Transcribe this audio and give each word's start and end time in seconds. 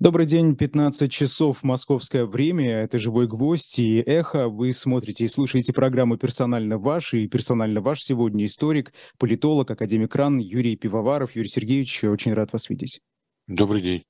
Добрый 0.00 0.26
день, 0.26 0.54
15 0.54 1.10
часов 1.10 1.64
московское 1.64 2.24
время, 2.24 2.82
это 2.82 3.00
«Живой 3.00 3.26
гвоздь» 3.26 3.80
и 3.80 3.98
«Эхо». 3.98 4.48
Вы 4.48 4.72
смотрите 4.72 5.24
и 5.24 5.28
слушаете 5.28 5.72
программу 5.72 6.16
«Персонально 6.16 6.78
ваш» 6.78 7.14
и 7.14 7.26
«Персонально 7.26 7.80
ваш» 7.80 8.02
сегодня 8.02 8.44
историк, 8.44 8.92
политолог, 9.18 9.68
академик 9.72 10.14
РАН 10.14 10.38
Юрий 10.38 10.76
Пивоваров. 10.76 11.34
Юрий 11.34 11.48
Сергеевич, 11.48 12.04
очень 12.04 12.32
рад 12.32 12.52
вас 12.52 12.68
видеть. 12.70 13.00
Добрый 13.48 13.82
день. 13.82 14.04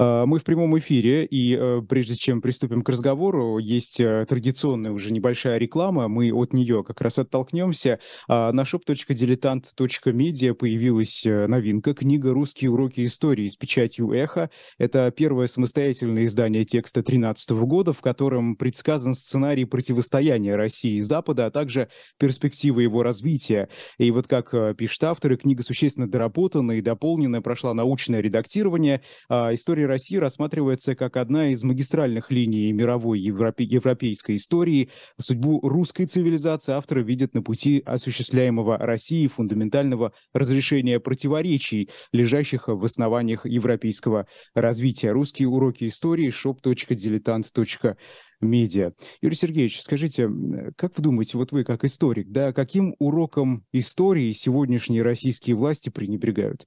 А, 0.00 0.26
мы 0.26 0.38
в 0.38 0.44
прямом 0.44 0.78
эфире, 0.78 1.24
и 1.24 1.56
э, 1.58 1.82
прежде 1.88 2.14
чем 2.14 2.40
приступим 2.40 2.82
к 2.82 2.88
разговору, 2.88 3.58
есть 3.58 3.98
э, 3.98 4.24
традиционная 4.28 4.92
уже 4.92 5.12
небольшая 5.12 5.58
реклама, 5.58 6.06
мы 6.06 6.32
от 6.32 6.52
нее 6.52 6.84
как 6.84 7.00
раз 7.00 7.18
оттолкнемся. 7.18 7.98
А, 8.28 8.52
на 8.52 8.60
shop.diletant.media 8.60 10.54
появилась 10.54 11.26
э, 11.26 11.48
новинка, 11.48 11.94
книга 11.94 12.32
«Русские 12.32 12.70
уроки 12.70 13.04
истории» 13.04 13.48
с 13.48 13.56
печатью 13.56 14.12
«Эхо». 14.12 14.50
Это 14.78 15.10
первое 15.10 15.48
самостоятельное 15.48 16.26
издание 16.26 16.64
текста 16.64 17.00
2013 17.00 17.50
года, 17.50 17.92
в 17.92 18.00
котором 18.00 18.54
предсказан 18.54 19.14
сценарий 19.14 19.64
противостояния 19.64 20.54
России 20.54 20.98
и 20.98 21.00
Запада, 21.00 21.46
а 21.46 21.50
также 21.50 21.88
перспективы 22.18 22.84
его 22.84 23.02
развития. 23.02 23.68
И 23.98 24.12
вот 24.12 24.28
как 24.28 24.76
пишут 24.76 25.02
авторы, 25.02 25.36
книга 25.36 25.64
существенно 25.64 26.08
доработана 26.08 26.72
и 26.72 26.80
дополнена, 26.80 27.42
прошла 27.42 27.74
научное 27.74 28.20
редактирование. 28.20 29.02
А, 29.28 29.52
история 29.52 29.87
России 29.88 30.16
рассматривается 30.16 30.94
как 30.94 31.16
одна 31.16 31.50
из 31.50 31.64
магистральных 31.64 32.30
линий 32.30 32.72
мировой 32.72 33.18
европе- 33.20 33.64
европейской 33.64 34.36
истории. 34.36 34.90
Судьбу 35.20 35.60
русской 35.66 36.06
цивилизации 36.06 36.72
авторы 36.72 37.02
видят 37.02 37.34
на 37.34 37.42
пути 37.42 37.82
осуществляемого 37.84 38.78
России 38.78 39.26
фундаментального 39.26 40.12
разрешения 40.32 41.00
противоречий, 41.00 41.90
лежащих 42.12 42.68
в 42.68 42.84
основаниях 42.84 43.46
европейского 43.46 44.26
развития. 44.54 45.10
Русские 45.10 45.48
уроки 45.48 45.86
истории 45.88 46.28
shop.diletant.com 46.28 47.96
медиа. 48.40 48.92
Юрий 49.20 49.34
Сергеевич, 49.34 49.80
скажите, 49.80 50.28
как 50.76 50.96
вы 50.96 51.02
думаете, 51.02 51.38
вот 51.38 51.52
вы 51.52 51.64
как 51.64 51.84
историк, 51.84 52.30
да, 52.30 52.52
каким 52.52 52.94
уроком 52.98 53.64
истории 53.72 54.32
сегодняшние 54.32 55.02
российские 55.02 55.56
власти 55.56 55.90
пренебрегают? 55.90 56.64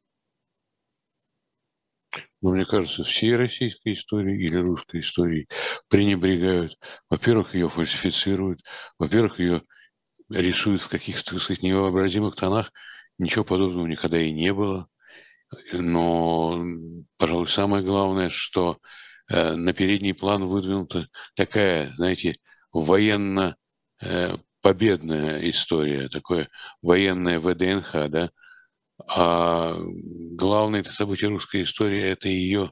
Но 2.42 2.52
мне 2.52 2.66
кажется, 2.66 3.04
всей 3.04 3.36
российской 3.36 3.94
истории 3.94 4.44
или 4.44 4.56
русской 4.58 5.02
истории 5.02 5.48
пренебрегают. 5.90 6.78
Во-первых, 7.10 7.56
ее 7.56 7.70
фальсифицируют, 7.70 8.62
во-первых, 8.98 9.40
ее 9.40 9.62
рисуют 10.30 10.82
в 10.82 10.90
каких-то, 10.90 11.32
так 11.32 11.42
сказать, 11.42 11.64
невообразимых 11.64 12.36
тонах. 12.36 12.72
Ничего 13.18 13.44
подобного 13.44 13.88
никогда 13.88 14.20
и 14.20 14.32
не 14.32 14.54
было. 14.54 14.88
Но, 15.74 16.64
пожалуй, 17.18 17.48
самое 17.48 17.84
главное, 17.84 18.30
что 18.30 18.78
э, 19.30 19.54
на 19.56 19.74
передний 19.74 20.14
план 20.14 20.46
выдвинута 20.46 21.08
такая, 21.36 21.94
знаете, 21.98 22.38
военно 22.72 23.58
э, 24.02 24.38
история, 25.50 26.08
такое 26.08 26.50
военное 26.82 27.40
ВДНХ, 27.40 28.10
да, 28.10 28.32
а 29.08 29.76
главное 30.38 30.82
это 30.82 30.92
событие 30.92 31.30
русской 31.30 31.64
истории– 31.64 32.02
это 32.02 32.30
ее 32.30 32.72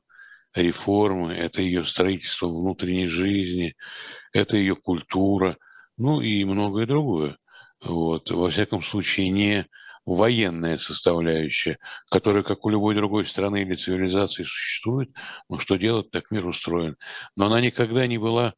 реформы, 0.56 1.34
это 1.34 1.62
ее 1.62 1.86
строительство 1.86 2.48
внутренней 2.48 3.08
жизни, 3.08 3.76
это 4.34 4.58
ее 4.58 4.76
культура, 4.76 5.58
ну 5.98 6.22
и 6.22 6.44
многое 6.46 6.86
другое. 6.86 7.38
Вот. 7.84 8.30
Во 8.32 8.50
всяком 8.50 8.84
случае, 8.84 9.30
не 9.30 9.66
военная 10.06 10.78
составляющая, 10.78 11.78
которая, 12.10 12.44
как 12.44 12.66
у 12.66 12.70
любой 12.70 12.96
другой 12.96 13.26
страны 13.26 13.62
или 13.62 13.76
цивилизации, 13.76 14.44
существует, 14.44 15.12
но 15.50 15.60
что 15.60 15.76
делать, 15.78 16.12
так 16.12 16.32
мир 16.32 16.48
устроен. 16.48 16.98
Но 17.36 17.46
она 17.46 17.62
никогда 17.62 18.08
не 18.08 18.18
была, 18.18 18.54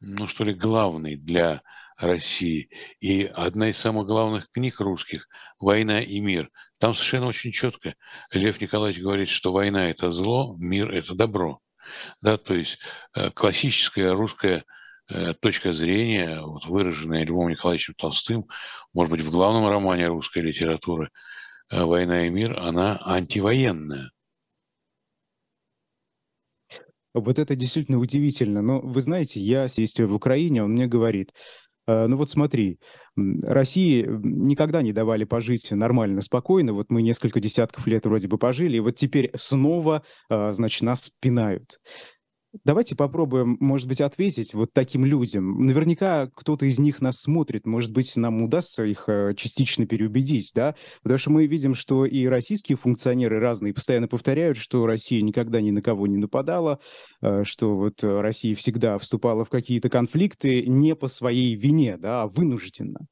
ну 0.00 0.26
что 0.26 0.44
ли, 0.44 0.54
главной 0.54 1.16
для 1.16 1.62
России. 1.98 2.70
И 3.00 3.24
одна 3.24 3.70
из 3.70 3.78
самых 3.78 4.06
главных 4.06 4.50
книг 4.50 4.80
русских 4.80 5.28
«Война 5.58 6.00
и 6.00 6.20
мир» 6.20 6.50
Там 6.78 6.94
совершенно 6.94 7.26
очень 7.28 7.52
четко 7.52 7.94
Лев 8.32 8.60
Николаевич 8.60 9.02
говорит, 9.02 9.28
что 9.28 9.52
война– 9.52 9.88
это 9.90 10.12
зло, 10.12 10.56
мир– 10.58 10.90
это 10.92 11.14
добро. 11.14 11.60
Да, 12.20 12.36
то 12.36 12.54
есть 12.54 12.78
э, 13.14 13.30
классическая 13.30 14.12
русская 14.12 14.64
э, 15.08 15.34
точка 15.34 15.72
зрения, 15.72 16.40
вот 16.40 16.66
выраженная 16.66 17.24
Львом 17.24 17.48
Николаевичем 17.48 17.94
Толстым, 17.94 18.46
может 18.92 19.10
быть, 19.10 19.22
в 19.22 19.30
главном 19.30 19.68
романе 19.68 20.08
русской 20.08 20.42
литературы 20.42 21.10
э, 21.70 21.82
«Война 21.82 22.26
и 22.26 22.30
мир», 22.30 22.58
она 22.58 23.00
антивоенная. 23.04 24.10
Вот 27.14 27.38
это 27.38 27.56
действительно 27.56 27.98
удивительно. 27.98 28.60
Но 28.60 28.80
вы 28.80 29.00
знаете, 29.00 29.40
я, 29.40 29.66
действуя 29.68 30.06
в 30.06 30.12
Украине, 30.12 30.62
он 30.62 30.72
мне 30.72 30.86
говорит, 30.86 31.32
ну 31.86 32.16
вот 32.16 32.30
смотри, 32.30 32.78
России 33.16 34.06
никогда 34.08 34.82
не 34.82 34.92
давали 34.92 35.24
пожить 35.24 35.70
нормально, 35.70 36.20
спокойно. 36.20 36.72
Вот 36.72 36.90
мы 36.90 37.02
несколько 37.02 37.40
десятков 37.40 37.86
лет 37.86 38.04
вроде 38.06 38.28
бы 38.28 38.38
пожили, 38.38 38.76
и 38.76 38.80
вот 38.80 38.96
теперь 38.96 39.30
снова, 39.36 40.02
э, 40.30 40.52
значит, 40.52 40.82
нас 40.82 41.10
пинают. 41.20 41.78
Давайте 42.64 42.96
попробуем, 42.96 43.56
может 43.60 43.86
быть, 43.86 44.00
ответить 44.00 44.54
вот 44.54 44.72
таким 44.72 45.04
людям. 45.04 45.66
Наверняка 45.66 46.28
кто-то 46.34 46.64
из 46.64 46.78
них 46.78 47.00
нас 47.00 47.20
смотрит, 47.20 47.66
может 47.66 47.92
быть, 47.92 48.16
нам 48.16 48.42
удастся 48.42 48.84
их 48.84 49.08
э, 49.08 49.34
частично 49.36 49.86
переубедить, 49.86 50.52
да? 50.54 50.74
Потому 51.02 51.18
что 51.18 51.30
мы 51.30 51.46
видим, 51.46 51.74
что 51.74 52.06
и 52.06 52.26
российские 52.26 52.78
функционеры 52.78 53.40
разные 53.40 53.74
постоянно 53.74 54.08
повторяют, 54.08 54.56
что 54.56 54.86
Россия 54.86 55.22
никогда 55.22 55.60
ни 55.60 55.70
на 55.70 55.82
кого 55.82 56.06
не 56.06 56.16
нападала, 56.16 56.80
э, 57.20 57.44
что 57.44 57.76
вот 57.76 58.02
Россия 58.02 58.54
всегда 58.54 58.96
вступала 58.98 59.44
в 59.44 59.50
какие-то 59.50 59.90
конфликты 59.90 60.66
не 60.66 60.94
по 60.94 61.08
своей 61.08 61.54
вине, 61.56 61.96
да, 61.98 62.22
а 62.22 62.28
вынужденно. 62.28 63.06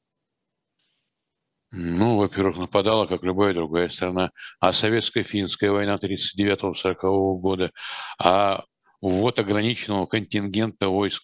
Ну, 1.71 2.17
во-первых, 2.17 2.57
нападала, 2.57 3.05
как 3.05 3.23
любая 3.23 3.53
другая 3.53 3.89
страна. 3.89 4.31
А 4.59 4.71
советско-финская 4.71 5.71
война 5.71 5.97
39-40 5.97 6.95
года, 7.39 7.71
а 8.17 8.63
ввод 9.09 9.39
ограниченного 9.39 10.05
контингента 10.05 10.89
войск 10.89 11.23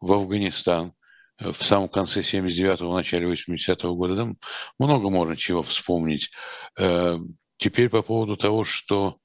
в 0.00 0.12
Афганистан 0.12 0.92
э, 1.38 1.52
в 1.52 1.64
самом 1.64 1.88
конце 1.88 2.20
79-го, 2.20 2.94
начале 2.94 3.30
80-го 3.32 3.94
года. 3.94 4.16
Там 4.16 4.36
много 4.78 5.10
можно 5.10 5.36
чего 5.36 5.62
вспомнить. 5.62 6.30
Э, 6.78 7.18
теперь 7.56 7.88
по 7.88 8.02
поводу 8.02 8.36
того, 8.36 8.64
что 8.64 9.18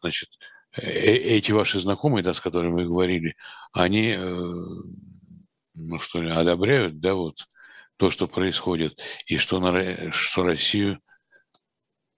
значит, 0.00 0.28
э, 0.76 0.82
эти 0.82 1.52
ваши 1.52 1.78
знакомые, 1.78 2.22
да, 2.22 2.34
с 2.34 2.40
которыми 2.40 2.74
вы 2.74 2.86
говорили, 2.86 3.36
они, 3.72 4.16
ну 5.74 5.98
что 5.98 6.22
ли, 6.22 6.30
одобряют, 6.30 7.00
да, 7.00 7.14
вот 7.14 7.46
то, 7.96 8.10
что 8.10 8.26
происходит, 8.26 9.02
и 9.26 9.36
что, 9.36 9.60
на, 9.60 10.12
что 10.12 10.42
Россию... 10.42 11.00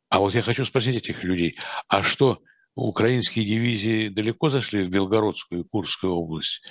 А 0.08 0.20
вот 0.20 0.34
я 0.34 0.40
хочу 0.40 0.64
спросить 0.64 0.96
этих 0.96 1.24
людей, 1.24 1.58
а 1.88 2.02
что 2.02 2.40
украинские 2.84 3.44
дивизии 3.44 4.08
далеко 4.08 4.50
зашли 4.50 4.84
в 4.84 4.90
Белгородскую 4.90 5.62
и 5.62 5.68
Курскую 5.68 6.12
область 6.14 6.62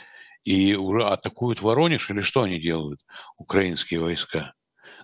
и 0.44 0.76
уже 0.76 1.04
атакуют 1.04 1.62
Воронеж, 1.62 2.10
или 2.12 2.22
что 2.22 2.44
они 2.44 2.60
делают, 2.60 3.02
украинские 3.38 4.00
войска? 4.00 4.54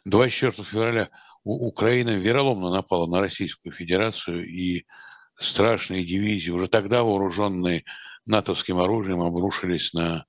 24 0.06 0.64
февраля 0.64 1.10
Украина 1.44 2.12
вероломно 2.12 2.70
напала 2.70 3.08
на 3.08 3.20
Российскую 3.20 3.74
Федерацию, 3.74 4.46
и 4.48 4.86
страшные 5.40 6.06
дивизии, 6.06 6.52
уже 6.52 6.68
тогда 6.68 7.04
вооруженные 7.04 7.84
натовским 8.28 8.78
оружием, 8.78 9.22
обрушились 9.22 9.94
на, 9.94 10.26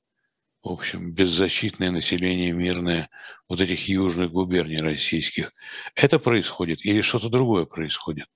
в 0.62 0.70
общем, 0.70 1.12
беззащитное 1.12 1.90
население 1.90 2.52
мирное 2.52 3.10
вот 3.48 3.60
этих 3.60 3.88
южных 3.88 4.30
губерний 4.30 4.78
российских. 4.78 5.52
Это 5.94 6.18
происходит 6.18 6.84
или 6.86 7.02
что-то 7.02 7.28
другое 7.28 7.66
происходит? 7.66 8.26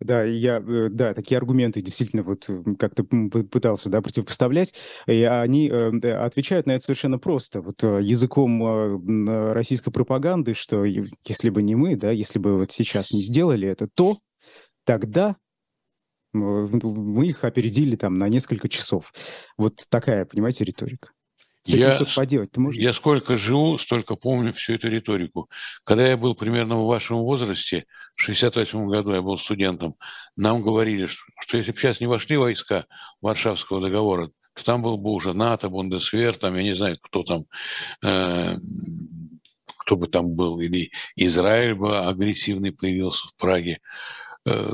Да, 0.00 0.22
я, 0.22 0.58
э, 0.58 0.88
да, 0.90 1.12
такие 1.12 1.38
аргументы 1.38 1.82
действительно 1.82 2.22
вот 2.22 2.48
как-то 2.78 3.02
пытался, 3.04 3.90
да, 3.90 4.00
противопоставлять, 4.00 4.74
и 5.06 5.22
они 5.22 5.68
э, 5.68 5.90
отвечают 6.12 6.66
на 6.66 6.72
это 6.72 6.84
совершенно 6.84 7.18
просто, 7.18 7.60
вот 7.60 7.82
э, 7.82 8.00
языком 8.02 9.52
российской 9.52 9.90
пропаганды, 9.90 10.54
что 10.54 10.84
если 10.84 11.50
бы 11.50 11.62
не 11.62 11.74
мы, 11.74 11.96
да, 11.96 12.12
если 12.12 12.38
бы 12.38 12.56
вот 12.56 12.70
сейчас 12.70 13.12
не 13.12 13.22
сделали 13.22 13.66
это, 13.66 13.88
то 13.88 14.16
тогда 14.84 15.36
мы 16.32 17.26
их 17.26 17.42
опередили 17.44 17.96
там 17.96 18.16
на 18.16 18.28
несколько 18.28 18.68
часов. 18.68 19.12
Вот 19.56 19.84
такая, 19.88 20.26
понимаете, 20.26 20.64
риторика. 20.64 21.08
С 21.68 21.74
этим 21.74 21.80
я, 21.80 21.94
что-то 21.94 22.14
поделать 22.14 22.50
ты 22.50 22.60
можешь? 22.60 22.82
Я 22.82 22.94
сколько 22.94 23.36
живу, 23.36 23.76
столько 23.76 24.16
помню 24.16 24.54
всю 24.54 24.74
эту 24.74 24.88
риторику. 24.88 25.50
Когда 25.84 26.06
я 26.06 26.16
был 26.16 26.34
примерно 26.34 26.76
в 26.76 26.86
вашем 26.86 27.18
возрасте, 27.18 27.84
в 28.14 28.22
68 28.22 28.86
году 28.88 29.12
я 29.12 29.20
был 29.20 29.36
студентом, 29.36 29.94
нам 30.34 30.62
говорили, 30.62 31.04
что, 31.04 31.22
что 31.40 31.58
если 31.58 31.72
бы 31.72 31.78
сейчас 31.78 32.00
не 32.00 32.06
вошли 32.06 32.38
войска 32.38 32.86
Варшавского 33.20 33.82
договора, 33.82 34.30
то 34.54 34.64
там 34.64 34.80
был 34.80 34.96
бы 34.96 35.10
уже 35.10 35.34
НАТО, 35.34 35.68
Бундесвер, 35.68 36.34
там, 36.38 36.56
я 36.56 36.62
не 36.62 36.72
знаю, 36.72 36.96
кто 37.02 37.22
там, 37.22 37.42
э, 38.02 38.56
кто 39.76 39.96
бы 39.96 40.08
там 40.08 40.34
был, 40.34 40.58
или 40.60 40.90
Израиль 41.16 41.74
бы 41.74 41.98
агрессивный 41.98 42.72
появился 42.72 43.28
в 43.28 43.34
Праге. 43.34 43.80
Э, 44.46 44.70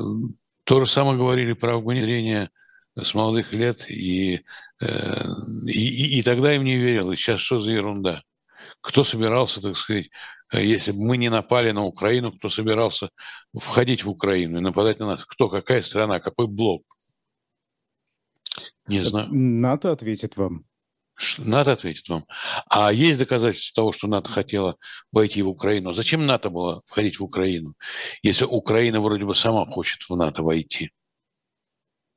То 0.63 0.79
же 0.79 0.87
самое 0.87 1.19
говорили 1.19 1.55
про 1.55 1.77
внедрение 1.79 2.51
с 2.97 3.15
молодых 3.15 3.53
лет, 3.53 3.91
и, 3.91 4.43
э, 4.81 5.25
и, 5.67 6.19
и 6.19 6.23
тогда 6.23 6.55
им 6.55 6.65
не 6.65 6.77
верил. 6.77 7.13
И 7.13 7.17
сейчас 7.17 7.41
что 7.41 7.61
за 7.61 7.73
ерунда? 7.73 8.23
Кто 8.81 9.05
собирался, 9.05 9.61
так 9.61 9.77
сказать, 9.77 10.11
если 10.53 10.93
бы 10.93 11.05
мы 11.05 11.17
не 11.17 11.31
напали 11.31 11.71
на 11.73 11.85
Украину, 11.85 12.33
кто 12.33 12.49
собирался 12.49 13.11
входить 13.53 14.05
в 14.05 14.11
Украину 14.11 14.59
и 14.59 14.61
нападать 14.61 14.99
на 14.99 15.07
нас? 15.07 15.25
Кто, 15.25 15.49
какая 15.49 15.83
страна, 15.83 16.21
какой 16.21 16.47
блок? 16.47 16.83
Не 18.87 19.03
знаю. 19.03 19.29
НАТО 19.33 19.93
ответит 19.93 20.37
вам. 20.37 20.65
НАТО 21.39 21.73
ответит 21.73 22.09
вам. 22.09 22.25
А 22.69 22.93
есть 22.93 23.19
доказательства 23.19 23.83
того, 23.83 23.93
что 23.93 24.09
НАТО 24.09 24.31
хотела 24.31 24.77
войти 25.13 25.43
в 25.43 25.49
Украину? 25.49 25.93
Зачем 25.93 26.27
НАТО 26.27 26.51
было 26.51 26.83
входить 26.87 27.19
в 27.19 27.25
Украину, 27.25 27.75
если 28.23 28.45
Украина 28.45 29.01
вроде 29.01 29.25
бы 29.25 29.35
сама 29.35 29.65
хочет 29.65 30.03
в 30.09 30.17
НАТО 30.17 30.43
войти? 30.43 30.91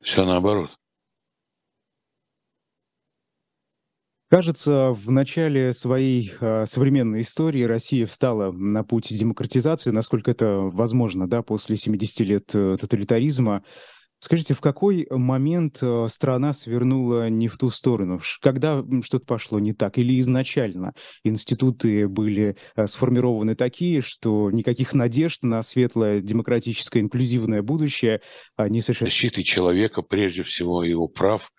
Все 0.01 0.25
наоборот. 0.25 0.77
Кажется, 4.29 4.91
в 4.91 5.09
начале 5.09 5.71
своей 5.71 6.33
э, 6.41 6.65
современной 6.65 7.21
истории 7.21 7.63
Россия 7.63 8.05
встала 8.05 8.51
на 8.51 8.83
путь 8.83 9.07
демократизации, 9.17 9.91
насколько 9.91 10.31
это 10.31 10.59
возможно, 10.63 11.29
да, 11.29 11.41
после 11.43 11.77
70 11.77 12.19
лет 12.21 12.49
э, 12.53 12.75
тоталитаризма. 12.77 13.63
Скажите, 14.19 14.53
в 14.53 14.59
какой 14.59 15.07
момент 15.09 15.77
э, 15.79 16.07
страна 16.09 16.51
свернула 16.51 17.29
не 17.29 17.47
в 17.47 17.57
ту 17.57 17.69
сторону? 17.69 18.19
Когда 18.41 18.83
что-то 19.01 19.25
пошло 19.25 19.59
не 19.59 19.71
так? 19.71 19.97
Или 19.97 20.19
изначально 20.19 20.93
институты 21.23 22.09
были 22.09 22.57
э, 22.75 22.85
сформированы 22.85 23.55
такие, 23.55 24.01
что 24.01 24.51
никаких 24.51 24.93
надежд 24.93 25.43
на 25.43 25.63
светлое, 25.63 26.19
демократическое, 26.19 26.99
инклюзивное 26.99 27.61
будущее 27.61 28.19
не 28.57 28.81
совершенно... 28.81 29.09
Защиты 29.09 29.43
человека, 29.43 30.01
прежде 30.01 30.43
всего, 30.43 30.83
его 30.83 31.07
прав. 31.07 31.49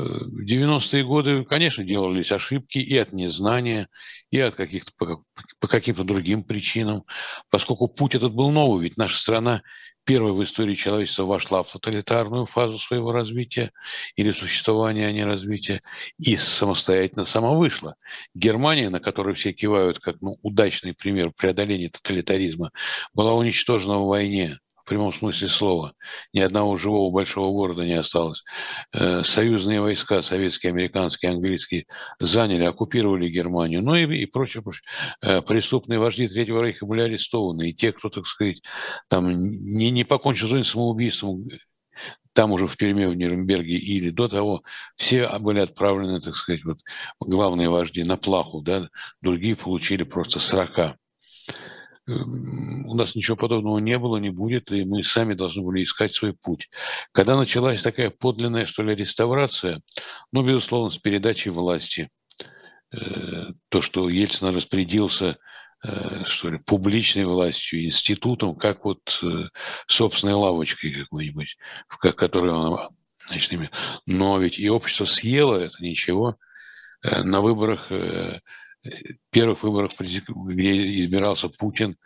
В 0.00 0.44
90-е 0.44 1.04
годы, 1.04 1.44
конечно, 1.44 1.84
делались 1.84 2.32
ошибки 2.32 2.78
и 2.78 2.96
от 2.96 3.12
незнания, 3.12 3.88
и 4.30 4.40
от 4.40 4.54
каких-то 4.54 4.92
по, 4.96 5.24
по 5.58 5.68
каким-то 5.68 6.04
другим 6.04 6.42
причинам, 6.42 7.04
поскольку 7.50 7.88
путь 7.88 8.14
этот 8.14 8.32
был 8.32 8.50
новый, 8.50 8.82
ведь 8.82 8.96
наша 8.96 9.18
страна 9.18 9.62
первой 10.04 10.32
в 10.32 10.42
истории 10.42 10.74
человечества 10.74 11.24
вошла 11.24 11.62
в 11.62 11.70
тоталитарную 11.70 12.46
фазу 12.46 12.78
своего 12.78 13.12
развития 13.12 13.70
или 14.16 14.32
существования, 14.32 15.06
а 15.06 15.12
не 15.12 15.24
развития, 15.24 15.80
и 16.18 16.36
самостоятельно 16.36 17.24
сама 17.24 17.52
вышла. 17.52 17.96
Германия, 18.34 18.90
на 18.90 19.00
которой 19.00 19.34
все 19.34 19.52
кивают 19.52 19.98
как 19.98 20.20
ну, 20.20 20.36
удачный 20.42 20.94
пример 20.94 21.30
преодоления 21.36 21.90
тоталитаризма, 21.90 22.72
была 23.14 23.34
уничтожена 23.34 23.98
в 23.98 24.06
войне 24.06 24.58
прямом 24.90 25.12
смысле 25.12 25.46
слова. 25.46 25.92
Ни 26.32 26.40
одного 26.40 26.76
живого 26.76 27.12
большого 27.12 27.52
города 27.52 27.84
не 27.86 27.94
осталось. 27.94 28.42
Э, 28.92 29.22
союзные 29.22 29.80
войска, 29.80 30.20
советские, 30.20 30.70
американские, 30.70 31.30
английские, 31.30 31.86
заняли, 32.18 32.64
оккупировали 32.64 33.28
Германию, 33.28 33.82
ну 33.82 33.94
и, 33.94 34.04
и 34.04 34.26
прочее, 34.26 34.64
прочее. 34.64 34.82
Э, 35.22 35.42
преступные 35.42 36.00
вожди 36.00 36.26
Третьего 36.26 36.60
Рейха 36.60 36.86
были 36.86 37.02
арестованы, 37.02 37.70
и 37.70 37.72
те, 37.72 37.92
кто, 37.92 38.08
так 38.08 38.26
сказать, 38.26 38.62
там 39.08 39.30
не, 39.30 39.90
не 39.90 40.02
покончил 40.02 40.48
жизнь 40.48 40.66
самоубийством, 40.66 41.48
там 42.32 42.50
уже 42.50 42.66
в 42.66 42.76
тюрьме 42.76 43.08
в 43.08 43.14
Нюрнберге 43.14 43.76
или 43.76 44.10
до 44.10 44.26
того, 44.26 44.64
все 44.96 45.28
были 45.38 45.60
отправлены, 45.60 46.20
так 46.20 46.34
сказать, 46.34 46.64
вот 46.64 46.80
главные 47.20 47.68
вожди 47.68 48.02
на 48.02 48.16
плаху, 48.16 48.60
да, 48.60 48.88
другие 49.22 49.54
получили 49.54 50.02
просто 50.02 50.40
срока 50.40 50.96
у 52.06 52.94
нас 52.94 53.14
ничего 53.14 53.36
подобного 53.36 53.78
не 53.78 53.98
было, 53.98 54.16
не 54.16 54.30
будет, 54.30 54.70
и 54.72 54.84
мы 54.84 55.02
сами 55.02 55.34
должны 55.34 55.62
были 55.62 55.82
искать 55.82 56.12
свой 56.12 56.32
путь. 56.34 56.70
Когда 57.12 57.36
началась 57.36 57.82
такая 57.82 58.10
подлинная, 58.10 58.64
что 58.64 58.82
ли, 58.82 58.94
реставрация, 58.94 59.80
ну, 60.32 60.42
безусловно, 60.42 60.90
с 60.90 60.98
передачей 60.98 61.50
власти, 61.50 62.08
э, 62.92 63.46
то, 63.68 63.82
что 63.82 64.08
Ельцин 64.08 64.54
распорядился 64.54 65.38
э, 65.84 66.24
что 66.24 66.50
ли, 66.50 66.58
публичной 66.58 67.24
властью, 67.24 67.84
институтом, 67.84 68.56
как 68.56 68.84
вот 68.84 69.20
э, 69.22 69.44
собственной 69.86 70.34
лавочкой 70.34 70.92
какой-нибудь, 70.92 71.58
в 71.88 71.96
которой 71.98 72.52
он 72.52 72.88
значит, 73.26 73.70
Но 74.06 74.38
ведь 74.38 74.58
и 74.58 74.68
общество 74.68 75.04
съело 75.04 75.56
это 75.56 75.82
ничего. 75.82 76.36
На 77.02 77.40
выборах 77.40 77.90
первых 79.30 79.62
выборах, 79.62 79.92
где 79.98 81.00
избирался 81.00 81.48
Путин, 81.48 81.96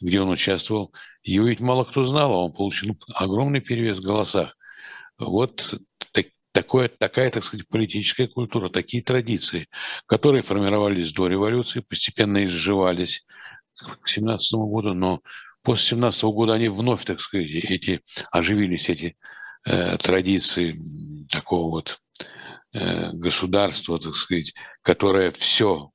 где 0.00 0.20
он 0.20 0.30
участвовал, 0.30 0.92
его 1.22 1.46
ведь 1.46 1.60
мало 1.60 1.84
кто 1.84 2.04
знал, 2.04 2.32
а 2.32 2.44
он 2.44 2.52
получил 2.52 2.96
огромный 3.14 3.60
перевес 3.60 3.98
в 3.98 4.04
голосах. 4.04 4.56
Вот 5.18 5.74
так, 6.12 6.26
такое, 6.52 6.88
такая, 6.88 7.30
так 7.30 7.44
сказать, 7.44 7.68
политическая 7.68 8.26
культура, 8.26 8.68
такие 8.68 9.02
традиции, 9.02 9.68
которые 10.06 10.42
формировались 10.42 11.12
до 11.12 11.28
революции, 11.28 11.80
постепенно 11.80 12.44
изживались 12.44 13.24
к 14.00 14.08
17 14.08 14.52
году, 14.54 14.94
но 14.94 15.20
после 15.62 15.90
17 15.90 16.24
года 16.24 16.54
они 16.54 16.68
вновь, 16.68 17.04
так 17.04 17.20
сказать, 17.20 17.50
эти, 17.50 18.00
оживились 18.30 18.88
эти 18.88 19.16
э, 19.64 19.96
традиции 19.98 20.76
такого 21.30 21.70
вот 21.70 22.00
э, 22.72 23.12
государства, 23.12 23.98
так 23.98 24.14
сказать, 24.14 24.54
которое 24.82 25.30
все 25.30 25.92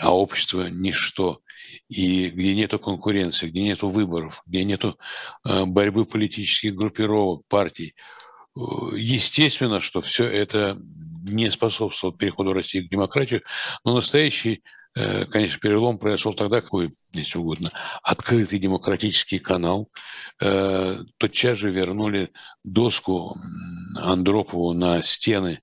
а 0.00 0.14
общество– 0.14 0.68
ничто. 0.70 1.40
И 1.88 2.30
где 2.30 2.54
нет 2.54 2.72
конкуренции, 2.72 3.48
где 3.48 3.62
нет 3.62 3.82
выборов, 3.82 4.42
где 4.46 4.64
нет 4.64 4.84
э, 4.84 5.64
борьбы 5.64 6.04
политических 6.04 6.74
группировок, 6.74 7.46
партий, 7.48 7.94
э, 8.56 8.60
естественно, 8.94 9.80
что 9.80 10.00
все 10.00 10.24
это 10.24 10.78
не 11.22 11.50
способствовало 11.50 12.16
переходу 12.16 12.52
России 12.52 12.80
к 12.80 12.90
демократии, 12.90 13.42
но 13.84 13.94
настоящий 13.94 14.62
э, 14.96 15.26
конечно, 15.26 15.60
перелом 15.60 15.98
произошел 15.98 16.34
тогда, 16.34 16.60
какой, 16.60 16.90
если 17.12 17.38
угодно, 17.38 17.70
открытый 18.02 18.58
демократический 18.58 19.38
канал. 19.38 19.88
Тотчас 20.38 21.58
же 21.58 21.70
вернули 21.70 22.30
доску 22.62 23.36
Андропову 23.96 24.72
на 24.74 25.02
стены 25.02 25.60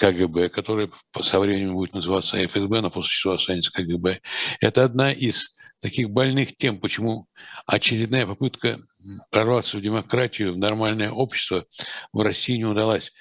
КГБ, 0.00 0.48
который 0.48 0.90
со 1.20 1.38
временем 1.38 1.74
будет 1.74 1.92
называться 1.92 2.42
ФСБ, 2.42 2.80
но 2.80 2.90
после 2.90 3.10
чего 3.10 3.34
останется 3.34 3.70
КГБ. 3.70 4.20
Это 4.60 4.84
одна 4.84 5.12
из 5.12 5.56
таких 5.80 6.10
больных 6.10 6.56
тем, 6.56 6.80
почему 6.80 7.26
очередная 7.66 8.26
попытка 8.26 8.78
прорваться 9.30 9.76
в 9.76 9.82
демократию, 9.82 10.54
в 10.54 10.58
нормальное 10.58 11.10
общество 11.10 11.66
в 12.12 12.22
России 12.22 12.56
не 12.56 12.64
удалась. 12.64 13.12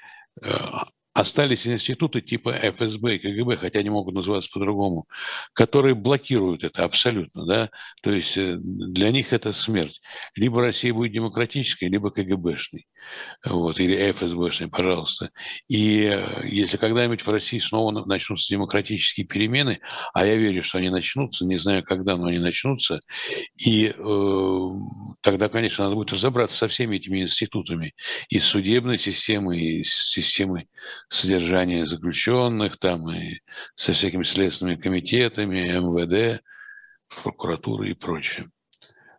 Остались 1.13 1.65
институты 1.65 2.21
типа 2.21 2.51
ФСБ 2.51 3.15
и 3.15 3.19
КГБ, 3.19 3.57
хотя 3.57 3.79
они 3.79 3.89
могут 3.89 4.13
называться 4.13 4.49
по-другому, 4.53 5.07
которые 5.53 5.95
блокируют 5.95 6.63
это 6.63 6.83
абсолютно. 6.83 7.45
Да? 7.45 7.69
То 8.03 8.11
есть 8.11 8.37
э, 8.37 8.57
для 8.59 9.11
них 9.11 9.33
это 9.33 9.51
смерть. 9.51 10.01
Либо 10.35 10.61
Россия 10.61 10.93
будет 10.93 11.11
демократической, 11.11 11.85
либо 11.85 12.11
КГБшной. 12.11 12.85
Вот, 13.45 13.79
или 13.79 14.11
ФСБшной, 14.11 14.69
пожалуйста. 14.69 15.31
И 15.67 16.03
э, 16.03 16.47
если 16.47 16.77
когда-нибудь 16.77 17.21
в 17.21 17.29
России 17.29 17.59
снова 17.59 18.05
начнутся 18.05 18.53
демократические 18.53 19.25
перемены, 19.25 19.79
а 20.13 20.25
я 20.25 20.35
верю, 20.35 20.61
что 20.61 20.77
они 20.77 20.89
начнутся, 20.89 21.45
не 21.45 21.57
знаю 21.57 21.83
когда, 21.83 22.17
но 22.17 22.25
они 22.25 22.37
начнутся, 22.37 22.99
и 23.57 23.93
э, 23.97 24.69
тогда, 25.21 25.47
конечно, 25.47 25.85
надо 25.85 25.95
будет 25.95 26.13
разобраться 26.13 26.57
со 26.57 26.67
всеми 26.67 26.97
этими 26.97 27.21
институтами, 27.21 27.93
и 28.29 28.39
судебной 28.39 28.97
системой, 28.97 29.59
и 29.59 29.83
системой 29.83 30.67
содержания 31.09 31.85
заключенных, 31.85 32.77
там, 32.77 33.09
и 33.11 33.39
со 33.75 33.93
всякими 33.93 34.23
следственными 34.23 34.77
комитетами, 34.77 35.77
МВД, 35.77 36.41
прокуратурой 37.23 37.91
и 37.91 37.95
прочим. 37.95 38.51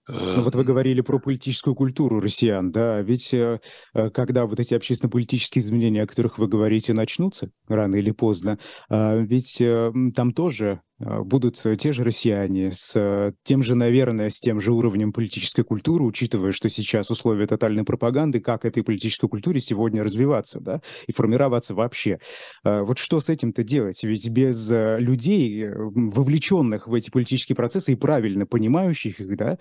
Ну, 0.08 0.42
вот 0.42 0.54
вы 0.54 0.64
говорили 0.64 1.02
про 1.02 1.20
политическую 1.20 1.74
культуру 1.74 2.20
россиян, 2.20 2.72
да, 2.72 3.00
ведь 3.00 3.32
э, 3.32 3.60
э, 3.94 4.10
когда 4.10 4.46
вот 4.46 4.58
эти 4.58 4.74
общественно-политические 4.74 5.62
изменения, 5.62 6.02
о 6.02 6.06
которых 6.06 6.38
вы 6.38 6.48
говорите, 6.48 6.92
начнутся 6.94 7.50
рано 7.68 7.94
или 7.96 8.10
поздно, 8.10 8.58
ведь 8.88 9.60
э, 9.60 9.92
там 10.16 10.32
тоже 10.32 10.80
будут 11.00 11.64
э, 11.64 11.76
те 11.76 11.92
же 11.92 12.04
россияне 12.04 12.72
с 12.72 12.94
э, 12.94 13.32
тем 13.42 13.62
же, 13.62 13.74
наверное, 13.74 14.28
с 14.28 14.38
тем 14.38 14.60
же 14.60 14.72
уровнем 14.72 15.12
политической 15.12 15.62
культуры, 15.62 16.04
учитывая, 16.04 16.52
что 16.52 16.68
сейчас 16.68 17.10
условия 17.10 17.46
тотальной 17.46 17.84
пропаганды, 17.84 18.40
как 18.40 18.64
этой 18.66 18.82
политической 18.82 19.28
культуре 19.28 19.60
сегодня 19.60 20.04
развиваться, 20.04 20.60
да, 20.60 20.82
и 21.06 21.12
формироваться 21.12 21.74
вообще. 21.74 22.18
А, 22.64 22.82
вот 22.82 22.98
что 22.98 23.20
с 23.20 23.30
этим-то 23.30 23.64
делать? 23.64 24.02
Ведь 24.02 24.28
без 24.28 24.70
э, 24.70 24.98
людей, 25.00 25.68
вовлеченных 25.70 26.86
в 26.86 26.92
эти 26.92 27.10
политические 27.10 27.56
процессы 27.56 27.92
и 27.92 27.96
правильно 27.96 28.44
понимающих 28.44 29.20
их, 29.20 29.36
да, 29.36 29.58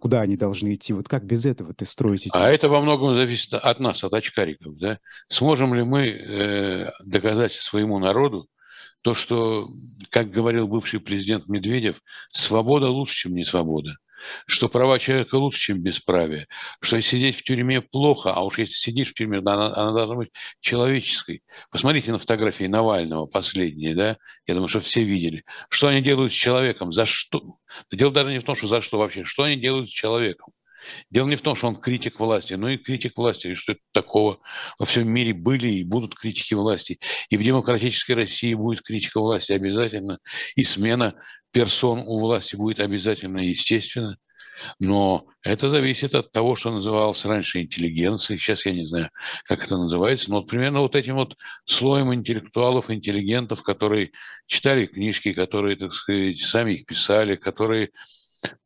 куда 0.00 0.22
они 0.22 0.36
должны 0.36 0.74
идти, 0.74 0.92
вот 0.92 1.08
как 1.08 1.24
без 1.24 1.46
этого 1.46 1.72
ты 1.72 1.86
строить 1.86 2.26
эти... 2.26 2.36
А 2.36 2.48
это 2.48 2.68
во 2.68 2.80
многом 2.80 3.14
зависит 3.14 3.54
от 3.54 3.78
нас, 3.78 4.02
от 4.02 4.12
очкариков, 4.12 4.76
да? 4.78 4.98
Сможем 5.28 5.72
ли 5.74 5.84
мы 5.84 6.08
э, 6.08 6.90
доказать 7.06 7.52
своему 7.52 7.98
народу, 8.00 8.48
то, 9.02 9.14
что, 9.14 9.68
как 10.10 10.30
говорил 10.30 10.68
бывший 10.68 11.00
президент 11.00 11.48
Медведев, 11.48 12.02
свобода 12.30 12.88
лучше, 12.88 13.14
чем 13.14 13.34
не 13.34 13.44
свобода. 13.44 13.96
что 14.46 14.68
права 14.68 14.98
человека 14.98 15.36
лучше, 15.36 15.60
чем 15.60 15.82
бесправие, 15.82 16.46
что 16.80 17.00
сидеть 17.00 17.36
в 17.36 17.42
тюрьме 17.42 17.80
плохо, 17.80 18.32
а 18.32 18.42
уж 18.44 18.58
если 18.58 18.74
сидишь 18.74 19.08
в 19.08 19.14
тюрьме, 19.14 19.38
она, 19.38 19.74
она 19.74 19.92
должна 19.92 20.16
быть 20.16 20.30
человеческой. 20.60 21.42
Посмотрите 21.70 22.12
на 22.12 22.18
фотографии 22.18 22.64
Навального 22.64 23.26
последние, 23.26 23.94
да, 23.94 24.18
я 24.46 24.54
думаю, 24.54 24.68
что 24.68 24.80
все 24.80 25.02
видели. 25.02 25.44
Что 25.70 25.88
они 25.88 26.02
делают 26.02 26.32
с 26.32 26.36
человеком, 26.36 26.92
за 26.92 27.06
что? 27.06 27.42
дело 27.90 28.12
даже 28.12 28.32
не 28.32 28.38
в 28.38 28.44
том, 28.44 28.54
что 28.54 28.68
за 28.68 28.80
что 28.80 28.98
вообще, 28.98 29.24
что 29.24 29.44
они 29.44 29.56
делают 29.56 29.88
с 29.88 29.92
человеком. 29.92 30.52
Дело 31.10 31.28
не 31.28 31.36
в 31.36 31.42
том, 31.42 31.54
что 31.54 31.68
он 31.68 31.76
критик 31.76 32.20
власти, 32.20 32.54
но 32.54 32.68
и 32.68 32.76
критик 32.76 33.16
власти, 33.16 33.48
и 33.48 33.54
что 33.54 33.72
это 33.72 33.80
такого. 33.92 34.38
Во 34.78 34.86
всем 34.86 35.08
мире 35.08 35.32
были 35.32 35.68
и 35.68 35.84
будут 35.84 36.14
критики 36.14 36.54
власти. 36.54 36.98
И 37.28 37.36
в 37.36 37.42
демократической 37.42 38.12
России 38.12 38.54
будет 38.54 38.82
критика 38.82 39.20
власти 39.20 39.52
обязательно, 39.52 40.18
и 40.56 40.64
смена 40.64 41.14
персон 41.52 42.00
у 42.06 42.18
власти 42.18 42.56
будет 42.56 42.80
обязательно, 42.80 43.38
естественно. 43.38 44.16
Но 44.78 45.26
это 45.42 45.70
зависит 45.70 46.14
от 46.14 46.32
того, 46.32 46.54
что 46.56 46.70
называлось 46.70 47.24
раньше 47.24 47.60
интеллигенцией. 47.60 48.38
Сейчас 48.38 48.66
я 48.66 48.72
не 48.72 48.84
знаю, 48.84 49.10
как 49.44 49.64
это 49.64 49.76
называется. 49.76 50.30
Но 50.30 50.36
вот 50.36 50.48
примерно 50.48 50.80
вот 50.80 50.96
этим 50.96 51.14
вот 51.14 51.36
слоем 51.64 52.12
интеллектуалов, 52.12 52.90
интеллигентов, 52.90 53.62
которые 53.62 54.10
читали 54.46 54.86
книжки, 54.86 55.32
которые, 55.32 55.76
так 55.76 55.92
сказать, 55.92 56.38
сами 56.40 56.72
их 56.72 56.86
писали, 56.86 57.36
которые 57.36 57.90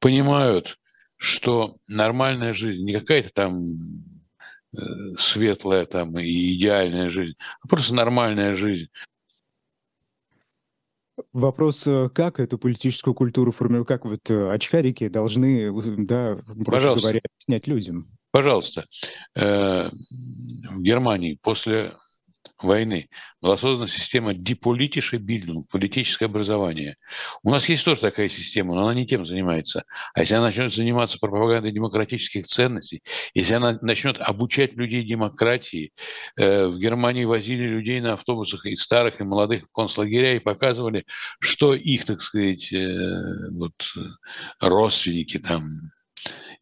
понимают, 0.01 0.79
что 1.17 1.77
нормальная 1.89 2.55
жизнь, 2.55 2.85
не 2.85 2.93
какая-то 2.93 3.31
там 3.31 3.77
э, 4.77 4.81
светлая 5.17 5.87
там 5.87 6.19
и 6.19 6.55
идеальная 6.55 7.09
жизнь, 7.09 7.35
а 7.61 7.69
просто 7.69 7.95
нормальная 7.95 8.55
жизнь. 8.55 8.89
Вопрос, 11.33 11.87
э, 11.87 12.09
как 12.13 12.41
эту 12.41 12.59
политическую 12.59 13.15
культуру 13.15 13.53
формируют, 13.53 13.89
как 13.89 14.05
вот 14.05 14.31
э, 14.31 14.51
очкарики 14.51 15.09
должны, 15.09 15.73
да, 16.05 16.39
проще 16.65 16.95
говоря, 16.97 17.21
снять 17.39 17.67
людям? 17.67 18.09
Пожалуйста. 18.31 18.85
В 19.37 19.93
Германии 20.81 21.39
после 21.41 21.93
войны 22.65 23.09
была 23.41 23.57
создана 23.57 23.87
система 23.87 24.35
деполитише 24.35 25.17
бильдунг, 25.17 25.69
политическое 25.69 26.27
образование. 26.27 26.97
У 27.43 27.51
нас 27.51 27.69
есть 27.69 27.85
тоже 27.85 28.01
такая 28.01 28.29
система, 28.29 28.75
но 28.75 28.85
она 28.85 28.95
не 28.95 29.07
тем 29.07 29.27
занимается. 29.27 29.85
А 30.15 30.21
если 30.21 30.35
она 30.35 30.47
начнет 30.47 30.73
заниматься 30.73 31.19
пропагандой 31.19 31.73
демократических 31.73 32.47
ценностей, 32.47 33.03
если 33.35 33.55
она 33.55 33.79
начнет 33.83 34.19
обучать 34.21 34.75
людей 34.75 35.03
демократии, 35.03 35.93
э, 36.37 36.67
в 36.67 36.79
Германии 36.79 37.25
возили 37.25 37.67
людей 37.67 38.01
на 38.01 38.15
автобусах 38.15 38.67
и 38.67 38.77
старых, 38.77 39.21
и 39.21 39.25
молодых 39.25 39.69
в 39.69 39.73
концлагеря 39.73 40.35
и 40.35 40.41
показывали, 40.41 41.05
что 41.39 41.75
их, 41.75 42.05
так 42.05 42.21
сказать, 42.21 42.73
э, 42.73 43.51
вот, 43.53 43.75
э, 43.97 44.01
родственники 44.61 45.39
там 45.39 45.94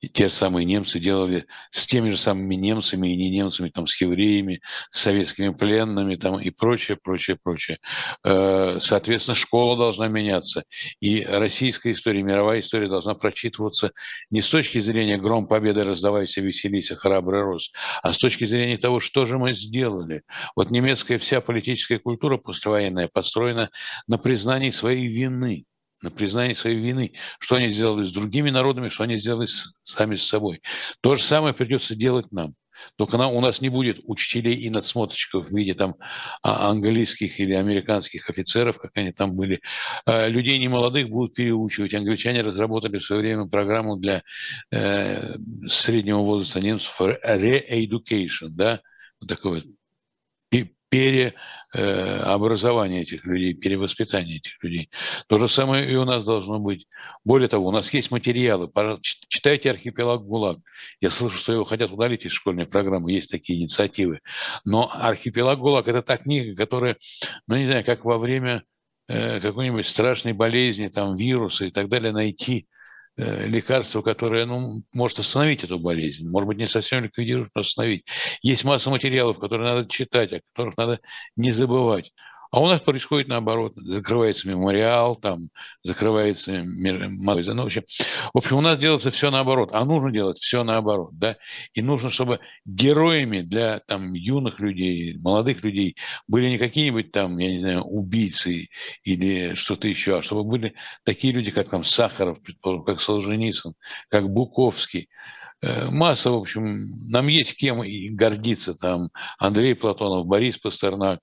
и 0.03 0.09
те 0.09 0.27
же 0.29 0.35
самые 0.35 0.65
немцы 0.65 0.99
делали 0.99 1.47
с 1.71 1.87
теми 1.87 2.11
же 2.11 2.19
самыми 2.19 2.57
немцами 2.57 3.09
и 3.09 3.17
не 3.17 3.31
немцами, 3.31 3.71
там, 3.71 3.87
с 3.87 4.01
евреями, 4.01 4.61
с 4.91 5.01
советскими 5.01 5.51
пленными 5.51 6.17
там, 6.17 6.41
и 6.41 6.51
прочее, 6.51 6.99
прочее, 7.01 7.39
прочее. 7.41 7.79
Э, 8.25 8.79
соответственно, 8.81 9.37
школа 9.37 9.79
должна 9.79 10.09
меняться. 10.09 10.65
И 11.01 11.25
российская 11.25 11.93
история, 11.93 12.25
мировая 12.25 12.61
история 12.61 12.89
должна 12.89 13.15
прочитываться 13.15 13.93
не 14.31 14.43
с 14.43 14.49
точки 14.49 14.81
зрения 14.81 15.19
«гром 15.19 15.47
победы, 15.47 15.85
раздавайся, 15.85 16.41
веселись, 16.41 16.91
храбрый 16.91 17.43
рос», 17.43 17.71
а 18.03 18.13
с 18.13 18.19
точки 18.19 18.45
зрения 18.45 18.79
того, 18.79 18.99
что 18.99 19.25
же 19.25 19.39
мы 19.39 19.53
сделали. 19.53 20.23
Вот 20.57 20.73
немецкая 20.73 21.19
вся 21.19 21.41
политическая 21.41 22.01
культура 22.01 22.39
послевоенная 22.39 23.07
построена 23.07 23.71
на 24.09 24.19
признании 24.19 24.71
своей 24.71 25.07
вины– 25.07 25.65
на 26.03 26.11
признание 26.11 26.55
своей 26.55 26.79
вины, 26.79 27.13
что 27.39 27.57
они 27.57 27.69
сделали 27.69 28.05
с 28.05 28.13
другими 28.13 28.51
народами, 28.51 28.89
что 28.89 29.05
они 29.05 29.17
сделали 29.17 29.47
с, 29.47 29.81
сами 29.83 30.17
с 30.17 30.27
собой. 30.27 30.63
То 31.01 31.17
же 31.17 31.23
самое 31.23 31.55
придется 31.55 31.95
делать 31.95 32.31
нам. 32.33 32.55
Только 32.97 33.17
нам, 33.17 33.33
у 33.33 33.41
нас 33.41 33.61
не 33.61 33.69
будет 33.69 34.01
учителей 34.05 34.55
и 34.55 34.71
надсмотрщиков 34.71 35.49
в 35.49 35.57
виде 35.57 35.75
там 35.75 35.95
а, 36.43 36.69
английских 36.71 37.39
или 37.39 37.53
американских 37.55 38.29
офицеров, 38.29 38.79
как 38.79 38.91
они 38.95 39.13
там 39.13 39.35
были. 39.35 39.61
А, 40.05 40.27
людей 40.29 40.59
немолодых 40.59 41.09
будут 41.09 41.35
переучивать. 41.35 41.95
Англичане 41.95 42.43
разработали 42.43 42.99
в 42.99 43.05
свое 43.05 43.23
время 43.23 43.47
программу 43.47 43.97
для 43.97 44.23
э, 44.71 45.37
среднего 45.69 46.19
возраста 46.19 46.61
немцев 46.61 47.01
re-education, 47.01 48.49
да, 48.49 48.81
вот 49.21 49.29
такой 49.29 49.61
вот 49.61 49.67
переобразование 51.73 53.03
этих 53.03 53.25
людей, 53.25 53.55
перевоспитание 53.55 54.37
этих 54.37 54.63
людей. 54.63 54.91
То 55.27 55.39
же 55.39 55.49
самое 55.49 55.91
и 55.91 55.97
у 55.97 56.05
нас 56.05 56.25
должно 56.25 56.59
быть. 56.59 56.87
Более 57.25 57.49
того, 57.49 57.69
у 57.69 57.71
нас 57.73 57.93
есть 57.95 58.11
материалы. 58.11 58.71
Читайте 59.01 59.71
«Архипелаг 59.71 60.23
ГУЛАГ». 60.23 60.59
Я 61.01 61.11
слышу, 61.11 61.39
что 61.39 61.53
его 61.53 61.65
хотят 61.65 61.91
удалить 61.91 62.27
из 62.27 62.33
школьной 62.33 62.67
программы. 62.67 63.13
Есть 63.13 63.31
такие 63.31 63.61
инициативы. 63.61 64.21
Но 64.65 64.91
«Архипелаг 64.93 65.59
ГУЛАГ»– 65.59 65.89
это 65.89 66.03
та 66.03 66.19
книга, 66.19 66.55
которая, 66.55 66.97
ну, 67.47 67.57
не 67.57 67.67
знаю, 67.67 67.85
как 67.85 68.05
во 68.05 68.19
время 68.19 68.65
э, 69.09 69.41
какой-нибудь 69.41 69.87
страшной 69.87 70.35
болезни, 70.35 70.89
там, 70.89 71.17
вируса 71.17 71.65
и 71.65 71.71
так 71.71 71.89
далее, 71.89 72.13
найти 72.13 72.67
Э, 72.67 72.72
лекарство, 73.17 74.03
которое 74.03 74.47
ну, 74.47 74.83
может 74.95 75.19
остановить 75.19 75.65
эту 75.65 75.79
болезнь, 75.79 76.29
может 76.29 76.49
быть, 76.49 76.59
не 76.59 76.69
совсем 76.69 77.05
ликвидировать, 77.05 77.51
но 77.55 77.61
остановить. 77.61 78.05
Есть 78.43 78.65
масса 78.65 78.91
материалов, 78.91 79.39
которые 79.39 79.75
надо 79.75 79.89
читать, 79.89 80.33
о 80.33 80.41
которых 80.55 80.77
надо 80.77 81.01
не 81.37 81.53
забывать. 81.53 82.13
А 82.53 82.61
у 82.61 82.69
нас 82.69 82.83
происходит 82.83 83.29
наоборот. 83.29 83.73
Закрывается 83.77 84.47
мемориал, 84.47 85.17
там 85.17 85.49
закрывается 85.83 86.63
ну, 86.63 87.63
в 87.63 87.67
общем, 87.67 87.83
в 88.35 88.39
общем, 88.39 88.57
у 88.59 88.61
нас 88.61 88.79
делается 88.79 89.11
все 89.11 89.31
наоборот. 89.31 89.71
А 89.73 89.87
нужно 89.87 90.13
делать 90.13 90.39
все 90.39 90.63
наоборот. 90.63 91.19
Да? 91.19 91.39
И 91.73 91.81
нужно, 91.81 92.11
чтобы 92.11 92.41
героями 92.67 93.41
для 93.41 93.79
там, 93.79 94.13
юных 94.13 94.61
людей, 94.61 95.17
молодых 95.19 95.65
людей 95.65 95.97
были 96.29 96.51
не 96.51 96.59
какие-нибудь 96.59 97.11
там, 97.11 97.39
я 97.39 97.51
не 97.53 97.61
знаю, 97.61 97.85
убийцы 97.85 98.69
или 99.03 99.55
что-то 99.55 99.89
еще, 99.89 100.19
а 100.19 100.23
чтобы 100.23 100.45
были 100.45 100.75
такие 101.05 101.33
люди, 101.33 101.51
как 101.51 101.71
там 101.71 101.85
Сахаров, 101.87 102.37
как 102.85 103.01
Солженицын, 103.01 103.73
как 104.11 104.29
Буковский, 104.29 105.09
масса, 105.91 106.31
в 106.31 106.37
общем, 106.37 106.77
нам 107.11 107.29
есть 107.29 107.57
кем 107.57 107.83
и 107.85 108.09
гордиться, 108.11 108.75
там, 108.75 109.11
Андрей 109.39 109.75
Платонов, 109.75 110.27
Борис 110.27 110.59
Пастернак 110.59 111.21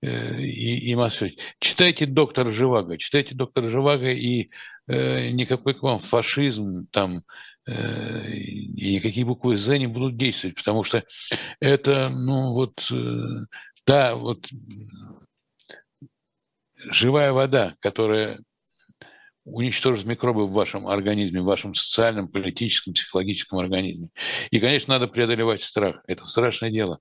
э, 0.00 0.40
и, 0.40 0.90
и 0.90 0.94
масса. 0.94 1.30
Читайте 1.58 2.06
«Доктор 2.06 2.50
Живаго», 2.50 2.96
читайте 2.96 3.34
«Доктор 3.34 3.64
Живаго», 3.64 4.10
и 4.10 4.48
э, 4.86 5.28
никакой 5.30 5.74
к 5.74 5.82
вам 5.82 5.98
фашизм, 5.98 6.86
там, 6.90 7.22
э, 7.66 8.30
и 8.32 8.94
никакие 8.96 9.26
буквы 9.26 9.56
«З» 9.56 9.78
не 9.78 9.86
будут 9.86 10.16
действовать, 10.16 10.56
потому 10.56 10.84
что 10.84 11.04
это, 11.60 12.08
ну, 12.08 12.54
вот, 12.54 12.90
э, 12.90 13.46
та 13.84 14.14
вот 14.14 14.48
живая 16.76 17.32
вода, 17.32 17.74
которая 17.80 18.40
уничтожить 19.44 20.06
микробы 20.06 20.46
в 20.46 20.52
вашем 20.52 20.86
организме, 20.86 21.40
в 21.40 21.44
вашем 21.44 21.74
социальном, 21.74 22.28
политическом, 22.28 22.94
психологическом 22.94 23.58
организме. 23.58 24.08
И, 24.50 24.60
конечно, 24.60 24.94
надо 24.94 25.08
преодолевать 25.08 25.62
страх. 25.62 26.02
Это 26.06 26.24
страшное 26.26 26.70
дело. 26.70 26.98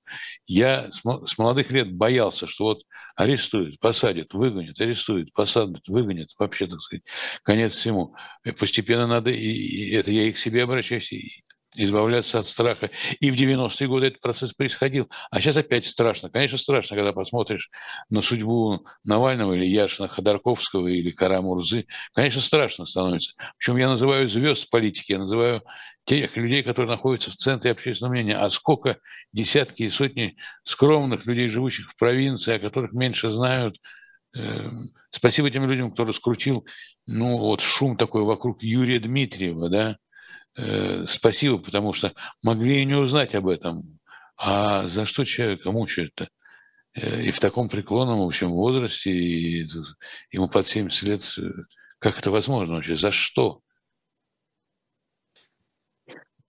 Я 0.47 0.89
с 0.91 1.37
молодых 1.37 1.71
лет 1.71 1.93
боялся, 1.93 2.47
что 2.47 2.65
вот 2.65 2.83
арестуют, 3.15 3.79
посадят, 3.79 4.33
выгонят, 4.33 4.79
арестуют, 4.79 5.31
посадят, 5.33 5.87
выгонят. 5.87 6.29
Вообще, 6.39 6.67
так 6.67 6.81
сказать, 6.81 7.03
конец 7.43 7.73
всему. 7.73 8.15
Постепенно 8.57 9.05
надо, 9.05 9.29
и 9.29 9.91
это 9.91 10.11
я 10.11 10.23
и 10.23 10.31
к 10.31 10.37
себе 10.37 10.63
обращаюсь, 10.63 11.11
и 11.11 11.43
избавляться 11.75 12.39
от 12.39 12.47
страха. 12.47 12.89
И 13.19 13.31
в 13.31 13.35
90-е 13.35 13.87
годы 13.87 14.07
этот 14.07 14.21
процесс 14.21 14.53
происходил. 14.53 15.09
А 15.29 15.39
сейчас 15.39 15.57
опять 15.57 15.85
страшно. 15.85 16.29
Конечно, 16.29 16.57
страшно, 16.57 16.95
когда 16.95 17.13
посмотришь 17.13 17.69
на 18.09 18.21
судьбу 18.21 18.85
Навального 19.03 19.53
или 19.53 19.65
Яшина 19.65 20.07
Ходорковского 20.07 20.87
или 20.87 21.11
Карамурзы. 21.11 21.85
Конечно, 22.13 22.41
страшно 22.41 22.85
становится. 22.85 23.33
Причем 23.57 23.77
я 23.77 23.87
называю 23.87 24.27
звезд 24.27 24.69
политики, 24.69 25.13
я 25.13 25.19
называю 25.19 25.63
тех 26.03 26.35
людей, 26.35 26.63
которые 26.63 26.91
находятся 26.91 27.31
в 27.31 27.35
центре 27.35 27.71
общественного 27.71 28.13
мнения. 28.13 28.37
А 28.37 28.49
сколько 28.49 28.97
десятки 29.31 29.83
и 29.83 29.89
сотни 29.89 30.35
скромных 30.63 31.25
людей, 31.25 31.47
живущих 31.47 31.91
в 31.91 31.95
провинции, 31.95 32.55
о 32.55 32.59
которых 32.59 32.91
меньше 32.91 33.31
знают, 33.31 33.77
эм, 34.35 34.91
Спасибо 35.11 35.51
тем 35.51 35.69
людям, 35.69 35.91
кто 35.91 36.05
раскрутил 36.05 36.65
ну, 37.05 37.37
вот 37.37 37.61
шум 37.61 37.97
такой 37.97 38.23
вокруг 38.23 38.63
Юрия 38.63 38.99
Дмитриева, 38.99 39.69
да, 39.69 39.97
э, 40.57 41.05
спасибо, 41.07 41.57
потому 41.57 41.93
что 41.93 42.13
могли 42.43 42.81
и 42.81 42.85
не 42.85 42.95
узнать 42.95 43.35
об 43.35 43.47
этом. 43.47 43.99
А 44.37 44.87
за 44.87 45.05
что 45.05 45.23
человека 45.23 45.71
мучают-то? 45.71 46.29
Э, 46.95 47.21
и 47.21 47.31
в 47.31 47.39
таком 47.39 47.69
преклонном, 47.69 48.19
в 48.19 48.27
общем, 48.27 48.49
возрасте, 48.51 49.11
и 49.11 49.67
ему 50.31 50.47
под 50.47 50.67
70 50.67 51.03
лет, 51.03 51.33
э, 51.37 51.51
как 51.99 52.19
это 52.19 52.31
возможно 52.31 52.75
вообще? 52.75 52.95
За 52.95 53.11
что? 53.11 53.61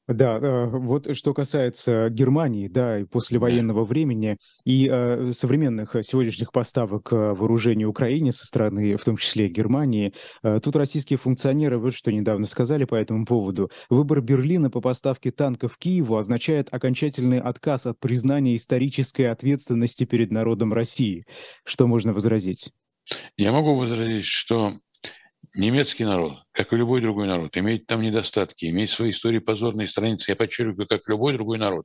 Да, 0.09 0.38
э, 0.38 0.66
вот 0.66 1.16
что 1.16 1.32
касается 1.32 2.09
Германии, 2.11 2.66
да, 2.66 2.99
и 2.99 3.04
послевоенного 3.04 3.85
времени 3.85 4.37
и 4.64 4.88
э, 4.90 5.30
современных 5.32 5.94
э, 5.94 6.02
сегодняшних 6.02 6.50
поставок 6.50 7.12
вооружений 7.12 7.87
Украине 7.87 8.32
со 8.32 8.44
стороны, 8.44 8.97
в 8.97 9.04
том 9.04 9.16
числе 9.16 9.49
Германии, 9.49 10.12
тут 10.42 10.75
российские 10.76 11.18
функционеры 11.18 11.78
вот 11.78 11.94
что 11.94 12.11
недавно 12.11 12.47
сказали 12.47 12.85
по 12.85 12.94
этому 12.94 13.25
поводу. 13.26 13.71
Выбор 13.90 14.21
Берлина 14.21 14.71
по 14.71 14.80
поставке 14.80 15.30
танков 15.30 15.76
Киеву 15.78 16.16
означает 16.16 16.68
окончательный 16.73 17.40
отказ 17.40 17.87
от 17.87 17.99
признания 18.00 18.56
исторической 18.56 19.23
ответственности 19.23 20.04
перед 20.04 20.30
народом 20.30 20.73
России. 20.73 21.25
Что 21.64 21.87
можно 21.87 22.12
возразить? 22.12 22.73
Я 23.37 23.52
могу 23.52 23.76
возразить, 23.76 24.25
что 24.25 24.73
Немецкий 25.54 26.04
народ, 26.04 26.38
как 26.52 26.73
и 26.73 26.76
любой 26.76 27.02
другой 27.02 27.26
народ, 27.26 27.54
имеет 27.59 27.87
там 27.87 28.00
недостатки, 28.00 28.64
имеет 28.71 28.88
свои 28.88 29.11
истории 29.11 29.38
позорные 29.38 29.87
страницы, 29.87 30.30
я 30.30 30.37
подчеркиваю, 30.37 30.88
как 30.88 31.06
любой 31.09 31.35
другой 31.35 31.59
народ. 31.59 31.85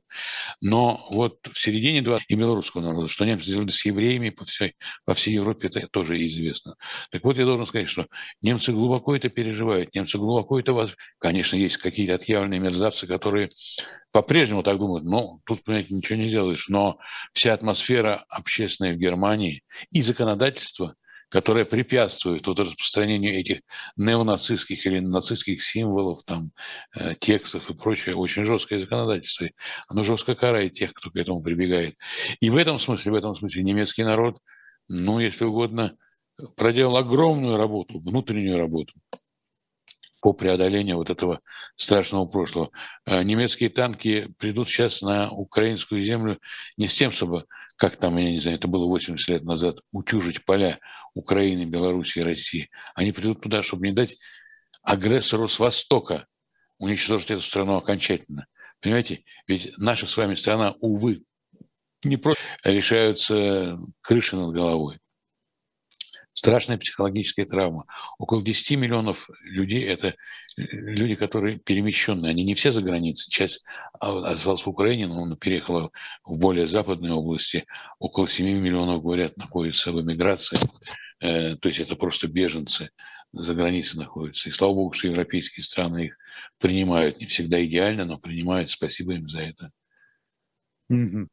Но 0.62 1.06
вот 1.10 1.46
в 1.52 1.60
середине 1.60 2.00
20 2.00 2.30
и 2.30 2.34
белорусского 2.34 2.80
народа, 2.80 3.08
что 3.08 3.26
немцы 3.26 3.50
сделали 3.50 3.68
с 3.68 3.84
евреями 3.84 4.30
по 4.30 4.46
всей, 4.46 4.74
по 5.04 5.12
всей 5.12 5.34
Европе, 5.34 5.68
это 5.68 5.86
тоже 5.88 6.14
известно. 6.26 6.76
Так 7.10 7.24
вот, 7.24 7.36
я 7.36 7.44
должен 7.44 7.66
сказать, 7.66 7.90
что 7.90 8.06
немцы 8.40 8.72
глубоко 8.72 9.14
это 9.14 9.28
переживают, 9.28 9.94
немцы 9.94 10.16
глубоко 10.16 10.58
это... 10.58 10.72
Воз... 10.72 10.94
Конечно, 11.18 11.56
есть 11.56 11.76
какие-то 11.76 12.14
отъявленные 12.14 12.60
мерзавцы, 12.60 13.06
которые 13.06 13.50
по-прежнему 14.12 14.62
так 14.62 14.78
думают, 14.78 15.04
ну, 15.04 15.40
тут, 15.44 15.62
понимаете, 15.62 15.94
ничего 15.94 16.18
не 16.18 16.30
сделаешь, 16.30 16.70
но 16.70 16.96
вся 17.34 17.52
атмосфера 17.52 18.24
общественная 18.30 18.94
в 18.94 18.98
Германии 18.98 19.62
и 19.90 20.00
законодательство– 20.00 20.94
которая 21.28 21.64
препятствует 21.64 22.46
вот 22.46 22.58
распространению 22.60 23.34
этих 23.34 23.60
неонацистских 23.96 24.86
или 24.86 25.00
нацистских 25.00 25.62
символов, 25.62 26.22
там, 26.24 26.50
э, 26.96 27.14
текстов 27.18 27.68
и 27.70 27.74
прочее, 27.74 28.16
очень 28.16 28.44
жесткое 28.44 28.80
законодательство. 28.80 29.48
Оно 29.88 30.04
жестко 30.04 30.34
карает 30.34 30.72
тех, 30.72 30.92
кто 30.94 31.10
к 31.10 31.16
этому 31.16 31.42
прибегает. 31.42 31.96
И 32.40 32.50
в 32.50 32.56
этом 32.56 32.78
смысле, 32.78 33.12
в 33.12 33.14
этом 33.14 33.34
смысле 33.34 33.62
немецкий 33.62 34.04
народ, 34.04 34.38
ну, 34.88 35.18
если 35.20 35.44
угодно, 35.44 35.96
проделал 36.56 36.96
огромную 36.96 37.56
работу, 37.56 37.98
внутреннюю 37.98 38.58
работу 38.58 38.94
по 40.20 40.32
преодолению 40.32 40.96
вот 40.96 41.10
этого 41.10 41.40
страшного 41.74 42.26
прошлого. 42.26 42.70
Э, 43.04 43.22
немецкие 43.22 43.70
танки 43.70 44.32
придут 44.38 44.68
сейчас 44.68 45.02
на 45.02 45.30
украинскую 45.30 46.02
землю 46.02 46.38
не 46.76 46.88
с 46.88 46.94
тем, 46.94 47.10
чтобы 47.10 47.44
как 47.78 47.96
там, 47.96 48.18
я 48.18 48.30
не 48.32 48.40
знаю, 48.40 48.58
это 48.58 48.66
было 48.66 48.86
80 48.86 49.28
лет 49.28 49.44
назад, 49.44 49.78
утюжить 49.92 50.44
поля 50.44 50.80
Украины, 51.14 51.64
Белоруссии, 51.64 52.18
России. 52.20 52.70
Они 52.94 53.12
придут 53.12 53.40
туда, 53.40 53.62
чтобы 53.62 53.86
не 53.86 53.92
дать 53.92 54.16
агрессору 54.82 55.48
с 55.48 55.60
Востока 55.60 56.26
уничтожить 56.78 57.30
эту 57.30 57.40
страну 57.40 57.76
окончательно. 57.76 58.46
Понимаете? 58.80 59.22
Ведь 59.46 59.72
наша 59.78 60.06
с 60.06 60.16
вами 60.16 60.34
страна, 60.34 60.74
увы, 60.80 61.22
не 62.02 62.16
просто 62.16 62.42
решаются 62.64 63.78
крыши 64.00 64.34
над 64.34 64.52
головой 64.54 64.98
страшная 66.38 66.78
психологическая 66.78 67.46
травма. 67.46 67.86
Около 68.16 68.42
10 68.42 68.78
миллионов 68.78 69.28
людей– 69.42 69.82
это 69.84 70.08
э, 70.08 70.62
люди, 70.70 71.16
которые 71.16 71.58
перемещенные. 71.58 72.30
Они 72.30 72.44
не 72.44 72.54
все 72.54 72.70
за 72.70 72.80
границей. 72.80 73.28
Часть 73.28 73.64
осталась 73.98 74.64
в 74.64 74.68
Украине, 74.68 75.08
но 75.08 75.24
она 75.24 75.34
переехала 75.34 75.90
в 76.24 76.38
более 76.38 76.68
западные 76.68 77.12
области. 77.12 77.66
Около 77.98 78.28
7 78.28 78.46
миллионов, 78.60 79.02
говорят, 79.02 79.36
находятся 79.36 79.90
в 79.90 80.00
эмиграции. 80.00 80.58
Э, 81.20 81.56
то 81.56 81.68
есть 81.68 81.80
это 81.80 81.96
просто 81.96 82.28
беженцы 82.28 82.90
за 83.32 83.54
границей 83.54 83.98
находятся. 83.98 84.48
И 84.48 84.52
слава 84.52 84.74
богу, 84.74 84.92
что 84.92 85.08
европейские 85.08 85.64
страны 85.64 86.06
их 86.06 86.18
принимают. 86.58 87.18
Не 87.18 87.26
всегда 87.26 87.64
идеально, 87.64 88.04
но 88.04 88.16
принимают. 88.16 88.70
Спасибо 88.70 89.14
им 89.14 89.28
за 89.28 89.40
это. 89.40 89.72
Mm-hmm. 90.90 91.26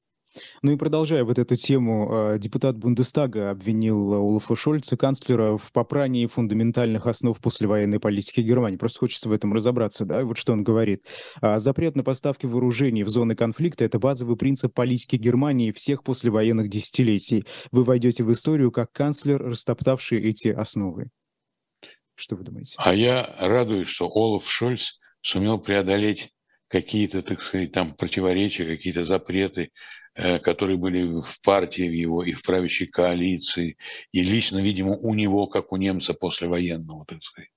Ну 0.61 0.73
и 0.73 0.77
продолжая 0.77 1.23
вот 1.23 1.39
эту 1.39 1.55
тему, 1.55 2.09
а, 2.11 2.37
депутат 2.37 2.77
Бундестага 2.77 3.51
обвинил 3.51 4.13
Олафа 4.13 4.55
Шольца, 4.55 4.97
канцлера, 4.97 5.57
в 5.57 5.71
попрании 5.71 6.25
фундаментальных 6.25 7.05
основ 7.05 7.39
послевоенной 7.39 7.99
политики 7.99 8.41
Германии. 8.41 8.77
Просто 8.77 8.99
хочется 8.99 9.29
в 9.29 9.31
этом 9.31 9.53
разобраться, 9.53 10.05
да, 10.05 10.23
вот 10.23 10.37
что 10.37 10.53
он 10.53 10.63
говорит. 10.63 11.05
А, 11.41 11.59
запрет 11.59 11.95
на 11.95 12.03
поставки 12.03 12.45
вооружений 12.45 13.03
в 13.03 13.09
зоны 13.09 13.35
конфликта– 13.35 13.83
это 13.85 13.99
базовый 13.99 14.37
принцип 14.37 14.73
политики 14.73 15.15
Германии 15.15 15.71
всех 15.71 16.03
послевоенных 16.03 16.69
десятилетий. 16.69 17.45
Вы 17.71 17.83
войдете 17.83 18.23
в 18.23 18.31
историю 18.31 18.71
как 18.71 18.91
канцлер, 18.91 19.41
растоптавший 19.41 20.21
эти 20.21 20.49
основы. 20.49 21.09
Что 22.15 22.35
вы 22.35 22.43
думаете? 22.43 22.75
А 22.77 22.93
я 22.93 23.35
радуюсь, 23.39 23.89
что 23.89 24.09
Олаф 24.09 24.49
Шольц 24.49 24.99
сумел 25.21 25.59
преодолеть 25.59 26.31
какие-то, 26.69 27.21
так 27.21 27.41
сказать, 27.41 27.71
там 27.71 27.93
противоречия, 27.93 28.65
какие-то 28.65 29.05
запреты, 29.05 29.69
Э, 29.69 30.04
которые 30.15 30.77
были 30.77 31.19
в 31.19 31.41
партии 31.41 31.83
его 31.83 32.23
и 32.23 32.31
в 32.31 32.41
правящей 32.41 32.87
коалиции, 32.87 33.77
и 34.11 34.21
лично, 34.21 34.59
видимо, 34.59 34.95
у 34.95 35.13
него, 35.13 35.47
как 35.47 35.73
у 35.73 35.77
немца 35.77 36.13
послевоенного, 36.13 37.05
так 37.05 37.21
сказать. 37.21 37.51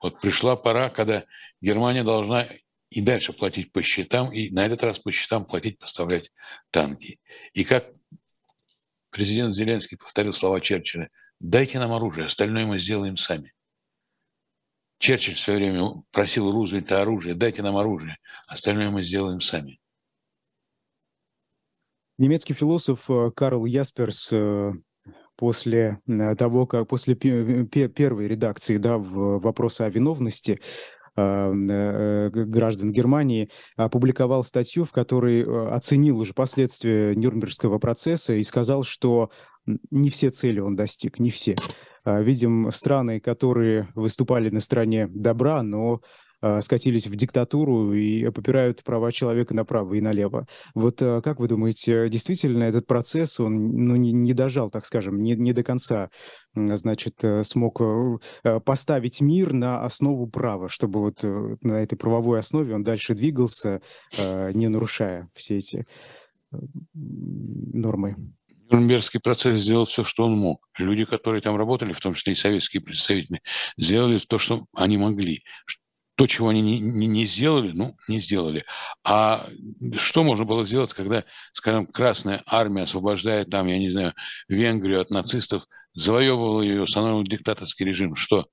Вот 0.00 0.18
пришла 0.20 0.56
пора, 0.56 0.88
когда 0.88 1.24
Германия 1.60 2.04
должна 2.04 2.48
и 2.90 3.02
дальше 3.02 3.34
платить 3.34 3.72
по 3.72 3.82
счетам, 3.82 4.32
и 4.32 4.48
на 4.50 4.64
этот 4.64 4.82
раз 4.82 4.98
по 4.98 5.12
счетам 5.12 5.44
платить, 5.44 5.78
поставлять 5.78 6.32
танки. 6.70 7.20
И 7.52 7.64
как 7.64 7.92
президент 9.10 9.54
Зеленский 9.54 9.98
повторил 9.98 10.32
слова 10.32 10.62
Черчилля, 10.62 11.10
дайте 11.40 11.78
нам 11.78 11.92
оружие, 11.92 12.26
остальное 12.26 12.64
мы 12.64 12.78
сделаем 12.78 13.18
сами. 13.18 13.52
Черчилль 14.98 15.34
в 15.34 15.40
свое 15.40 15.58
время 15.58 16.02
просил 16.10 16.50
Рузвельта 16.50 17.02
оружие, 17.02 17.34
дайте 17.34 17.62
нам 17.62 17.76
оружие, 17.76 18.16
остальное 18.46 18.88
мы 18.88 19.02
сделаем 19.02 19.42
сами. 19.42 19.78
Немецкий 22.18 22.52
философ 22.52 23.08
э, 23.08 23.30
Карл 23.34 23.64
Ясперс 23.64 24.30
э, 24.32 24.72
после 25.36 26.00
э, 26.08 26.34
того, 26.34 26.66
как 26.66 26.88
после 26.88 27.14
первой 27.14 28.26
редакции 28.26 28.76
да, 28.76 28.98
вопроса 28.98 29.86
о 29.86 29.90
виновности 29.90 30.60
граждан 31.16 32.92
Германии 32.92 33.50
опубликовал 33.74 34.44
статью, 34.44 34.84
в 34.84 34.92
которой 34.92 35.42
оценил 35.74 36.20
уже 36.20 36.32
последствия 36.32 37.16
Нюрнбергского 37.16 37.80
процесса 37.80 38.34
и 38.34 38.42
сказал, 38.44 38.84
что 38.84 39.32
не 39.66 40.10
все 40.10 40.30
цели 40.30 40.60
он 40.60 40.76
достиг, 40.76 41.18
не 41.18 41.30
все. 41.30 41.56
Видим 42.04 42.70
страны, 42.70 43.18
которые 43.18 43.88
выступали 43.96 44.50
на 44.50 44.60
стороне 44.60 45.08
добра, 45.08 45.64
но 45.64 46.02
скатились 46.60 47.06
в 47.06 47.16
диктатуру 47.16 47.92
и 47.92 48.30
попирают 48.30 48.84
права 48.84 49.10
человека 49.12 49.54
направо 49.54 49.94
и 49.94 50.00
налево. 50.00 50.46
Вот 50.74 51.02
э, 51.02 51.20
как 51.22 51.40
вы 51.40 51.48
думаете, 51.48 52.08
действительно 52.08 52.64
этот 52.64 52.86
процесс, 52.86 53.40
он 53.40 53.72
ну, 53.72 53.96
не, 53.96 54.12
не 54.12 54.32
дожал, 54.32 54.70
так 54.70 54.86
скажем, 54.86 55.22
не, 55.22 55.34
не 55.34 55.52
до 55.52 55.62
конца, 55.62 56.10
значит, 56.54 57.22
э, 57.22 57.44
смог 57.44 57.80
э, 57.80 58.60
поставить 58.64 59.20
мир 59.20 59.52
на 59.52 59.82
основу 59.82 60.28
права, 60.28 60.68
чтобы 60.68 61.00
вот 61.00 61.24
э, 61.24 61.56
на 61.62 61.80
этой 61.80 61.96
правовой 61.96 62.38
основе 62.38 62.74
он 62.74 62.82
дальше 62.82 63.14
двигался, 63.14 63.80
э, 64.16 64.52
не 64.52 64.68
нарушая 64.68 65.28
все 65.34 65.58
эти 65.58 65.86
э, 66.52 66.56
нормы? 66.94 68.16
Нюрнбергский 68.70 69.20
процесс 69.20 69.60
сделал 69.62 69.86
все, 69.86 70.04
что 70.04 70.24
он 70.24 70.36
мог. 70.36 70.68
Люди, 70.78 71.06
которые 71.06 71.40
там 71.40 71.56
работали, 71.56 71.92
в 71.92 72.00
том 72.00 72.14
числе 72.14 72.34
и 72.34 72.36
советские 72.36 72.82
представители, 72.82 73.40
сделали 73.78 74.18
то, 74.18 74.38
что 74.38 74.66
они 74.74 74.98
могли 74.98 75.42
то, 76.18 76.26
чего 76.26 76.48
они 76.48 76.60
не, 76.60 76.80
не, 76.80 77.06
не 77.06 77.26
сделали, 77.26 77.70
ну, 77.72 77.94
не 78.08 78.18
сделали. 78.18 78.64
А 79.04 79.46
что 79.96 80.24
можно 80.24 80.44
было 80.44 80.64
сделать, 80.66 80.92
когда, 80.92 81.22
скажем, 81.52 81.86
Красная 81.86 82.42
Армия 82.44 82.82
освобождает 82.82 83.50
там, 83.50 83.68
я 83.68 83.78
не 83.78 83.88
знаю, 83.88 84.14
Венгрию 84.48 85.00
от 85.00 85.10
нацистов, 85.10 85.62
завоевывала 85.92 86.62
ее, 86.62 86.82
устанавливал 86.82 87.22
диктаторский 87.22 87.86
режим? 87.86 88.16
Что? 88.16 88.48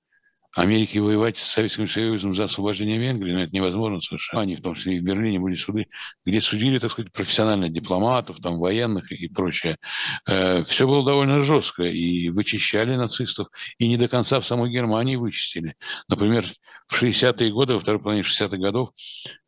Америке 0.56 1.02
воевать 1.02 1.38
с 1.38 1.44
Советским 1.44 1.90
Союзом 1.90 2.34
за 2.34 2.46
освобождение 2.46 2.98
Венгрии, 2.98 3.34
но 3.34 3.42
это 3.42 3.54
невозможно 3.54 4.00
совершенно. 4.00 4.42
Они, 4.42 4.56
в 4.56 4.62
том 4.62 4.74
числе 4.74 4.96
и 4.96 5.00
в 5.02 5.04
Берлине, 5.04 5.38
были 5.38 5.56
суды, 5.56 5.88
где 6.26 6.40
судили, 6.40 6.80
так 6.80 6.92
сказать, 6.92 7.12
профессиональных 7.12 7.74
дипломатов, 7.74 8.40
там, 8.40 8.58
военных 8.58 9.12
и 9.12 9.28
прочее. 9.28 9.78
Э, 10.26 10.64
все 10.64 10.88
было 10.88 11.04
довольно 11.04 11.42
жестко, 11.42 11.84
и 11.84 12.30
вычищали 12.30 12.96
нацистов, 12.96 13.50
и 13.78 13.90
не 13.90 13.98
до 13.98 14.08
конца 14.08 14.40
в 14.40 14.46
самой 14.46 14.72
Германии 14.72 15.18
вычистили. 15.18 15.76
Например, 16.08 16.46
в 16.88 17.04
60-е 17.04 17.52
годы, 17.52 17.74
во 17.74 17.80
второй 17.82 18.00
половине 18.00 18.24
60-х 18.24 18.56
годов, 18.56 18.92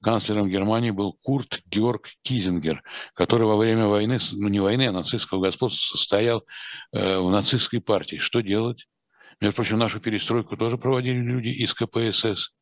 канцлером 0.02 0.50
Германии 0.50 0.92
был 0.92 1.18
Курт 1.24 1.62
Георг 1.68 2.10
Кизингер, 2.22 2.84
который 3.14 3.48
во 3.48 3.56
время 3.56 3.88
войны, 3.88 4.20
ну 4.34 4.50
не 4.50 4.60
войны, 4.60 4.88
а 4.88 4.92
нацистского 4.92 5.40
господства 5.40 5.96
состоял 5.96 6.44
э, 6.92 7.18
в 7.18 7.32
нацистской 7.32 7.80
партии. 7.80 8.18
Что 8.18 8.42
делать? 8.42 8.88
Между 9.40 9.56
прочим, 9.56 9.78
нашу 9.78 10.00
перестройку 10.00 10.58
тоже 10.58 10.78
проводили 10.78 11.18
люди 11.18 11.50
из 11.50 11.74
КПСС. 11.74 12.56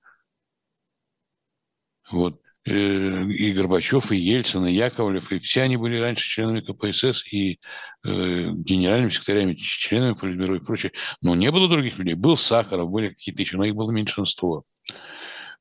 Вот. 2.12 2.42
Э, 2.68 3.24
и 3.24 3.54
Горбачев, 3.54 4.12
и 4.12 4.18
Ельцин, 4.18 4.66
и 4.66 4.74
Яковлев, 4.74 5.32
и 5.32 5.40
все 5.40 5.62
они 5.62 5.78
были 5.78 6.00
раньше 6.00 6.28
членами 6.28 6.62
КПСС 6.62 7.24
и 7.32 7.60
э, 8.04 8.50
генеральными 8.52 9.12
секретарями, 9.12 9.54
членами 9.54 10.14
Политбюро 10.14 10.56
и 10.56 10.60
прочее. 10.60 10.92
Но 11.22 11.36
не 11.36 11.52
было 11.52 11.70
других 11.70 11.98
людей. 12.00 12.16
Был 12.16 12.38
Сахаров, 12.38 12.90
были 12.90 13.10
какие-то 13.10 13.42
еще, 13.42 13.58
но 13.58 13.66
их 13.66 13.76
было 13.76 13.92
меньшинство. 13.92 14.64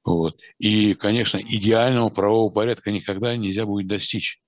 Вот. 0.04 0.40
И, 0.58 0.94
конечно, 0.94 1.38
идеального 1.38 2.08
правового 2.08 2.52
порядка 2.52 2.90
никогда 2.90 3.36
нельзя 3.36 3.66
будет 3.66 3.86
достичь. 3.86 4.40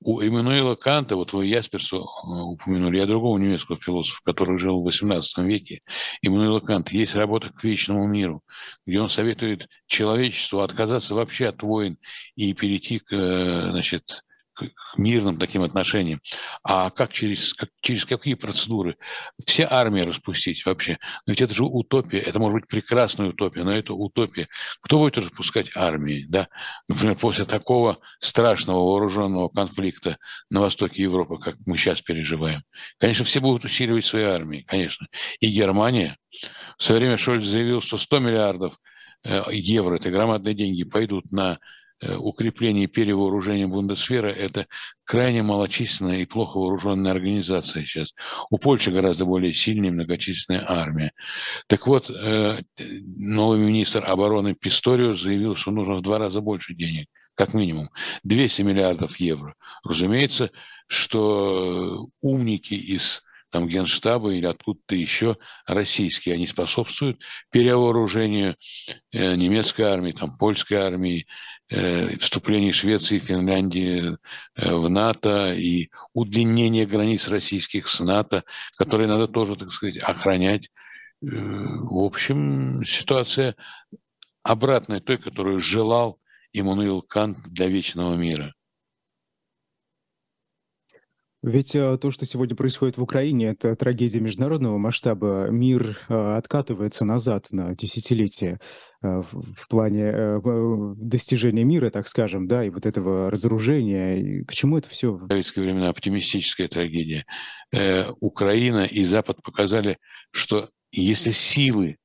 У 0.00 0.20
Эммануила 0.20 0.74
Канта, 0.74 1.16
вот 1.16 1.32
вы 1.32 1.46
Ясперсу 1.46 1.98
э, 1.98 2.40
упомянули, 2.42 2.98
я 2.98 3.06
другого 3.06 3.38
немецкого 3.38 3.78
философа, 3.78 4.20
который 4.24 4.58
жил 4.58 4.82
в 4.82 4.88
XVIII 4.88 5.44
веке, 5.44 5.80
Эммануила 6.22 6.60
Канта, 6.60 6.94
есть 6.94 7.14
работа 7.14 7.50
к 7.50 7.62
вечному 7.64 8.06
миру, 8.06 8.42
где 8.86 9.00
он 9.00 9.08
советует 9.08 9.68
человечеству 9.86 10.60
отказаться 10.60 11.14
вообще 11.14 11.48
от 11.48 11.62
войн 11.62 11.98
и 12.34 12.52
перейти 12.54 12.98
к, 12.98 13.12
э, 13.12 13.70
значит, 13.70 14.22
к 14.54 14.64
мирным 14.96 15.36
таким 15.38 15.62
отношениям. 15.62 16.20
А 16.62 16.90
как 16.90 17.12
через, 17.12 17.54
как, 17.54 17.70
через 17.80 18.04
какие 18.04 18.34
процедуры? 18.34 18.96
Все 19.44 19.66
армии 19.70 20.02
распустить 20.02 20.64
вообще. 20.66 20.98
Но 21.26 21.32
ведь 21.32 21.40
это 21.40 21.54
же 21.54 21.64
утопия. 21.64 22.18
Это 22.18 22.38
может 22.38 22.60
быть 22.60 22.68
прекрасная 22.68 23.28
утопия, 23.28 23.64
но 23.64 23.72
это 23.72 23.94
утопия. 23.94 24.48
Кто 24.80 24.98
будет 24.98 25.18
распускать 25.18 25.70
армии? 25.74 26.26
Да? 26.28 26.48
Например, 26.88 27.16
после 27.16 27.44
такого 27.44 27.98
страшного 28.20 28.78
вооруженного 28.78 29.48
конфликта 29.48 30.18
на 30.50 30.60
востоке 30.60 31.02
Европы, 31.02 31.38
как 31.38 31.54
мы 31.66 31.78
сейчас 31.78 32.02
переживаем. 32.02 32.62
Конечно, 32.98 33.24
все 33.24 33.40
будут 33.40 33.64
усиливать 33.64 34.04
свои 34.04 34.24
армии, 34.24 34.64
конечно. 34.66 35.06
И 35.40 35.48
Германия. 35.48 36.16
В 36.78 36.82
свое 36.82 37.00
время 37.00 37.16
Шольц 37.16 37.44
заявил, 37.44 37.80
что 37.80 37.98
100 37.98 38.18
миллиардов 38.20 38.78
э, 39.24 39.42
евро, 39.52 39.96
это 39.96 40.10
громадные 40.10 40.54
деньги, 40.54 40.84
пойдут 40.84 41.30
на 41.30 41.58
укрепление 42.18 42.84
и 42.84 42.88
перевооружение 42.88 43.66
Бундесвера– 43.66 44.28
это 44.28 44.66
крайне 45.04 45.42
малочисленная 45.42 46.18
и 46.18 46.26
плохо 46.26 46.58
вооруженная 46.58 47.12
организация 47.12 47.84
сейчас. 47.84 48.14
У 48.50 48.58
Польши 48.58 48.90
гораздо 48.90 49.24
более 49.24 49.54
сильная 49.54 49.90
и 49.90 49.92
многочисленная 49.92 50.64
армия. 50.66 51.12
Так 51.68 51.86
вот, 51.86 52.10
э, 52.10 52.58
новый 52.78 53.58
министр 53.58 54.04
обороны 54.04 54.54
Писторио 54.54 55.14
заявил, 55.14 55.56
что 55.56 55.70
нужно 55.70 55.96
в 55.96 56.02
два 56.02 56.18
раза 56.18 56.40
больше 56.40 56.74
денег, 56.74 57.06
как 57.34 57.54
минимум. 57.54 57.88
200 58.24 58.62
миллиардов 58.62 59.18
евро. 59.18 59.54
Разумеется, 59.84 60.48
что 60.88 62.08
умники 62.20 62.74
из 62.74 63.22
там 63.50 63.68
генштаба 63.68 64.32
или 64.32 64.46
откуда-то 64.46 64.96
еще 64.96 65.36
российские, 65.66 66.36
они 66.36 66.46
способствуют 66.46 67.20
перевооружению 67.50 68.56
э, 69.12 69.34
немецкой 69.34 69.82
армии, 69.82 70.12
там, 70.12 70.38
польской 70.38 70.78
армии, 70.78 71.26
Э, 71.61 71.61
вступление 72.18 72.72
Швеции 72.72 73.16
и 73.16 73.20
Финляндии 73.20 74.16
э, 74.56 74.74
в 74.74 74.88
НАТО 74.88 75.54
и 75.54 75.90
удлинение 76.12 76.86
границ 76.86 77.28
российских 77.28 77.88
с 77.88 78.00
НАТО, 78.00 78.44
которые 78.76 79.08
надо 79.08 79.28
тоже, 79.28 79.56
так 79.56 79.72
сказать, 79.72 79.98
охранять. 79.98 80.70
Э, 81.22 81.26
в 81.26 82.04
общем, 82.04 82.84
ситуация 82.84 83.56
обратная 84.42 85.00
той, 85.00 85.18
которую 85.18 85.60
желал 85.60 86.18
Иммануил 86.52 87.00
Кант 87.02 87.38
для 87.48 87.68
вечного 87.68 88.14
мира. 88.14 88.54
Ведь 91.42 91.72
то, 91.72 92.10
что 92.10 92.24
сегодня 92.24 92.54
происходит 92.54 92.98
в 92.98 93.02
Украине, 93.02 93.46
это 93.48 93.74
трагедия 93.74 94.20
международного 94.20 94.78
масштаба. 94.78 95.48
Мир 95.50 95.98
откатывается 96.08 97.04
назад 97.04 97.48
на 97.50 97.74
десятилетия. 97.74 98.60
Э, 99.02 99.20
в 99.32 99.66
плане 99.68 100.12
э, 100.14 100.40
достижения 100.96 101.64
мира, 101.64 101.90
так 101.90 102.06
скажем, 102.06 102.46
да, 102.46 102.64
и 102.64 102.70
вот 102.70 102.86
этого 102.86 103.30
разоружения. 103.30 104.44
К 104.44 104.54
чему 104.54 104.78
это 104.78 104.88
все? 104.88 105.12
В 105.12 105.26
советские 105.28 105.64
времена 105.64 105.88
оптимистическая 105.88 106.68
трагедия. 106.68 107.26
Э, 107.72 108.10
Украина 108.20 108.84
и 108.84 109.04
Запад 109.04 109.42
показали, 109.42 109.98
что 110.30 110.70
если 110.92 111.32
силы 111.32 111.96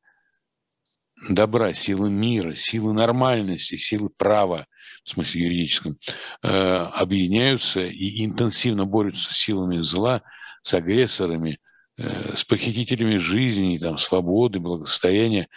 добра, 1.30 1.74
силы 1.74 2.10
мира, 2.10 2.56
силы 2.56 2.94
нормальности, 2.94 3.76
силы 3.76 4.10
права, 4.10 4.66
в 5.04 5.10
смысле 5.10 5.44
юридическом, 5.44 5.98
объединяются 6.42 7.80
и 7.80 8.26
интенсивно 8.26 8.86
борются 8.86 9.34
с 9.34 9.38
силами 9.38 9.78
зла, 9.78 10.22
с 10.62 10.74
агрессорами, 10.74 11.60
с 11.98 12.44
похитителями 12.44 13.18
жизни, 13.18 13.80
там, 13.80 13.98
свободы, 13.98 14.60
благосостояния, 14.60 15.48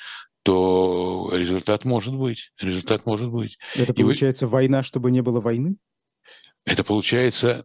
то 0.42 1.31
результат 1.33 1.85
может 1.85 2.14
быть. 2.14 2.53
Результат 2.61 3.07
может 3.07 3.31
быть. 3.31 3.59
Это 3.74 3.92
получается 3.92 4.46
вы... 4.46 4.53
война, 4.53 4.83
чтобы 4.83 5.11
не 5.11 5.22
было 5.22 5.40
войны? 5.40 5.76
Это 6.64 6.85
получается 6.85 7.64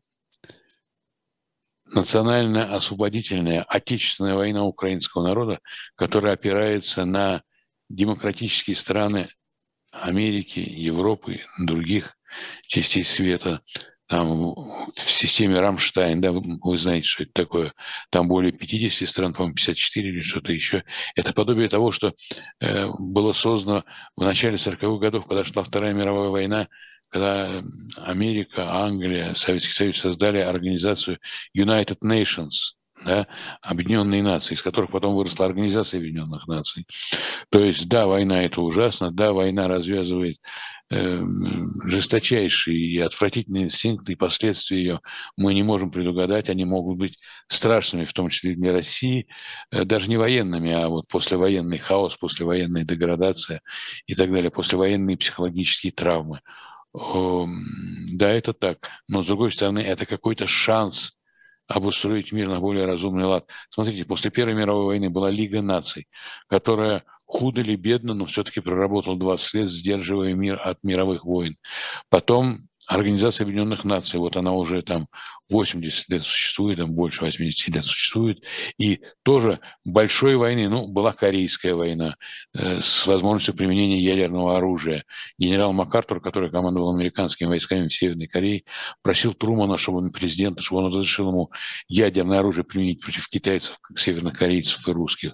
национальная 1.93 2.75
освободительная 2.75 3.63
отечественная 3.63 4.35
война 4.35 4.63
украинского 4.65 5.23
народа, 5.23 5.59
которая 5.95 6.33
опирается 6.33 7.05
на 7.05 7.43
демократические 7.89 8.75
страны 8.75 9.27
Америки, 9.91 10.59
Европы, 10.59 11.41
других 11.65 12.17
частей 12.67 13.03
света, 13.03 13.61
там 14.07 14.53
в 14.53 15.09
системе 15.09 15.59
Рамштайн, 15.59 16.21
да, 16.21 16.31
вы 16.31 16.77
знаете, 16.77 17.07
что 17.07 17.23
это 17.23 17.31
такое, 17.33 17.73
там 18.11 18.27
более 18.27 18.51
50 18.51 19.07
стран, 19.09 19.33
по-моему, 19.33 19.55
54 19.55 20.09
или 20.09 20.21
что-то 20.21 20.53
еще. 20.53 20.83
Это 21.15 21.33
подобие 21.33 21.69
того, 21.69 21.91
что 21.91 22.13
э, 22.61 22.87
было 22.99 23.33
создано 23.33 23.83
в 24.15 24.21
начале 24.21 24.55
40-х 24.55 24.99
годов, 24.99 25.25
когда 25.25 25.43
шла 25.43 25.63
Вторая 25.63 25.93
мировая 25.93 26.29
война, 26.29 26.67
когда 27.09 27.49
Америка, 27.97 28.69
Англия, 28.69 29.33
Советский 29.35 29.73
Союз 29.73 29.97
создали 29.97 30.39
организацию 30.39 31.19
United 31.57 31.99
Nations, 32.03 32.75
да, 33.03 33.27
Объединенные 33.61 34.23
Нации, 34.23 34.53
из 34.53 34.61
которых 34.61 34.91
потом 34.91 35.15
выросла 35.15 35.45
Организация 35.45 35.99
Объединенных 35.99 36.47
Наций. 36.47 36.85
То 37.49 37.59
есть, 37.59 37.87
да, 37.87 38.07
война 38.07 38.43
это 38.43 38.61
ужасно, 38.61 39.11
да, 39.11 39.33
война 39.33 39.67
развязывает 39.67 40.37
э, 40.37 40.39
жесточайшие 40.91 42.77
и 42.77 42.99
отвратительные 42.99 43.65
инстинкты 43.65 44.13
и 44.13 44.15
последствия 44.15 44.77
ее 44.77 45.01
мы 45.35 45.53
не 45.53 45.63
можем 45.63 45.89
предугадать, 45.89 46.49
они 46.49 46.63
могут 46.65 46.97
быть 46.97 47.19
страшными, 47.47 48.05
в 48.05 48.13
том 48.13 48.29
числе 48.29 48.55
для 48.55 48.71
России, 48.71 49.27
э, 49.71 49.83
даже 49.83 50.09
не 50.09 50.17
военными, 50.17 50.71
а 50.71 50.87
вот 50.89 51.07
послевоенный 51.07 51.79
хаос, 51.79 52.17
послевоенная 52.17 52.83
деградация 52.83 53.61
и 54.05 54.13
так 54.13 54.31
далее, 54.31 54.51
послевоенные 54.51 55.17
психологические 55.17 55.91
травмы. 55.91 56.41
Э, 56.93 57.45
да, 58.17 58.29
это 58.31 58.53
так, 58.53 58.89
но 59.07 59.23
с 59.23 59.25
другой 59.27 59.51
стороны, 59.51 59.79
это 59.79 60.05
какой-то 60.05 60.45
шанс 60.45 61.13
обустроить 61.67 62.31
мир 62.31 62.47
на 62.47 62.59
более 62.59 62.85
разумный 62.85 63.25
лад. 63.25 63.49
Смотрите, 63.69 64.05
после 64.05 64.29
Первой 64.29 64.53
мировой 64.53 64.85
войны 64.85 65.09
была 65.09 65.31
Лига 65.31 65.63
наций, 65.63 66.07
которая 66.47 67.03
худо 67.25 67.61
ли 67.61 67.75
бедно, 67.75 68.13
но 68.13 68.25
все-таки 68.25 68.61
проработал 68.61 69.17
20 69.17 69.53
лет, 69.55 69.69
сдерживая 69.69 70.33
мир 70.33 70.59
от 70.63 70.83
мировых 70.83 71.25
войн. 71.25 71.55
Потом 72.09 72.57
Организация 72.87 73.45
Объединенных 73.45 73.83
Наций, 73.83 74.19
вот 74.19 74.37
она 74.37 74.53
уже 74.53 74.81
там 74.81 75.07
80 75.49 76.09
лет 76.09 76.23
существует, 76.23 76.79
там 76.79 76.93
больше 76.93 77.21
80 77.21 77.69
лет 77.69 77.85
существует, 77.85 78.43
и 78.77 79.01
тоже 79.23 79.59
большой 79.83 80.35
войны, 80.35 80.69
ну, 80.69 80.87
была 80.87 81.13
Корейская 81.13 81.73
война 81.73 82.15
э, 82.53 82.81
с 82.81 83.07
возможностью 83.07 83.55
применения 83.55 83.99
ядерного 83.99 84.57
оружия. 84.57 85.03
Генерал 85.37 85.73
МакАртур, 85.73 86.21
который 86.21 86.51
командовал 86.51 86.95
американскими 86.95 87.47
войсками 87.47 87.87
в 87.87 87.93
Северной 87.93 88.27
Корее, 88.27 88.63
просил 89.01 89.33
Трумана, 89.33 89.77
чтобы 89.77 89.99
он 89.99 90.11
президента, 90.11 90.61
чтобы 90.61 90.83
он 90.83 90.91
разрешил 90.91 91.29
ему 91.29 91.51
ядерное 91.87 92.39
оружие 92.39 92.65
применить 92.65 93.01
против 93.01 93.27
китайцев, 93.29 93.79
севернокорейцев 93.95 94.87
и 94.87 94.91
русских. 94.91 95.33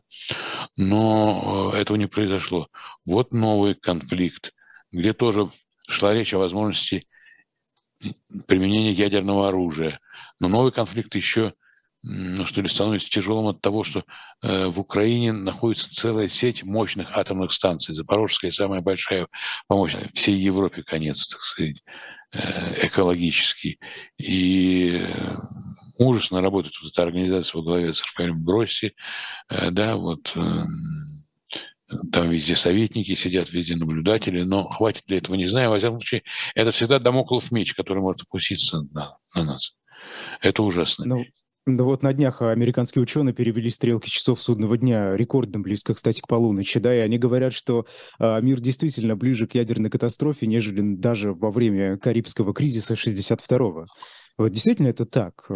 Но 0.77 1.71
э, 1.73 1.79
этого 1.79 1.97
не 1.97 2.07
произошло. 2.07 2.67
Вот 3.05 3.33
новый 3.33 3.75
конфликт, 3.75 4.51
где 4.91 5.13
тоже 5.13 5.49
шла 5.87 6.13
речь 6.13 6.33
о 6.33 6.37
возможности 6.37 7.03
применения 8.47 8.91
ядерного 8.91 9.47
оружия. 9.47 9.99
Но 10.39 10.47
новый 10.47 10.71
конфликт 10.71 11.15
еще 11.15 11.53
ну, 12.03 12.45
что 12.45 12.61
ли, 12.61 12.67
становится 12.67 13.09
тяжелым 13.09 13.47
от 13.47 13.61
того, 13.61 13.83
что 13.83 14.03
э, 14.41 14.65
в 14.67 14.79
Украине 14.79 15.33
находится 15.33 15.93
целая 15.93 16.27
сеть 16.29 16.63
мощных 16.63 17.15
атомных 17.15 17.51
станций. 17.51 17.93
Запорожская 17.93 18.51
самая 18.51 18.81
большая 18.81 19.27
по 19.67 19.75
мощности. 19.75 20.09
Всей 20.13 20.35
Европе 20.35 20.81
конец, 20.81 21.27
так 21.27 21.41
сказать, 21.41 21.83
э, 22.33 22.87
экологический. 22.87 23.79
И 24.17 24.99
э, 24.99 25.13
ужасно 25.99 26.41
работает 26.41 26.73
вот 26.81 26.91
эта 26.91 27.03
организация 27.03 27.59
во 27.59 27.65
главе 27.65 27.93
с 27.93 28.01
Рафаэлем 28.03 28.43
Гросси. 28.43 28.93
Да, 29.71 29.95
вот... 29.95 30.31
Э, 30.35 30.63
там 32.11 32.29
везде 32.29 32.55
советники 32.55 33.15
сидят, 33.15 33.51
везде 33.51 33.75
наблюдатели, 33.75 34.43
но 34.43 34.63
хватит 34.63 35.09
ли 35.09 35.17
этого, 35.17 35.35
не 35.35 35.47
знаю. 35.47 35.69
Во 35.69 35.77
всяком 35.77 35.99
случае, 35.99 36.23
это 36.55 36.71
всегда 36.71 36.99
домоклов 36.99 37.51
меч, 37.51 37.73
который 37.73 37.99
может 37.99 38.23
опуститься 38.23 38.81
на, 38.91 39.17
на 39.35 39.43
нас. 39.43 39.75
Это 40.41 40.63
ужасно. 40.63 41.05
Ну, 41.05 41.25
да 41.67 41.83
вот 41.83 42.01
на 42.01 42.11
днях 42.13 42.41
американские 42.41 43.03
ученые 43.03 43.33
перевели 43.33 43.69
стрелки 43.69 44.09
часов 44.09 44.41
судного 44.41 44.77
дня 44.77 45.15
рекордно 45.15 45.59
близко, 45.59 45.93
кстати, 45.93 46.19
к 46.19 46.27
полуночи, 46.27 46.79
да, 46.79 46.95
и 46.95 46.99
они 46.99 47.19
говорят, 47.19 47.53
что 47.53 47.85
а, 48.17 48.41
мир 48.41 48.59
действительно 48.59 49.15
ближе 49.15 49.45
к 49.45 49.53
ядерной 49.53 49.91
катастрофе, 49.91 50.47
нежели 50.47 50.81
даже 50.95 51.33
во 51.33 51.51
время 51.51 51.97
Карибского 51.97 52.53
кризиса 52.53 52.95
62-го. 52.95 53.85
Вот 54.37 54.51
действительно 54.51 54.87
это 54.87 55.05
так? 55.05 55.47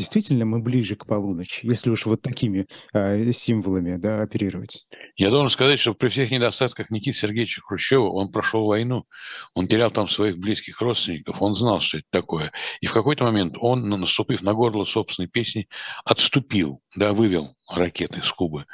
Действительно, 0.00 0.46
мы 0.46 0.60
ближе 0.60 0.96
к 0.96 1.04
полуночи, 1.04 1.66
если 1.66 1.90
уж 1.90 2.06
вот 2.06 2.22
такими 2.22 2.66
э, 2.94 3.32
символами 3.34 3.96
да, 3.96 4.22
оперировать. 4.22 4.86
Я 5.16 5.28
должен 5.28 5.50
сказать, 5.50 5.78
что 5.78 5.92
при 5.92 6.08
всех 6.08 6.30
недостатках 6.30 6.88
Никиты 6.88 7.18
Сергеевича 7.18 7.60
Хрущева 7.60 8.08
он 8.08 8.32
прошел 8.32 8.64
войну, 8.64 9.04
он 9.52 9.68
терял 9.68 9.90
там 9.90 10.08
своих 10.08 10.38
близких 10.38 10.80
родственников, 10.80 11.42
он 11.42 11.54
знал, 11.54 11.80
что 11.80 11.98
это 11.98 12.06
такое. 12.10 12.50
И 12.80 12.86
в 12.86 12.94
какой-то 12.94 13.24
момент 13.24 13.56
он, 13.60 13.90
наступив 13.90 14.40
на 14.40 14.54
горло 14.54 14.86
собственной 14.86 15.28
песни, 15.28 15.68
отступил, 16.06 16.80
да, 16.96 17.12
вывел 17.12 17.54
ракеты 17.76 18.22
с 18.22 18.32
Кубы. 18.32 18.66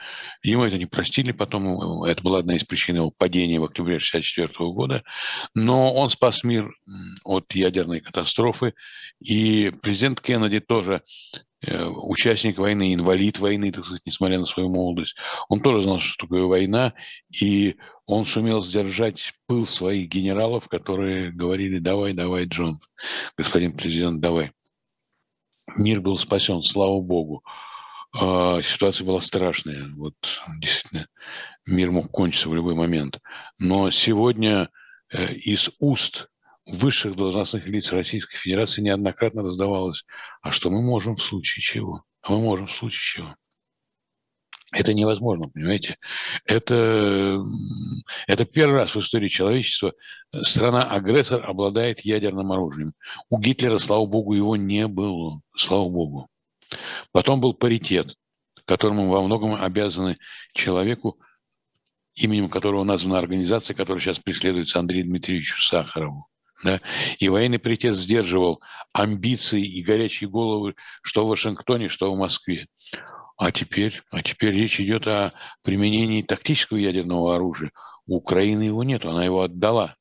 Ему 0.42 0.64
это 0.64 0.78
не 0.78 0.86
простили 0.86 1.32
потом, 1.32 2.04
это 2.04 2.22
была 2.22 2.38
одна 2.40 2.56
из 2.56 2.64
причин 2.64 2.96
его 2.96 3.10
падения 3.10 3.60
в 3.60 3.64
октябре 3.64 3.96
1964 3.96 4.70
года, 4.70 5.02
но 5.54 5.92
он 5.92 6.10
спас 6.10 6.44
мир 6.44 6.70
от 7.24 7.54
ядерной 7.54 8.00
катастрофы, 8.00 8.74
и 9.20 9.72
президент 9.82 10.20
Кеннеди 10.20 10.60
тоже 10.60 11.02
Э, 11.66 11.86
участник 11.86 12.58
войны, 12.58 12.94
инвалид 12.94 13.38
войны, 13.38 13.72
так 13.72 13.84
сказать, 13.84 14.04
несмотря 14.04 14.38
на 14.38 14.46
свою 14.46 14.68
молодость. 14.68 15.16
Он 15.48 15.60
тоже 15.60 15.82
знал, 15.82 15.98
что 15.98 16.26
такое 16.26 16.44
война, 16.44 16.92
и 17.40 17.76
он 18.04 18.26
сумел 18.26 18.62
сдержать 18.62 19.32
пыл 19.46 19.66
своих 19.66 20.08
генералов, 20.08 20.68
которые 20.68 21.32
говорили 21.32 21.78
«давай, 21.78 22.12
давай, 22.12 22.44
Джон, 22.44 22.78
господин 23.36 23.72
президент, 23.72 24.20
давай». 24.20 24.52
Мир 25.76 26.00
был 26.00 26.18
спасен, 26.18 26.62
слава 26.62 27.00
богу. 27.00 27.42
А, 28.18 28.62
ситуация 28.62 29.04
была 29.04 29.20
страшная. 29.20 29.88
Вот 29.96 30.14
действительно, 30.60 31.06
мир 31.66 31.90
мог 31.90 32.10
кончиться 32.10 32.48
в 32.48 32.54
любой 32.54 32.74
момент. 32.74 33.20
Но 33.58 33.90
сегодня 33.90 34.70
э, 35.12 35.34
из 35.34 35.70
уст 35.80 36.28
высших 36.66 37.14
должностных 37.16 37.66
лиц 37.66 37.92
Российской 37.92 38.36
Федерации 38.38 38.82
неоднократно 38.82 39.42
раздавалось, 39.42 40.04
а 40.42 40.50
что 40.50 40.70
мы 40.70 40.82
можем 40.82 41.16
в 41.16 41.22
случае 41.22 41.62
чего? 41.62 42.04
А 42.22 42.32
мы 42.32 42.40
можем 42.40 42.66
в 42.66 42.72
случае 42.72 43.00
чего? 43.02 43.34
Это 44.72 44.94
невозможно, 44.94 45.48
понимаете? 45.48 45.96
Это, 46.44 47.40
это 48.26 48.44
первый 48.46 48.76
раз 48.76 48.94
в 48.94 48.98
истории 48.98 49.28
человечества 49.28 49.92
страна-агрессор 50.34 51.48
обладает 51.48 52.00
ядерным 52.00 52.50
оружием. 52.50 52.92
У 53.30 53.38
Гитлера, 53.38 53.78
слава 53.78 54.06
богу, 54.06 54.32
его 54.32 54.56
не 54.56 54.88
было. 54.88 55.40
Слава 55.54 55.88
богу. 55.88 56.28
Потом 57.12 57.40
был 57.40 57.54
паритет, 57.54 58.16
которому 58.64 59.08
во 59.08 59.22
многом 59.22 59.54
обязаны 59.54 60.18
человеку, 60.52 61.18
именем 62.14 62.48
которого 62.48 62.84
названа 62.84 63.18
организация, 63.18 63.74
которая 63.74 64.00
сейчас 64.00 64.18
преследуется 64.18 64.78
Андрею 64.78 65.06
Дмитриевичу 65.06 65.60
Сахарову. 65.60 66.26
Да? 66.64 66.80
И 67.18 67.28
военный 67.28 67.58
паритет 67.58 67.96
сдерживал 67.96 68.62
амбиции 68.92 69.62
и 69.62 69.82
горячие 69.82 70.30
головы, 70.30 70.74
что 71.02 71.26
в 71.26 71.28
Вашингтоне, 71.28 71.88
что 71.88 72.12
в 72.12 72.18
Москве. 72.18 72.66
А 73.36 73.52
теперь, 73.52 74.00
а 74.10 74.22
теперь 74.22 74.54
речь 74.54 74.80
идет 74.80 75.06
о 75.06 75.34
применении 75.62 76.22
тактического 76.22 76.78
ядерного 76.78 77.34
оружия. 77.34 77.72
У 78.06 78.16
Украины 78.16 78.62
его 78.62 78.82
нет, 78.82 79.04
она 79.04 79.24
его 79.24 79.42
отдала 79.42 79.96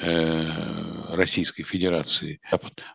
э, 0.00 0.95
Российской 1.08 1.62
Федерации. 1.62 2.40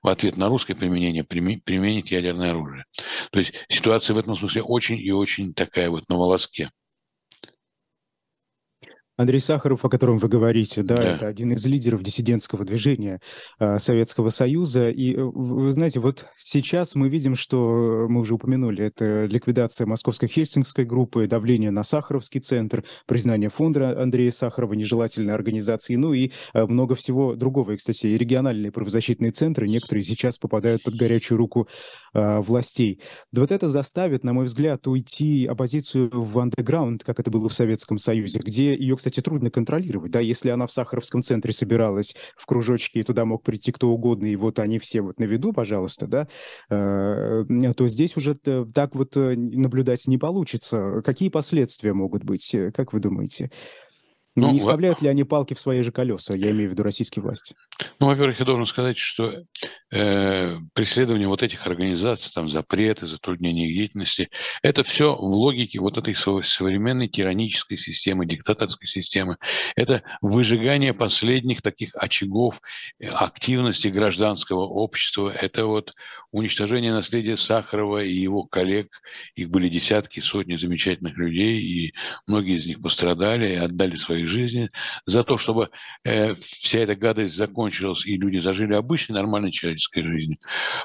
В 0.04 0.10
ответ 0.10 0.38
на 0.38 0.48
русское 0.48 0.76
применение 0.76 1.24
применит 1.24 2.08
ядерное 2.08 2.52
оружие. 2.52 2.86
То 3.32 3.40
есть 3.40 3.66
ситуация 3.70 4.14
в 4.14 4.20
этом 4.20 4.36
смысле 4.36 4.64
очень 4.64 5.00
и 5.00 5.12
очень 5.12 5.54
такая 5.54 5.90
вот 5.90 6.10
на 6.10 6.16
волоске. 6.18 6.70
Андрей 9.22 9.40
Сахаров, 9.40 9.86
о 9.86 9.90
котором 9.90 10.18
вы 10.18 10.28
говорите, 10.28 10.82
да, 10.82 10.96
да. 10.96 11.04
это 11.04 11.28
один 11.28 11.54
из 11.54 11.64
лидеров 11.68 12.02
диссидентского 12.02 12.66
движения 12.66 13.22
э, 13.60 13.78
Советского 13.78 14.30
Союза. 14.30 14.90
И 14.90 15.14
э, 15.14 15.22
вы 15.22 15.72
знаете, 15.72 16.00
вот 16.00 16.26
сейчас 16.38 16.96
мы 16.96 17.08
видим, 17.08 17.36
что 17.36 18.08
мы 18.10 18.22
уже 18.22 18.34
упомянули, 18.34 18.84
это 18.84 19.26
ликвидация 19.26 19.86
Московской 19.86 20.28
Хельсинской 20.28 20.86
группы, 20.86 21.28
давление 21.28 21.70
на 21.70 21.84
Сахаровский 21.84 22.42
центр, 22.42 22.84
признание 23.06 23.52
фонда 23.52 24.02
Андрея 24.02 24.32
Сахарова 24.32 24.74
нежелательной 24.74 25.36
организации, 25.36 25.96
ну 25.96 26.14
и 26.14 26.32
э, 26.54 26.66
много 26.66 26.96
всего 26.96 27.36
другого. 27.36 27.74
И, 27.74 27.78
кстати, 27.78 28.08
и 28.08 28.18
региональные 28.18 28.72
правозащитные 28.72 29.32
центры, 29.32 29.68
некоторые 29.68 30.04
сейчас 30.04 30.40
попадают 30.40 30.82
под 30.82 30.96
горячую 30.96 31.38
руку 31.38 31.68
э, 32.16 32.40
властей. 32.42 33.00
Да 33.32 33.42
вот 33.42 33.52
это 33.52 33.70
заставит, 33.70 34.24
на 34.24 34.34
мой 34.34 34.46
взгляд, 34.46 34.88
уйти 34.88 35.46
оппозицию 35.46 36.10
в 36.12 36.40
андеграунд, 36.40 37.04
как 37.04 37.20
это 37.20 37.30
было 37.30 37.50
в 37.50 37.54
Советском 37.54 38.00
Союзе, 38.00 38.40
где 38.40 38.74
ее, 38.76 38.96
кстати, 38.96 39.11
трудно 39.20 39.52
контролировать, 39.52 40.12
да, 40.12 40.22
если 40.22 40.50
она 40.50 40.68
в 40.68 40.72
Сахаровском 40.72 41.22
центре 41.22 41.52
собиралась 41.52 42.16
в 42.38 42.46
кружочке, 42.46 43.02
и 43.02 43.04
туда 43.04 43.26
мог 43.26 43.44
прийти 43.44 43.74
кто 43.74 43.90
угодно, 43.90 44.28
и 44.28 44.38
вот 44.38 44.60
они 44.60 44.80
все 44.80 45.02
вот 45.02 45.20
на 45.20 45.26
виду, 45.26 45.52
пожалуйста, 45.52 46.08
да, 46.08 46.28
э, 46.70 47.74
то 47.76 47.88
здесь 47.88 48.16
уже 48.16 48.36
так 48.36 48.96
вот 48.96 49.18
э, 49.18 49.36
наблюдать 49.36 50.08
не 50.08 50.18
получится. 50.18 51.02
Какие 51.04 51.28
последствия 51.28 51.94
могут 51.94 52.24
быть, 52.24 52.56
как 52.74 52.94
вы 52.94 53.02
думаете? 53.02 53.52
Ну, 54.36 54.52
не 54.52 54.62
вставляют 54.62 55.02
ли 55.02 55.10
они 55.10 55.26
палки 55.26 55.54
в 55.54 55.60
свои 55.60 55.82
же 55.82 55.92
колеса, 55.92 56.34
я 56.34 56.52
имею 56.52 56.70
в 56.70 56.72
виду 56.72 56.84
российские 56.84 57.22
власти? 57.22 57.54
Ну, 58.00 58.08
во-первых, 58.08 58.40
я 58.40 58.46
должен 58.46 58.66
сказать, 58.66 58.98
что 58.98 59.44
э, 59.92 60.58
преследование 60.74 61.28
вот 61.28 61.44
этих 61.44 61.68
организаций, 61.68 62.32
там, 62.34 62.50
запреты, 62.50 63.08
затруднение 63.08 63.70
их 63.70 63.76
деятельности, 63.76 64.30
это 64.64 64.84
все 64.86 65.14
в 65.16 65.24
логике 65.24 65.80
вот 65.80 65.98
этой 65.98 66.16
современной 66.16 67.10
тиранической 67.10 67.78
системы, 67.78 68.26
диктаторской 68.26 68.88
системы. 68.88 69.36
Это 69.76 70.02
выжигание 70.22 70.94
последних 70.94 71.62
таких 71.62 71.94
очагов 71.96 72.62
э, 73.00 73.08
активности 73.10 73.90
гражданского 73.90 74.62
общества. 74.62 75.30
Это 75.30 75.66
вот 75.66 75.92
уничтожение 76.32 76.94
наследия 76.94 77.36
Сахарова 77.36 78.02
и 78.02 78.14
его 78.14 78.44
коллег. 78.44 78.88
Их 79.36 79.50
были 79.50 79.68
десятки, 79.68 80.22
сотни 80.22 80.56
замечательных 80.56 81.18
людей, 81.18 81.60
и 81.60 81.94
многие 82.28 82.56
из 82.56 82.66
них 82.66 82.82
пострадали 82.82 83.52
и 83.52 83.56
отдали 83.56 83.98
свои 83.98 84.21
жизни 84.26 84.70
за 85.06 85.24
то, 85.24 85.38
чтобы 85.38 85.70
э, 86.04 86.36
вся 86.36 86.80
эта 86.80 86.96
гадость 86.96 87.36
закончилась, 87.36 88.06
и 88.06 88.18
люди 88.18 88.40
зажили 88.40 88.74
обычной, 88.74 89.16
нормальной 89.16 89.52
человеческой 89.52 90.04
жизнью. 90.04 90.38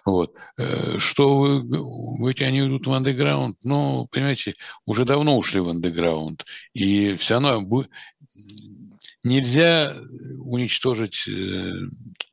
Вот. 0.05 0.35
Э, 0.59 0.99
что 0.99 1.61
вы, 1.61 2.31
эти 2.31 2.43
они 2.43 2.61
идут 2.61 2.87
в 2.87 2.93
андеграунд? 2.93 3.57
Ну, 3.65 4.07
понимаете, 4.11 4.55
уже 4.85 5.05
давно 5.05 5.37
ушли 5.37 5.61
в 5.61 5.69
андеграунд. 5.69 6.45
И 6.75 7.17
все 7.17 7.35
равно 7.41 7.85
нельзя 9.23 9.95
уничтожить 10.45 11.27
э, 11.29 11.73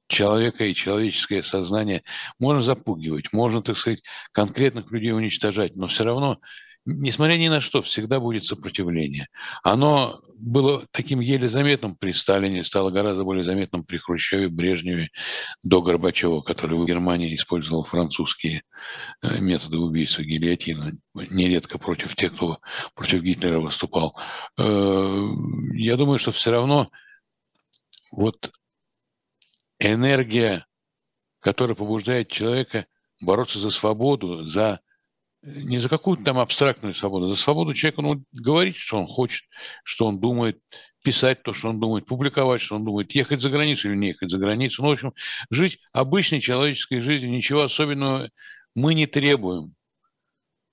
человека 0.08 0.66
и 0.66 0.76
человеческое 0.76 1.42
сознание. 1.44 2.04
Можно 2.39 2.62
запугивать, 2.62 3.34
можно, 3.34 3.62
так 3.62 3.78
сказать, 3.78 4.04
конкретных 4.32 4.92
людей 4.92 5.12
уничтожать, 5.12 5.76
но 5.76 5.88
все 5.88 6.04
равно 6.04 6.39
несмотря 6.86 7.38
ни 7.38 7.48
на 7.48 7.62
что, 7.62 7.82
всегда 7.82 8.19
будет 8.19 8.46
сопротивление. 8.46 9.28
Оно 9.63 10.19
было 10.48 10.84
таким 10.91 11.19
еле 11.19 11.48
заметным 11.48 11.96
при 11.96 12.12
Сталине, 12.12 12.63
стало 12.63 12.91
гораздо 12.91 13.24
более 13.24 13.43
заметным 13.43 13.84
при 13.84 13.98
Хрущеве, 13.98 14.50
Брежневе, 14.50 15.10
до 15.63 15.82
Горбачева, 15.82 16.41
который 16.41 16.78
в 16.78 16.86
Германии 16.86 17.36
использовал 17.36 17.84
французские 17.84 18.63
э, 19.22 19.39
методы 19.39 19.78
убийства 19.78 20.24
гильотина, 20.24 20.91
нередко 21.13 21.78
против 21.78 22.15
тех, 22.15 22.34
кто 22.34 22.60
против 22.96 23.22
Гитлера 23.22 23.60
выступал. 23.60 24.17
Э, 24.58 25.28
я 25.76 25.96
думаю, 25.96 26.19
что 26.19 26.32
все 26.32 26.52
равно 26.52 26.89
вот 28.12 28.52
энергия, 29.80 30.65
которая 31.39 31.76
побуждает 31.76 32.30
человека 32.30 32.86
бороться 33.22 33.60
за 33.60 33.69
свободу, 33.69 34.43
за 34.43 34.80
не 35.43 35.77
за 35.77 35.89
какую-то 35.89 36.23
там 36.23 36.39
абстрактную 36.39 36.93
свободу, 36.93 37.29
за 37.29 37.36
свободу 37.36 37.73
человека 37.73 38.01
ну, 38.01 38.23
говорить, 38.32 38.77
что 38.77 38.97
он 38.97 39.08
хочет, 39.08 39.43
что 39.84 40.06
он 40.06 40.19
думает, 40.19 40.60
писать 41.03 41.43
то, 41.43 41.53
что 41.53 41.69
он 41.69 41.79
думает, 41.79 42.06
публиковать, 42.06 42.62
что 42.62 42.75
он 42.75 42.86
думает, 42.86 43.12
ехать 43.12 43.41
за 43.41 43.49
границу 43.49 43.89
или 43.89 43.97
не 43.97 44.08
ехать 44.10 44.32
за 44.32 44.38
границу. 44.38 44.82
Ну, 44.82 44.89
в 44.89 44.93
общем, 44.93 45.13
жить 45.49 45.79
обычной 45.91 46.39
человеческой 46.39 47.01
жизнью, 47.01 47.32
ничего 47.32 47.63
особенного 47.63 48.29
мы 48.73 48.93
не 48.93 49.06
требуем. 49.06 49.75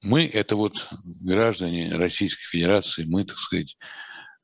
Мы– 0.03 0.25
это 0.33 0.57
вот 0.57 0.89
граждане 1.25 1.95
Российской 1.95 2.45
Федерации, 2.45 3.05
мы, 3.05 3.25
так 3.25 3.39
сказать, 3.39 3.77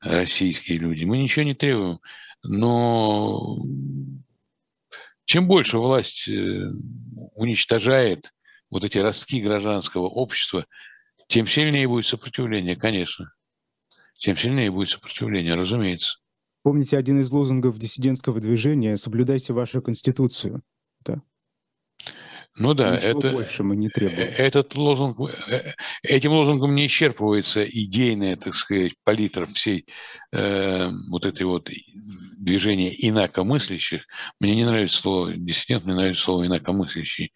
российские 0.01 0.77
люди. 0.77 1.05
Мы 1.05 1.17
ничего 1.17 1.43
не 1.43 1.55
требуем. 1.55 1.99
Но 2.43 3.57
чем 5.25 5.47
больше 5.47 5.77
власть 5.77 6.27
э, 6.27 6.69
уничтожает 7.33 8.33
вот 8.69 8.83
эти 8.83 8.97
ростки 8.97 9.41
гражданского 9.41 10.07
общества, 10.07 10.65
тем 11.27 11.47
сильнее 11.47 11.87
будет 11.87 12.05
сопротивление, 12.05 12.75
конечно. 12.75 13.33
Тем 14.17 14.37
сильнее 14.37 14.71
будет 14.71 14.89
сопротивление, 14.89 15.55
разумеется. 15.55 16.17
Помните 16.63 16.97
один 16.97 17.21
из 17.21 17.31
лозунгов 17.31 17.77
диссидентского 17.77 18.39
движения 18.39 18.97
«Соблюдайте 18.97 19.53
вашу 19.53 19.81
конституцию». 19.81 20.61
Ну 22.59 22.73
да, 22.73 22.95
Ничего 22.95 23.19
это, 23.19 23.29
больше 23.31 23.63
мы 23.63 23.75
не 23.75 23.89
требуем. 23.89 24.17
Этот 24.19 24.75
лозунг, 24.75 25.19
э, 25.47 25.73
этим 26.01 26.31
лозунгом 26.31 26.73
не 26.73 26.87
исчерпывается 26.87 27.63
идейная, 27.63 28.35
так 28.35 28.55
сказать, 28.55 28.93
палитра 29.03 29.45
всей 29.45 29.85
э, 30.31 30.89
вот 31.11 31.25
этой 31.25 31.43
вот 31.43 31.69
движения 32.39 32.91
инакомыслящих. 33.07 34.07
Мне 34.39 34.55
не 34.55 34.65
нравится 34.65 34.99
слово 34.99 35.33
диссидент, 35.33 35.85
мне 35.85 35.93
нравится 35.93 36.23
слово 36.23 36.47
инакомыслящий. 36.47 37.31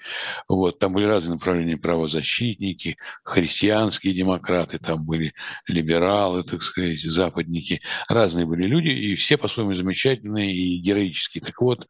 Вот, 0.48 0.80
там 0.80 0.94
были 0.94 1.06
разные 1.06 1.36
направления 1.36 1.78
правозащитники, 1.78 2.98
христианские 3.24 4.14
демократы, 4.14 4.80
там 4.80 5.06
были 5.06 5.34
либералы, 5.68 6.44
так 6.44 6.64
сказать, 6.64 7.00
западники. 7.00 7.80
Разные 8.10 8.48
были 8.48 8.66
люди, 8.66 8.90
и 8.90 9.16
все 9.16 9.38
по-своему 9.38 9.76
замечательные 9.76 10.52
и 10.52 10.80
героические. 10.80 11.44
Так 11.44 11.62
вот, 11.62 11.88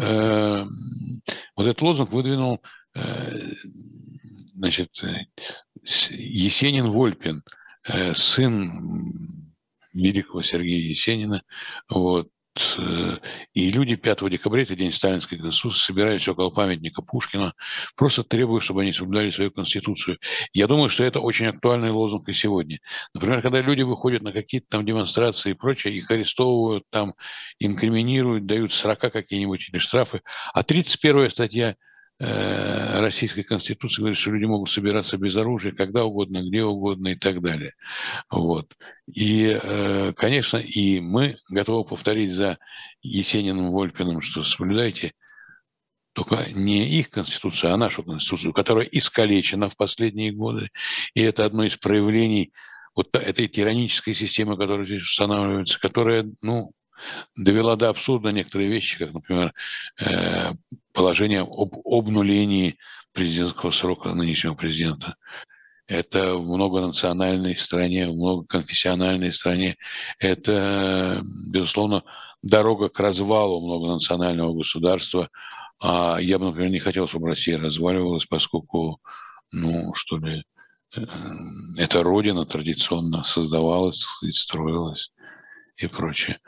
э, 0.00 0.64
вот 1.54 1.66
этот 1.66 1.80
лозунг 1.82 2.10
выдвинул 2.10 2.60
значит, 2.94 5.02
э, 5.02 5.26
Есенин-Вольпин, 5.82 7.42
э, 7.88 8.14
сын 8.14 8.70
великого 9.92 10.42
Сергея 10.42 10.88
Есенина, 10.88 11.42
вот, 11.88 12.30
и 13.54 13.70
люди 13.70 13.96
5 13.96 14.28
декабря, 14.28 14.62
это 14.62 14.76
день 14.76 14.92
Сталинской 14.92 15.38
Конституции, 15.38 15.86
собирались 15.86 16.28
около 16.28 16.50
памятника 16.50 17.00
Пушкина, 17.00 17.54
просто 17.96 18.24
требуя, 18.24 18.60
чтобы 18.60 18.82
они 18.82 18.92
соблюдали 18.92 19.30
свою 19.30 19.50
Конституцию. 19.50 20.18
Я 20.52 20.66
думаю, 20.66 20.90
что 20.90 21.02
это 21.02 21.20
очень 21.20 21.46
актуальный 21.46 21.90
лозунг 21.90 22.28
и 22.28 22.34
сегодня. 22.34 22.80
Например, 23.14 23.40
когда 23.40 23.62
люди 23.62 23.82
выходят 23.82 24.22
на 24.22 24.32
какие-то 24.32 24.66
там 24.68 24.84
демонстрации 24.84 25.50
и 25.50 25.54
прочее, 25.54 25.94
их 25.94 26.10
арестовывают, 26.10 26.84
там 26.90 27.14
инкриминируют, 27.58 28.44
дают 28.44 28.74
40 28.74 29.12
какие-нибудь 29.12 29.70
или 29.70 29.78
штрафы, 29.78 30.20
а 30.52 30.62
31 30.62 31.30
статья– 31.30 31.76
Э, 31.84 31.91
российской 32.22 33.42
Конституции 33.42 34.00
говорит, 34.00 34.18
что 34.18 34.30
люди 34.30 34.44
могут 34.44 34.70
собираться 34.70 35.18
без 35.18 35.36
оружия 35.36 35.72
когда 35.72 36.04
угодно, 36.04 36.42
где 36.42 36.62
угодно 36.62 37.08
и 37.08 37.14
так 37.14 37.42
далее. 37.42 37.74
Вот. 38.30 38.76
И, 39.12 39.58
э, 39.60 40.12
конечно, 40.16 40.58
и 40.58 41.00
мы 41.00 41.36
готовы 41.48 41.84
повторить 41.84 42.32
за 42.32 42.58
Есениным 43.02 43.72
Вольпиным, 43.72 44.20
что 44.20 44.44
соблюдайте 44.44 45.12
только 46.12 46.46
не 46.52 46.86
их 46.98 47.10
конституцию, 47.10 47.72
а 47.72 47.76
нашу 47.76 48.02
конституцию, 48.02 48.52
которая 48.52 48.86
искалечена 48.86 49.70
в 49.70 49.76
последние 49.76 50.32
годы. 50.32 50.70
И 51.14 51.22
это 51.22 51.44
одно 51.44 51.64
из 51.64 51.76
проявлений 51.76 52.52
вот 52.94 53.14
этой 53.16 53.48
тиранической 53.48 54.14
системы, 54.14 54.56
которая 54.56 54.84
здесь 54.84 55.02
устанавливается, 55.02 55.80
которая, 55.80 56.30
ну, 56.42 56.70
довела 57.36 57.76
до 57.76 57.88
абсурда 57.88 58.30
некоторые 58.30 58.70
вещи, 58.70 58.98
как, 58.98 59.12
например, 59.12 59.52
э, 60.00 60.51
положение 61.02 61.40
об 61.40 61.74
обнулении 61.84 62.78
президентского 63.12 63.72
срока 63.72 64.14
нынешнего 64.14 64.54
президента. 64.54 65.16
Это 65.88 66.36
в 66.36 66.46
многонациональной 66.46 67.56
стране, 67.56 68.08
в 68.08 68.14
многоконфессиональной 68.14 69.32
стране. 69.32 69.76
Это, 70.20 71.20
безусловно, 71.52 72.04
дорога 72.40 72.88
к 72.88 73.00
развалу 73.00 73.60
многонационального 73.66 74.54
государства. 74.54 75.28
А 75.80 76.18
я 76.20 76.38
бы, 76.38 76.46
например, 76.46 76.70
не 76.70 76.78
хотел, 76.78 77.08
чтобы 77.08 77.30
Россия 77.30 77.58
разваливалась, 77.58 78.26
поскольку, 78.26 79.00
ну, 79.50 79.92
что 79.94 80.18
ли, 80.18 80.44
э, 80.96 81.00
эта 81.78 82.04
родина 82.04 82.46
традиционно 82.46 83.24
создавалась, 83.24 84.06
строилась 84.30 85.12
и 85.78 85.88
прочее. 85.88 86.38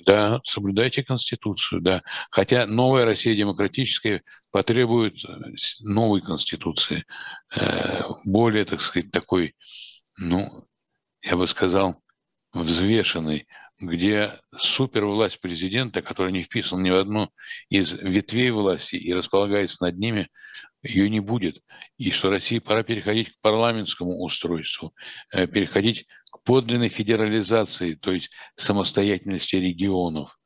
Э, 0.00 0.04
да, 0.06 0.40
соблюдайте 0.44 1.02
Конституцию, 1.02 1.80
да. 1.80 2.02
Хотя 2.30 2.66
новая 2.66 3.04
Россия 3.04 3.34
демократическая 3.34 4.22
потребует 4.50 5.24
э, 5.24 5.30
новой 5.80 6.20
Конституции, 6.20 7.04
э, 7.56 8.02
более, 8.24 8.64
так 8.64 8.80
сказать, 8.80 9.10
такой, 9.10 9.54
ну, 10.18 10.66
я 11.22 11.36
бы 11.36 11.46
сказал, 11.46 12.02
взвешенной, 12.52 13.46
где 13.78 14.34
супервласть 14.58 15.40
президента, 15.40 16.02
который 16.02 16.32
не 16.32 16.42
вписан 16.42 16.82
ни 16.82 16.90
в 16.90 16.96
одну 16.96 17.30
из 17.70 17.92
ветвей 17.92 18.50
власти 18.50 18.96
и 18.96 19.14
располагается 19.14 19.84
над 19.84 19.96
ними, 19.96 20.28
ее 20.82 21.08
не 21.08 21.20
будет. 21.20 21.62
И 21.96 22.10
что 22.10 22.30
России 22.30 22.58
пора 22.58 22.82
переходить 22.82 23.30
к 23.30 23.40
парламентскому 23.40 24.22
устройству, 24.22 24.94
переходить 25.30 26.06
к 26.19 26.19
подлинной 26.44 26.88
федерализации, 26.88 27.94
то 27.94 28.12
есть 28.12 28.30
самостоятельности 28.56 29.56
регионов. 29.56 30.38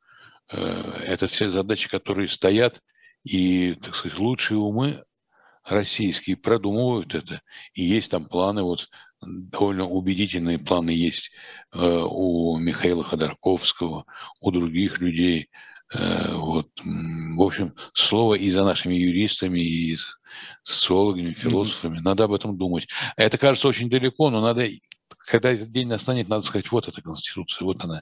Э, 0.51 1.01
это 1.05 1.27
все 1.27 1.49
задачи, 1.49 1.89
которые 1.89 2.27
стоят, 2.27 2.81
и, 3.23 3.75
так 3.81 3.95
сказать, 3.95 4.19
лучшие 4.19 4.59
умы 4.59 5.03
российские 5.63 6.37
продумывают 6.37 7.15
это. 7.15 7.41
И 7.73 7.83
есть 7.83 8.11
там 8.11 8.25
планы, 8.25 8.61
вот 8.61 8.87
довольно 9.21 9.85
убедительные 9.85 10.59
планы 10.59 10.91
есть 10.91 11.31
э, 11.73 11.79
у 11.79 12.57
Михаила 12.57 13.03
Ходорковского, 13.03 14.05
у 14.41 14.51
других 14.51 14.99
людей. 14.99 15.49
Э, 15.93 16.33
вот, 16.33 16.69
в 16.83 17.41
общем, 17.41 17.73
слово 17.93 18.35
и 18.35 18.49
за 18.49 18.63
нашими 18.63 18.95
юристами, 18.95 19.59
и 19.59 19.97
социологами, 20.63 21.31
философами. 21.31 21.99
Надо 21.99 22.25
об 22.25 22.33
этом 22.33 22.57
думать. 22.57 22.87
Это 23.17 23.37
кажется 23.37 23.67
очень 23.67 23.89
далеко, 23.89 24.29
но 24.29 24.41
надо 24.41 24.67
когда 25.27 25.51
этот 25.51 25.71
день 25.71 25.87
настанет, 25.87 26.29
надо 26.29 26.43
сказать, 26.43 26.71
вот 26.71 26.87
эта 26.87 27.01
Конституция, 27.01 27.65
вот 27.65 27.83
она, 27.83 28.01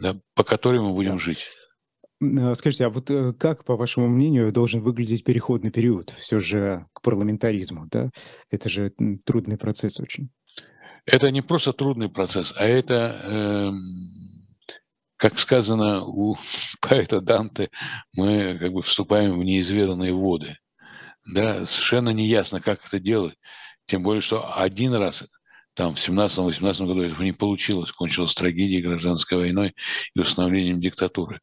да, 0.00 0.18
по 0.34 0.44
которой 0.44 0.80
мы 0.80 0.92
будем 0.92 1.20
жить. 1.20 1.48
А, 2.22 2.54
скажите, 2.54 2.86
а 2.86 2.90
вот 2.90 3.10
э, 3.10 3.32
как, 3.34 3.64
по 3.64 3.76
вашему 3.76 4.08
мнению, 4.08 4.52
должен 4.52 4.80
выглядеть 4.80 5.24
переходный 5.24 5.70
период 5.70 6.10
все 6.10 6.38
же 6.38 6.86
к 6.92 7.02
парламентаризму? 7.02 7.86
Да? 7.90 8.10
Это 8.50 8.68
же 8.68 8.92
трудный 9.24 9.58
процесс 9.58 10.00
очень. 10.00 10.30
Это 11.06 11.30
не 11.30 11.42
просто 11.42 11.72
трудный 11.72 12.08
процесс, 12.08 12.54
а 12.56 12.64
это, 12.64 13.20
э, 13.24 13.70
как 15.16 15.38
сказано 15.38 16.02
у 16.04 16.36
поэта 16.80 17.20
Данте, 17.20 17.70
мы 18.16 18.56
как 18.58 18.72
бы 18.72 18.82
вступаем 18.82 19.38
в 19.38 19.44
неизведанные 19.44 20.14
воды. 20.14 20.56
Да, 21.26 21.64
совершенно 21.66 22.10
неясно, 22.10 22.60
как 22.60 22.84
это 22.86 22.98
делать. 22.98 23.36
Тем 23.86 24.02
более, 24.02 24.20
что 24.20 24.58
один 24.58 24.94
раз 24.94 25.24
там 25.74 25.94
в 25.94 25.98
17-18 25.98 26.86
году 26.86 27.02
этого 27.02 27.22
не 27.22 27.32
получилось, 27.32 27.92
кончилось 27.92 28.34
трагедией 28.34 28.82
гражданской 28.82 29.38
войной 29.38 29.74
и 30.14 30.20
установлением 30.20 30.80
диктатуры 30.80 31.40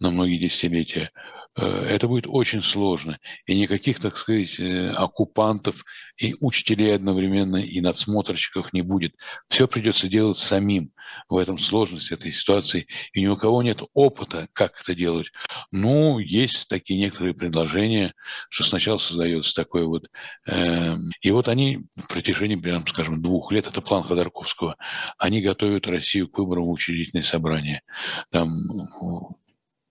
на 0.00 0.10
многие 0.10 0.38
десятилетия. 0.38 1.10
Э, 1.56 1.86
это 1.88 2.08
будет 2.08 2.26
очень 2.28 2.62
сложно. 2.62 3.18
И 3.46 3.58
никаких, 3.58 4.00
так 4.00 4.16
сказать, 4.16 4.58
э, 4.60 4.90
оккупантов 4.90 5.84
и 6.16 6.34
учителей 6.40 6.94
одновременно, 6.94 7.56
и 7.56 7.80
надсмотрщиков 7.80 8.72
не 8.72 8.82
будет. 8.82 9.14
Все 9.48 9.66
придется 9.66 10.08
делать 10.08 10.36
самим. 10.36 10.92
В 11.28 11.38
этом 11.38 11.58
сложность 11.58 12.12
этой 12.12 12.30
ситуации. 12.30 12.86
И 13.12 13.22
ни 13.22 13.26
у 13.26 13.36
кого 13.36 13.62
нет 13.64 13.82
опыта, 13.94 14.48
как 14.52 14.80
это 14.80 14.94
делать. 14.94 15.32
Ну, 15.72 16.20
есть 16.20 16.68
такие 16.68 17.00
некоторые 17.00 17.34
предложения, 17.34 18.14
что 18.48 18.64
сначала 18.64 18.98
создается 18.98 19.54
такой 19.54 19.86
вот... 19.86 20.08
Э, 20.46 20.94
и 21.20 21.30
вот 21.32 21.48
они 21.48 21.86
в 21.96 22.06
протяжении, 22.06 22.56
прям, 22.56 22.86
скажем, 22.86 23.22
двух 23.22 23.50
лет, 23.50 23.66
это 23.66 23.80
план 23.80 24.04
Ходорковского, 24.04 24.76
они 25.18 25.42
готовят 25.42 25.88
Россию 25.88 26.28
к 26.28 26.38
выборам 26.38 26.68
учредительное 26.68 27.24
собрание. 27.24 27.82
Там 28.30 28.50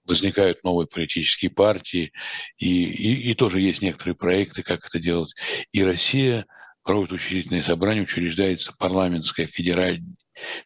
возникают 0.09 0.63
новые 0.63 0.87
политические 0.87 1.51
партии, 1.51 2.11
и, 2.57 2.83
и, 2.83 3.31
и 3.31 3.33
тоже 3.33 3.61
есть 3.61 3.81
некоторые 3.81 4.15
проекты, 4.15 4.63
как 4.63 4.85
это 4.85 4.99
делать. 4.99 5.33
И 5.71 5.83
Россия 5.83 6.45
проводит 6.83 7.11
учредительное 7.11 7.61
собрание, 7.61 8.03
учреждается 8.03 8.73
парламентская 8.79 9.47
федераль... 9.47 10.01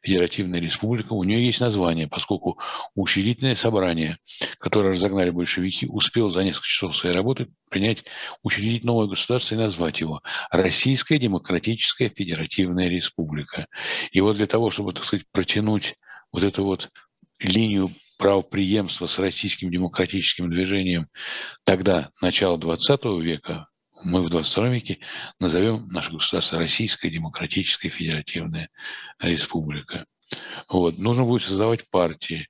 федеративная 0.02 0.62
республика. 0.62 1.14
У 1.14 1.24
нее 1.24 1.46
есть 1.46 1.60
название, 1.60 2.08
поскольку 2.08 2.60
учредительное 2.96 3.56
собрание, 3.56 4.18
которое 4.60 4.94
разогнали 4.94 5.32
большевики, 5.32 5.86
успело 5.88 6.32
за 6.32 6.44
несколько 6.44 6.68
часов 6.68 6.96
своей 6.96 7.16
работы 7.16 7.48
принять, 7.70 8.06
учредить 8.42 8.86
новое 8.86 9.08
государство 9.08 9.56
и 9.56 9.58
назвать 9.58 10.00
его 10.00 10.22
Российская 10.50 11.18
Демократическая 11.18 12.10
Федеративная 12.10 12.88
Республика. 12.88 13.68
И 14.12 14.22
вот 14.22 14.38
для 14.38 14.48
того, 14.48 14.72
чтобы, 14.72 14.94
так 14.94 15.04
сказать, 15.04 15.26
протянуть 15.32 15.96
вот 16.32 16.44
эту 16.44 16.64
вот 16.64 16.90
линию 17.42 17.92
правоприемства 18.24 19.06
с 19.06 19.20
российским 19.20 19.70
демократическим 19.70 20.50
движением 20.50 21.10
тогда, 21.66 22.10
начало 22.22 22.58
20 22.58 23.04
века, 23.22 23.68
мы 24.06 24.22
в 24.22 24.30
22 24.30 24.70
веке 24.70 25.00
назовем 25.42 25.86
наше 25.88 26.10
государство 26.10 26.58
Российская 26.58 27.10
Демократическая 27.10 27.90
Федеративная 27.90 28.70
Республика. 29.20 30.06
Вот. 30.70 30.98
Нужно 31.00 31.26
будет 31.26 31.42
создавать 31.42 31.90
партии, 31.90 32.48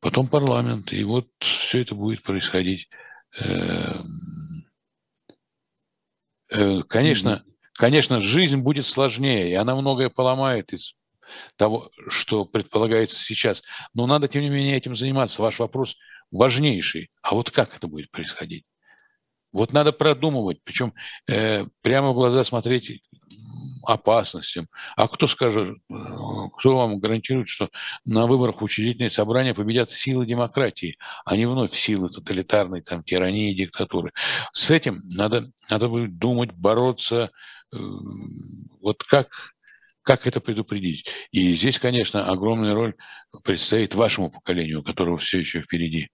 потом 0.00 0.26
парламент, 0.26 0.92
и 0.92 1.04
вот 1.04 1.28
все 1.38 1.82
это 1.82 1.94
будет 1.94 2.20
происходить. 2.20 2.88
Эм, 3.38 4.66
э, 6.50 6.82
конечно, 6.88 7.44
конечно, 7.74 8.18
жизнь 8.18 8.62
будет 8.62 8.84
сложнее, 8.84 9.48
и 9.48 9.54
она 9.54 9.76
многое 9.76 10.08
поломает 10.08 10.72
из 10.72 10.96
того, 11.56 11.90
что 12.08 12.44
предполагается 12.44 13.16
сейчас. 13.16 13.62
Но 13.94 14.06
надо, 14.06 14.28
тем 14.28 14.42
не 14.42 14.50
менее, 14.50 14.76
этим 14.76 14.96
заниматься. 14.96 15.42
Ваш 15.42 15.58
вопрос 15.58 15.96
важнейший. 16.30 17.10
А 17.22 17.34
вот 17.34 17.50
как 17.50 17.76
это 17.76 17.86
будет 17.86 18.10
происходить? 18.10 18.64
Вот 19.52 19.72
надо 19.72 19.92
продумывать, 19.92 20.58
причем 20.64 20.94
э, 21.28 21.64
прямо 21.80 22.10
в 22.10 22.14
глаза 22.14 22.42
смотреть 22.42 23.02
опасностям. 23.86 24.66
А 24.96 25.06
кто 25.06 25.28
скажет, 25.28 25.78
э, 25.90 25.94
кто 26.56 26.76
вам 26.76 26.98
гарантирует, 26.98 27.48
что 27.48 27.70
на 28.04 28.26
выборах 28.26 28.60
в 28.60 28.64
учредительное 28.64 29.10
собрание 29.10 29.54
победят 29.54 29.92
силы 29.92 30.26
демократии, 30.26 30.96
а 31.24 31.36
не 31.36 31.46
вновь 31.46 31.72
силы 31.72 32.08
тоталитарной 32.08 32.82
там, 32.82 33.04
тирании, 33.04 33.54
диктатуры? 33.54 34.12
С 34.52 34.70
этим 34.70 35.02
надо, 35.04 35.50
надо 35.70 35.88
будет 35.88 36.18
думать, 36.18 36.50
бороться. 36.52 37.30
Э, 37.72 37.76
вот 38.80 39.04
как 39.04 39.53
как 40.04 40.26
это 40.26 40.40
предупредить? 40.40 41.08
И 41.32 41.54
здесь, 41.54 41.78
конечно, 41.78 42.30
огромная 42.30 42.74
роль 42.74 42.94
предстоит 43.42 43.94
вашему 43.94 44.30
поколению, 44.30 44.82
которого 44.82 45.16
все 45.16 45.38
еще 45.38 45.62
впереди. 45.62 46.10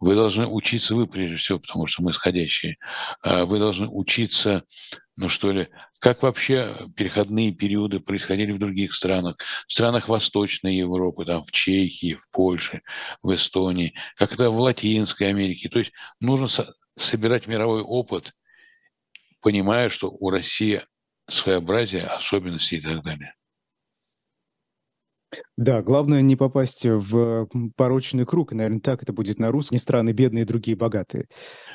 Вы 0.00 0.14
должны 0.14 0.46
учиться, 0.46 0.94
вы 0.94 1.06
прежде 1.06 1.36
всего, 1.36 1.60
потому 1.60 1.86
что 1.86 2.02
мы 2.02 2.12
сходящие, 2.14 2.78
а 3.22 3.44
вы 3.44 3.58
должны 3.58 3.86
учиться, 3.86 4.64
ну 5.16 5.28
что 5.28 5.52
ли, 5.52 5.68
как 5.98 6.22
вообще 6.22 6.74
переходные 6.96 7.52
периоды 7.52 8.00
происходили 8.00 8.52
в 8.52 8.58
других 8.58 8.94
странах, 8.94 9.36
в 9.68 9.72
странах 9.72 10.08
Восточной 10.08 10.76
Европы, 10.76 11.26
там, 11.26 11.42
в 11.42 11.52
Чехии, 11.52 12.14
в 12.14 12.30
Польше, 12.30 12.80
в 13.22 13.34
Эстонии, 13.34 13.94
как 14.16 14.32
это 14.32 14.50
в 14.50 14.58
Латинской 14.58 15.28
Америке. 15.28 15.68
То 15.68 15.80
есть 15.80 15.92
нужно 16.18 16.48
собирать 16.96 17.46
мировой 17.46 17.82
опыт, 17.82 18.32
понимая, 19.42 19.90
что 19.90 20.08
у 20.10 20.30
России 20.30 20.82
своеобразие, 21.28 22.02
особенности 22.04 22.76
и 22.76 22.80
так 22.80 23.02
далее. 23.02 23.34
Да, 25.56 25.82
главное 25.82 26.20
не 26.20 26.34
попасть 26.34 26.84
в 26.84 27.48
порочный 27.76 28.26
круг, 28.26 28.52
и, 28.52 28.56
наверное, 28.56 28.80
так 28.80 29.02
это 29.04 29.12
будет 29.12 29.38
на 29.38 29.52
русском. 29.52 29.78
страны 29.78 30.10
бедные, 30.10 30.44
другие 30.44 30.76
богатые. 30.76 31.26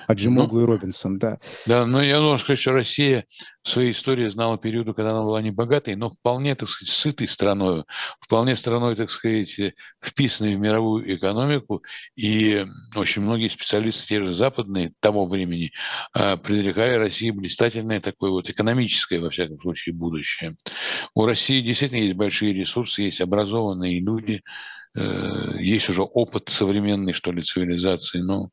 А 0.07 0.13
Джимоглу 0.13 0.59
ну, 0.59 0.65
и 0.65 0.67
Робинсон, 0.67 1.17
да. 1.17 1.39
Да, 1.65 1.86
но 1.86 2.01
я 2.01 2.17
должен 2.17 2.39
сказать, 2.39 2.59
что 2.59 2.73
Россия 2.73 3.25
в 3.63 3.69
своей 3.69 3.91
истории 3.91 4.27
знала 4.27 4.57
периоды, 4.57 4.93
когда 4.93 5.11
она 5.11 5.23
была 5.23 5.41
не 5.41 5.51
богатой, 5.51 5.95
но 5.95 6.09
вполне, 6.09 6.55
так 6.55 6.67
сказать, 6.67 6.93
сытой 6.93 7.30
страной, 7.30 7.86
вполне 8.19 8.57
страной, 8.57 8.97
так 8.97 9.09
сказать, 9.11 9.73
вписанной 10.03 10.55
в 10.55 10.59
мировую 10.59 11.15
экономику. 11.15 11.82
И 12.17 12.65
очень 12.97 13.21
многие 13.21 13.47
специалисты, 13.47 14.07
те 14.07 14.23
же 14.25 14.34
западные 14.34 14.91
того 14.99 15.25
времени, 15.25 15.71
а, 16.13 16.36
предрекали 16.36 16.95
России 16.95 17.32
блистательное 17.32 18.01
такое 18.01 18.32
вот 18.32 18.49
экономическое, 18.49 19.19
во 19.19 19.30
всяком 19.30 19.59
случае, 19.61 19.95
будущее. 19.95 20.57
У 21.13 21.25
России 21.25 21.61
действительно 21.61 21.99
есть 21.99 22.15
большие 22.15 22.53
ресурсы, 22.53 23.03
есть 23.03 23.21
образованные 23.21 23.68
образованные 23.70 23.99
люди, 23.99 24.41
э, 24.95 25.57
есть 25.59 25.89
уже 25.89 26.03
опыт 26.03 26.49
современной, 26.49 27.13
что 27.13 27.32
ли, 27.32 27.41
цивилизации. 27.41 28.22
Но 28.22 28.49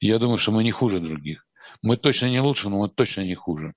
я 0.00 0.18
думаю, 0.18 0.38
что 0.38 0.52
мы 0.52 0.64
не 0.64 0.70
хуже 0.70 1.00
других. 1.00 1.46
Мы 1.82 1.96
точно 1.96 2.30
не 2.30 2.40
лучше, 2.40 2.68
но 2.68 2.78
мы 2.78 2.88
точно 2.88 3.22
не 3.22 3.34
хуже. 3.34 3.72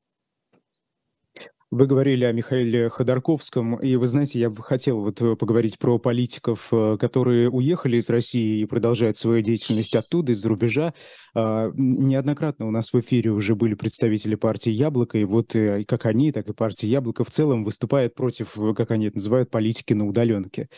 Вы 1.71 1.85
говорили 1.85 2.25
о 2.25 2.31
Михаиле 2.31 2.89
Ходорковском, 2.89 3.75
и 3.75 3.95
вы 3.95 4.07
знаете, 4.07 4.39
я 4.39 4.49
бы 4.49 4.63
хотел 4.63 5.01
вот 5.01 5.21
э, 5.21 5.35
поговорить 5.35 5.77
про 5.77 5.99
политиков, 5.99 6.67
э, 6.71 6.97
которые 6.99 7.47
уехали 7.47 7.97
из 7.97 8.09
России 8.09 8.61
и 8.61 8.65
продолжают 8.65 9.17
свою 9.17 9.43
деятельность 9.43 9.95
оттуда, 9.95 10.31
из-за 10.31 10.49
рубежа. 10.49 10.95
А, 11.35 11.69
неоднократно 11.75 12.65
у 12.65 12.71
нас 12.71 12.91
в 12.91 12.99
эфире 12.99 13.29
уже 13.29 13.53
были 13.53 13.75
представители 13.75 14.33
партии 14.33 14.71
«Яблоко», 14.71 15.19
и 15.19 15.25
вот 15.25 15.55
как 15.87 16.07
они, 16.07 16.31
так 16.31 16.49
и 16.49 16.53
партия 16.53 16.87
«Яблоко» 16.87 17.23
в 17.23 17.29
целом 17.29 17.63
выступают 17.63 18.15
против, 18.15 18.57
как 18.75 18.89
они 18.89 19.05
это 19.05 19.17
называют, 19.17 19.51
политики 19.51 19.93
на 19.93 20.07
удаленке. 20.07 20.69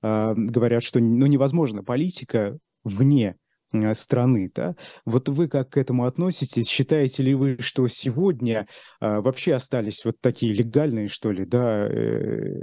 А, 0.00 0.34
говорят, 0.36 0.84
что 0.84 1.00
ну, 1.00 1.26
невозможно 1.26 1.82
политика 1.82 2.56
вне 2.84 3.34
Э, 3.34 3.49
страны. 3.94 4.50
Да? 4.54 4.74
Вот 5.04 5.28
вы 5.28 5.48
как 5.48 5.70
к 5.70 5.76
этому 5.76 6.04
относитесь? 6.04 6.68
Считаете 6.68 7.22
ли 7.22 7.34
вы, 7.34 7.58
что 7.60 7.86
сегодня 7.88 8.66
а, 9.00 9.20
вообще 9.20 9.54
остались 9.54 10.04
вот 10.04 10.20
такие 10.20 10.52
легальные, 10.52 11.08
что 11.08 11.30
ли, 11.30 11.44
да, 11.44 11.86
э, 11.86 12.62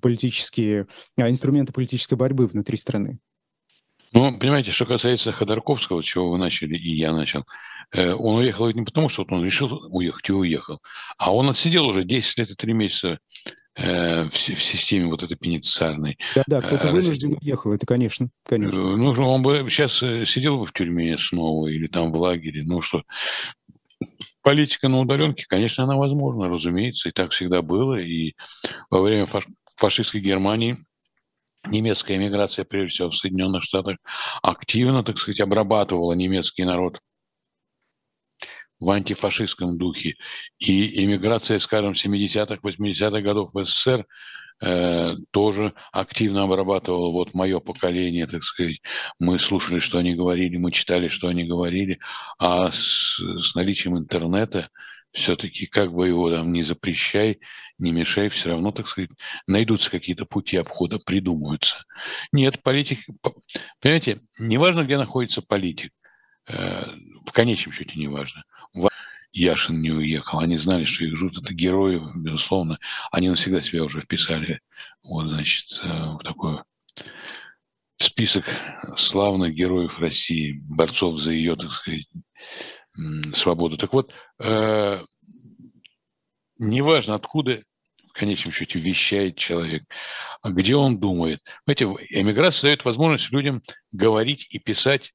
политические, 0.00 0.86
а, 1.16 1.28
инструменты 1.28 1.72
политической 1.72 2.14
борьбы 2.14 2.46
внутри 2.46 2.76
страны? 2.76 3.18
Ну, 4.12 4.38
понимаете, 4.38 4.72
что 4.72 4.86
касается 4.86 5.32
Ходорковского, 5.32 6.02
чего 6.02 6.30
вы 6.30 6.38
начали, 6.38 6.76
и 6.76 6.96
я 6.96 7.12
начал, 7.12 7.44
э, 7.92 8.12
он 8.12 8.36
уехал 8.36 8.70
не 8.70 8.82
потому, 8.82 9.08
что 9.08 9.26
он 9.28 9.44
решил 9.44 9.80
уехать 9.90 10.28
и 10.30 10.32
уехал, 10.32 10.80
а 11.18 11.34
он 11.34 11.50
отсидел 11.50 11.86
уже 11.86 12.04
10 12.04 12.38
лет 12.38 12.50
и 12.50 12.54
3 12.54 12.72
месяца 12.72 13.18
Э, 13.67 13.67
в, 13.78 14.30
в 14.30 14.62
системе 14.62 15.06
вот 15.06 15.22
этой 15.22 15.36
пенитенциарной. 15.36 16.18
Да-да, 16.34 16.60
кто-то 16.60 16.88
э, 16.88 16.92
вынужден 16.92 17.38
уехал, 17.40 17.72
это 17.72 17.86
конечно, 17.86 18.28
конечно. 18.44 18.76
Э, 18.76 18.96
ну, 18.96 19.12
он 19.12 19.42
бы 19.42 19.66
сейчас 19.68 19.98
сидел 19.98 20.58
бы 20.58 20.66
в 20.66 20.72
тюрьме 20.72 21.16
снова 21.18 21.68
или 21.68 21.86
там 21.86 22.12
в 22.12 22.16
лагере, 22.16 22.62
ну 22.64 22.82
что, 22.82 23.02
политика 24.42 24.88
на 24.88 25.00
удаленке, 25.00 25.44
конечно, 25.48 25.84
она 25.84 25.96
возможна, 25.96 26.48
разумеется, 26.48 27.08
и 27.08 27.12
так 27.12 27.32
всегда 27.32 27.62
было, 27.62 27.96
и 27.96 28.32
во 28.90 29.02
время 29.02 29.26
фаш 29.26 29.46
фашистской 29.76 30.20
Германии 30.20 30.76
немецкая 31.66 32.16
эмиграция, 32.16 32.64
прежде 32.64 32.94
всего 32.94 33.10
в 33.10 33.16
Соединенных 33.16 33.62
Штатах, 33.62 33.98
активно, 34.42 35.04
так 35.04 35.18
сказать, 35.18 35.40
обрабатывала 35.40 36.14
немецкий 36.14 36.64
народ 36.64 37.00
в 38.80 38.90
антифашистском 38.90 39.78
духе. 39.78 40.14
И 40.58 41.04
иммиграция, 41.04 41.58
скажем, 41.58 41.92
70-х, 41.92 42.56
80-х 42.62 43.20
годов 43.20 43.54
в 43.54 43.64
СССР 43.64 44.06
э, 44.60 45.14
тоже 45.30 45.72
активно 45.92 46.44
обрабатывала 46.44 47.10
вот 47.10 47.34
мое 47.34 47.60
поколение, 47.60 48.26
так 48.26 48.42
сказать. 48.42 48.80
Мы 49.18 49.38
слушали, 49.38 49.80
что 49.80 49.98
они 49.98 50.14
говорили, 50.14 50.56
мы 50.56 50.72
читали, 50.72 51.08
что 51.08 51.28
они 51.28 51.44
говорили. 51.44 51.98
А 52.38 52.70
с, 52.70 53.18
с 53.18 53.54
наличием 53.54 53.98
интернета 53.98 54.68
все-таки 55.12 55.66
как 55.66 55.92
бы 55.92 56.06
его 56.06 56.30
там 56.30 56.52
не 56.52 56.62
запрещай, 56.62 57.40
не 57.78 57.92
мешай, 57.92 58.28
все 58.28 58.50
равно, 58.50 58.72
так 58.72 58.86
сказать, 58.86 59.10
найдутся 59.46 59.90
какие-то 59.90 60.26
пути 60.26 60.56
обхода, 60.56 60.98
придумаются. 61.04 61.84
Нет, 62.32 62.62
политик, 62.62 63.00
понимаете, 63.80 64.20
неважно, 64.38 64.84
где 64.84 64.98
находится 64.98 65.42
политик, 65.42 65.92
э, 66.48 66.84
в 67.26 67.32
конечном 67.32 67.72
счете 67.72 67.98
неважно. 67.98 68.44
Яшин 69.32 69.80
не 69.80 69.90
уехал. 69.90 70.40
Они 70.40 70.56
знали, 70.56 70.84
что 70.84 71.04
их 71.04 71.16
ждут. 71.16 71.38
Это 71.38 71.54
герои, 71.54 72.02
безусловно. 72.16 72.78
Они 73.12 73.28
навсегда 73.28 73.60
себя 73.60 73.84
уже 73.84 74.00
вписали 74.00 74.60
вот, 75.02 75.26
значит, 75.26 75.80
э, 75.82 75.88
в 75.88 76.18
такой 76.18 76.60
список 77.96 78.44
славных 78.96 79.54
героев 79.54 79.98
России, 79.98 80.60
борцов 80.68 81.20
за 81.20 81.32
ее, 81.32 81.56
так 81.56 81.72
сказать, 81.72 82.06
свободу. 83.34 83.76
Так 83.76 83.92
вот, 83.92 84.12
э, 84.40 85.02
неважно, 86.58 87.14
откуда 87.14 87.62
в 88.08 88.12
конечном 88.12 88.52
счете 88.52 88.78
вещает 88.78 89.36
человек, 89.36 89.84
где 90.44 90.74
он 90.74 90.98
думает. 90.98 91.40
Знаете, 91.64 91.84
эмиграция 92.10 92.68
дает 92.68 92.84
возможность 92.84 93.30
людям 93.30 93.62
говорить 93.92 94.46
и 94.50 94.58
писать 94.58 95.12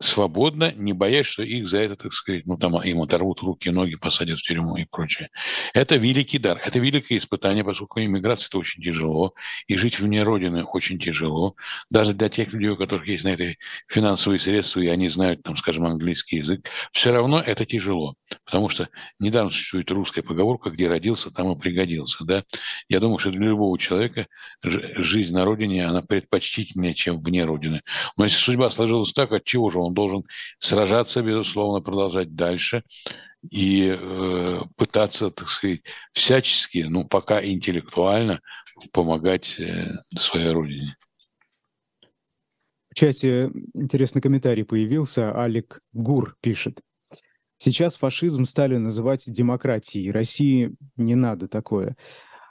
свободно, 0.00 0.72
не 0.76 0.92
боясь, 0.92 1.26
что 1.26 1.42
их 1.42 1.68
за 1.68 1.78
это, 1.78 1.96
так 1.96 2.12
сказать, 2.12 2.46
ну 2.46 2.56
там 2.56 2.80
им 2.82 3.02
оторвут 3.02 3.40
руки, 3.40 3.68
ноги, 3.68 3.96
посадят 3.96 4.38
в 4.38 4.42
тюрьму 4.42 4.76
и 4.76 4.84
прочее. 4.84 5.28
Это 5.74 5.96
великий 5.96 6.38
дар, 6.38 6.60
это 6.64 6.78
великое 6.78 7.18
испытание, 7.18 7.64
поскольку 7.64 8.00
иммиграция 8.00 8.46
это 8.48 8.58
очень 8.58 8.82
тяжело, 8.82 9.34
и 9.66 9.76
жить 9.76 9.98
вне 9.98 10.22
Родины 10.22 10.64
очень 10.64 10.98
тяжело. 10.98 11.56
Даже 11.90 12.14
для 12.14 12.28
тех 12.28 12.52
людей, 12.52 12.68
у 12.68 12.76
которых 12.76 13.08
есть 13.08 13.24
на 13.24 13.28
это 13.28 13.54
финансовые 13.88 14.38
средства, 14.38 14.80
и 14.80 14.86
они 14.86 15.08
знают, 15.08 15.42
там, 15.42 15.56
скажем, 15.56 15.84
английский 15.84 16.36
язык, 16.36 16.68
все 16.92 17.12
равно 17.12 17.42
это 17.44 17.64
тяжело. 17.64 18.14
Потому 18.44 18.68
что 18.68 18.88
недавно 19.18 19.50
существует 19.50 19.90
русская 19.90 20.22
поговорка, 20.22 20.70
где 20.70 20.88
родился, 20.88 21.30
там 21.30 21.52
и 21.52 21.58
пригодился. 21.58 22.24
Да? 22.24 22.44
Я 22.88 23.00
думаю, 23.00 23.18
что 23.18 23.30
для 23.30 23.48
любого 23.48 23.78
человека 23.78 24.26
жизнь 24.62 25.34
на 25.34 25.44
родине, 25.44 25.86
она 25.86 26.02
предпочтительнее, 26.02 26.94
чем 26.94 27.20
вне 27.20 27.44
Родины. 27.44 27.82
Но 28.16 28.24
если 28.24 28.38
судьба 28.38 28.70
сложилась 28.70 29.12
так, 29.12 29.32
от 29.32 29.44
чего 29.44 29.70
же 29.70 29.78
он 29.78 29.87
он 29.88 29.94
должен 29.94 30.24
сражаться, 30.58 31.22
безусловно, 31.22 31.80
продолжать 31.80 32.34
дальше 32.34 32.82
и 33.50 33.96
э, 33.98 34.60
пытаться, 34.76 35.30
так 35.30 35.48
сказать, 35.48 35.82
всячески, 36.12 36.86
ну, 36.88 37.06
пока 37.06 37.44
интеллектуально 37.44 38.40
помогать 38.92 39.58
э, 39.58 39.92
своей 40.18 40.50
родине. 40.50 40.94
В 42.90 42.94
чате 42.94 43.50
интересный 43.74 44.20
комментарий 44.22 44.64
появился. 44.64 45.36
Алик 45.36 45.80
Гур 45.92 46.36
пишет. 46.40 46.80
Сейчас 47.58 47.96
фашизм 47.96 48.44
стали 48.44 48.76
называть 48.76 49.24
демократией. 49.26 50.12
России 50.12 50.74
не 50.96 51.14
надо 51.14 51.48
такое. 51.48 51.96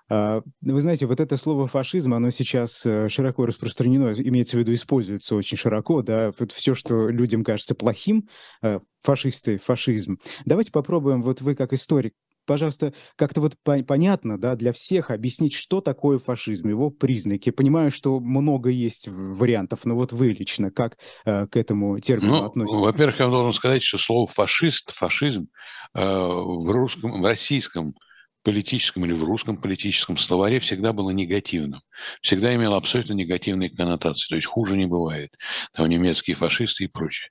А, 0.09 0.41
вы 0.61 0.81
знаете, 0.81 1.05
вот 1.05 1.19
это 1.19 1.37
слово 1.37 1.67
фашизм, 1.67 2.13
оно 2.13 2.29
сейчас 2.29 2.85
э, 2.85 3.09
широко 3.09 3.45
распространено, 3.45 4.13
имеется 4.13 4.57
в 4.57 4.59
виду, 4.59 4.73
используется 4.73 5.35
очень 5.35 5.57
широко, 5.57 6.01
да, 6.01 6.33
вот 6.39 6.51
все, 6.51 6.73
что 6.73 7.09
людям 7.09 7.43
кажется 7.43 7.75
плохим, 7.75 8.29
э, 8.61 8.79
фашисты, 9.01 9.57
фашизм. 9.57 10.17
Давайте 10.45 10.71
попробуем, 10.71 11.21
вот 11.23 11.41
вы 11.41 11.55
как 11.55 11.73
историк, 11.73 12.13
пожалуйста, 12.45 12.93
как-то 13.15 13.41
вот 13.41 13.55
по 13.63 13.77
понятно, 13.83 14.39
да, 14.39 14.55
для 14.55 14.73
всех 14.73 15.11
объяснить, 15.11 15.53
что 15.53 15.81
такое 15.81 16.17
фашизм, 16.17 16.69
его 16.69 16.89
признаки. 16.89 17.51
Понимаю, 17.51 17.91
что 17.91 18.19
много 18.19 18.69
есть 18.69 19.07
вариантов, 19.07 19.81
но 19.85 19.95
вот 19.95 20.13
вы 20.13 20.29
лично 20.29 20.71
как 20.71 20.97
э, 21.25 21.45
к 21.47 21.57
этому 21.57 21.99
термину 21.99 22.37
ну, 22.37 22.45
относитесь? 22.45 22.79
Во-первых, 22.79 23.19
я 23.19 23.27
должен 23.27 23.53
сказать, 23.53 23.83
что 23.83 23.97
слово 23.97 24.25
фашист, 24.25 24.91
фашизм 24.91 25.49
э, 25.93 26.01
в 26.01 26.71
русском, 26.71 27.21
в 27.21 27.25
российском 27.25 27.93
политическом 28.47 29.03
или 29.03 29.11
в 29.11 29.25
русском 29.25 29.57
политическом 29.57 30.17
словаре 30.17 30.61
всегда 30.61 30.93
было 30.93 31.09
негативным. 31.09 31.81
Всегда 32.21 32.55
имело 32.55 32.77
абсолютно 32.77 33.11
негативные 33.11 33.69
коннотации. 33.69 34.29
То 34.29 34.35
есть 34.37 34.47
хуже 34.47 34.77
не 34.77 34.85
бывает. 34.85 35.35
Там 35.73 35.89
немецкие 35.89 36.37
фашисты 36.37 36.85
и 36.85 36.87
прочее. 36.87 37.29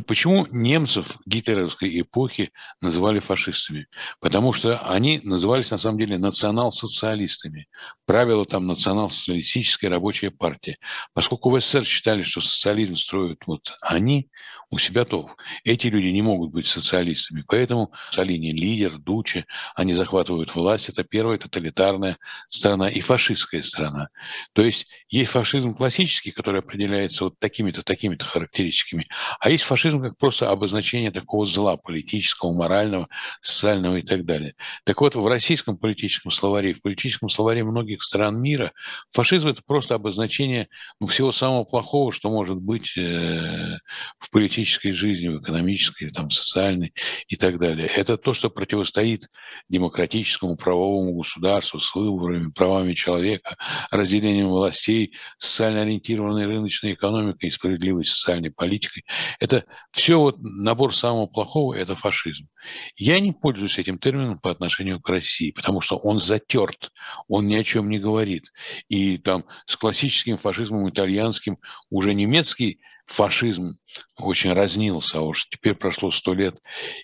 Почему 0.00 0.46
немцев 0.50 1.18
гитлеровской 1.24 2.00
эпохи 2.00 2.50
называли 2.80 3.20
фашистами? 3.20 3.86
Потому 4.20 4.52
что 4.52 4.78
они 4.78 5.20
назывались 5.22 5.70
на 5.70 5.78
самом 5.78 5.98
деле 5.98 6.18
национал-социалистами. 6.18 7.68
Правило 8.04 8.44
там 8.44 8.66
национал-социалистическая 8.66 9.88
рабочая 9.88 10.32
партия. 10.32 10.78
Поскольку 11.12 11.50
в 11.50 11.60
СССР 11.60 11.84
считали, 11.84 12.24
что 12.24 12.40
социализм 12.40 12.96
строят 12.96 13.46
вот 13.46 13.72
они, 13.82 14.30
у 14.74 14.78
себя 14.78 15.04
то 15.04 15.30
эти 15.62 15.86
люди 15.86 16.08
не 16.08 16.22
могут 16.22 16.50
быть 16.50 16.66
социалистами. 16.66 17.44
Поэтому 17.46 17.92
Салини 18.10 18.50
лидер, 18.50 18.98
Дуче, 18.98 19.46
они 19.76 19.94
захватывают 19.94 20.54
власть. 20.54 20.88
Это 20.88 21.04
первая 21.04 21.38
тоталитарная 21.38 22.18
страна 22.48 22.88
и 22.88 23.00
фашистская 23.00 23.62
страна. 23.62 24.08
То 24.52 24.62
есть 24.62 24.90
есть 25.08 25.30
фашизм 25.30 25.74
классический, 25.74 26.32
который 26.32 26.60
определяется 26.60 27.24
вот 27.24 27.38
такими-то, 27.38 27.82
такими-то 27.82 28.26
характеристиками, 28.26 29.04
а 29.38 29.50
есть 29.50 29.62
фашизм 29.62 29.83
как 29.92 30.16
просто 30.18 30.50
обозначение 30.50 31.10
такого 31.10 31.46
зла 31.46 31.76
политического, 31.76 32.52
морального, 32.52 33.06
социального 33.40 33.96
и 33.96 34.02
так 34.02 34.24
далее. 34.24 34.54
Так 34.84 35.00
вот, 35.00 35.14
в 35.14 35.26
российском 35.26 35.76
политическом 35.76 36.30
словаре, 36.30 36.74
в 36.74 36.82
политическом 36.82 37.28
словаре 37.28 37.64
многих 37.64 38.02
стран 38.02 38.40
мира 38.40 38.72
фашизм– 39.10 39.48
это 39.48 39.62
просто 39.66 39.94
обозначение 39.94 40.68
ну, 41.00 41.06
всего 41.06 41.32
самого 41.32 41.64
плохого, 41.64 42.12
что 42.12 42.30
может 42.30 42.58
быть 42.58 42.96
э, 42.96 43.78
в 44.18 44.30
политической 44.30 44.92
жизни, 44.92 45.28
в 45.28 45.40
экономической, 45.40 46.10
там, 46.10 46.30
социальной 46.30 46.92
и 47.28 47.36
так 47.36 47.58
далее. 47.58 47.86
Это 47.86 48.16
то, 48.16 48.34
что 48.34 48.50
противостоит 48.50 49.28
демократическому 49.68 50.56
правовому 50.56 51.14
государству 51.14 51.80
с 51.80 51.94
выборами, 51.94 52.50
правами 52.50 52.94
человека, 52.94 53.56
разделением 53.90 54.48
властей, 54.48 55.14
социально 55.38 55.82
ориентированной 55.82 56.46
рыночной 56.46 56.92
экономикой 56.94 57.46
и 57.46 57.50
справедливой 57.50 58.04
социальной 58.04 58.50
политикой. 58.50 59.04
Это 59.40 59.64
все 59.92 60.18
вот 60.18 60.36
набор 60.40 60.94
самого 60.94 61.26
плохого– 61.26 61.74
это 61.76 61.96
фашизм. 61.96 62.48
Я 62.96 63.20
не 63.20 63.32
пользуюсь 63.32 63.78
этим 63.78 63.98
термином 63.98 64.38
по 64.38 64.50
отношению 64.50 65.00
к 65.00 65.08
России, 65.08 65.50
потому 65.50 65.80
что 65.80 65.96
он 65.96 66.20
затерт, 66.20 66.90
он 67.28 67.46
ни 67.46 67.54
о 67.54 67.64
чем 67.64 67.88
не 67.88 67.98
говорит. 67.98 68.52
И 68.88 69.18
там 69.18 69.44
с 69.66 69.76
классическим 69.76 70.36
фашизмом 70.36 70.88
итальянским 70.88 71.58
уже 71.90 72.14
немецкий 72.14 72.80
фашизм 73.06 73.72
очень 74.16 74.52
разнился, 74.52 75.18
а 75.18 75.22
уж 75.22 75.48
теперь 75.48 75.74
прошло 75.74 76.10
сто 76.10 76.34
лет. 76.34 76.58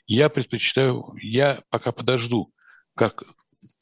Я 0.07 0.29
предпочитаю, 0.29 1.05
я 1.21 1.61
пока 1.71 1.93
подожду, 1.93 2.53
как 2.95 3.25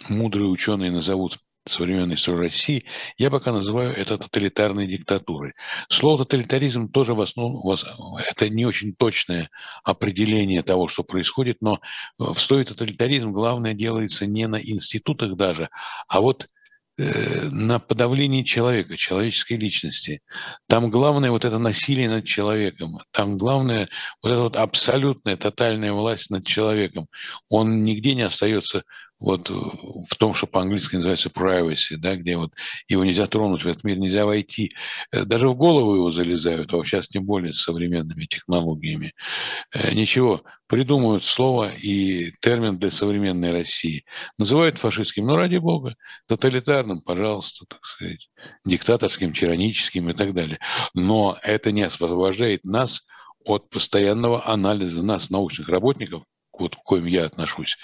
мудрые 0.09 0.49
ученые 0.49 0.91
назовут 0.91 1.39
современной 1.71 2.15
истории 2.15 2.39
России, 2.39 2.85
я 3.17 3.31
пока 3.31 3.53
называю 3.53 3.95
это 3.95 4.19
тоталитарной 4.19 4.87
диктатурой. 4.87 5.55
Слово 5.89 6.25
тоталитаризм 6.25 6.89
тоже 6.91 7.15
в 7.15 7.21
основном, 7.21 7.77
это 8.31 8.49
не 8.49 8.67
очень 8.67 8.95
точное 8.95 9.51
определение 9.85 10.63
того, 10.63 10.89
что 10.89 11.05
происходит, 11.05 11.59
но 11.61 11.81
в 12.19 12.39
слове 12.39 12.65
тоталитаризм 12.65 13.33
главное 13.33 13.75
делается 13.75 14.27
не 14.27 14.47
на 14.47 14.57
институтах 14.57 15.37
даже, 15.37 15.69
а 16.09 16.21
вот 16.21 16.47
Э, 17.01 17.49
на 17.51 17.79
подавлении 17.79 18.43
человека, 18.43 18.97
человеческой 18.97 19.53
личности. 19.53 20.21
Там 20.67 20.91
главное 20.91 21.31
вот 21.31 21.45
это 21.45 21.59
насилие 21.59 22.09
над 22.09 22.25
человеком. 22.25 22.99
Там 23.13 23.39
главное 23.39 23.89
вот 24.21 24.33
эта 24.33 24.41
вот 24.41 24.57
абсолютная, 24.57 25.37
тотальная 25.37 25.93
власть 25.93 26.31
над 26.31 26.45
человеком. 26.45 27.07
Он 27.49 27.85
нигде 27.85 28.17
не 28.17 28.23
остается 28.23 28.83
вот 29.21 29.51
в 29.51 30.17
том, 30.17 30.35
что 30.35 30.47
по-английски 30.47 30.97
называется 30.97 31.29
privacy, 31.29 31.97
да, 31.97 32.17
где 32.17 32.37
вот 32.37 32.53
его 32.87 33.05
нельзя 33.05 33.27
тронуть, 33.27 33.65
в 33.65 33.69
этот 33.69 33.83
мир 33.85 33.99
нельзя 33.99 34.25
войти. 34.25 34.73
Э, 35.11 35.25
даже 35.25 35.49
в 35.49 35.57
голову 35.57 35.95
его 35.95 36.11
залезают, 36.13 36.73
а 36.73 36.85
сейчас 36.85 37.09
тем 37.09 37.25
более 37.25 37.53
с 37.53 37.63
современными 37.63 38.27
технологиями. 38.27 39.15
Э, 39.73 39.93
ничего, 39.93 40.43
придумывают 40.69 41.25
слово 41.25 41.71
и 41.75 42.31
термин 42.41 42.79
для 42.79 42.91
современной 42.91 43.51
России. 43.53 44.05
Называют 44.39 44.79
фашистским, 44.79 45.27
ну, 45.27 45.37
ради 45.37 45.57
бога, 45.57 45.97
тоталитарным, 46.27 47.01
пожалуйста, 47.03 47.65
так 47.69 47.85
сказать, 47.85 48.31
диктаторским, 48.65 49.33
тираническим 49.33 50.11
и 50.11 50.15
так 50.15 50.33
далее. 50.35 50.59
Но 50.95 51.39
это 51.43 51.73
не 51.73 51.83
освобождает 51.83 52.65
нас 52.65 53.03
от 53.45 53.71
постоянного 53.71 54.47
анализа 54.47 55.03
нас, 55.03 55.31
научных 55.31 55.69
работников, 55.69 56.23
вот 56.61 56.77
к 56.77 56.83
коим 56.83 57.07
я 57.07 57.27
отношусь, 57.27 57.77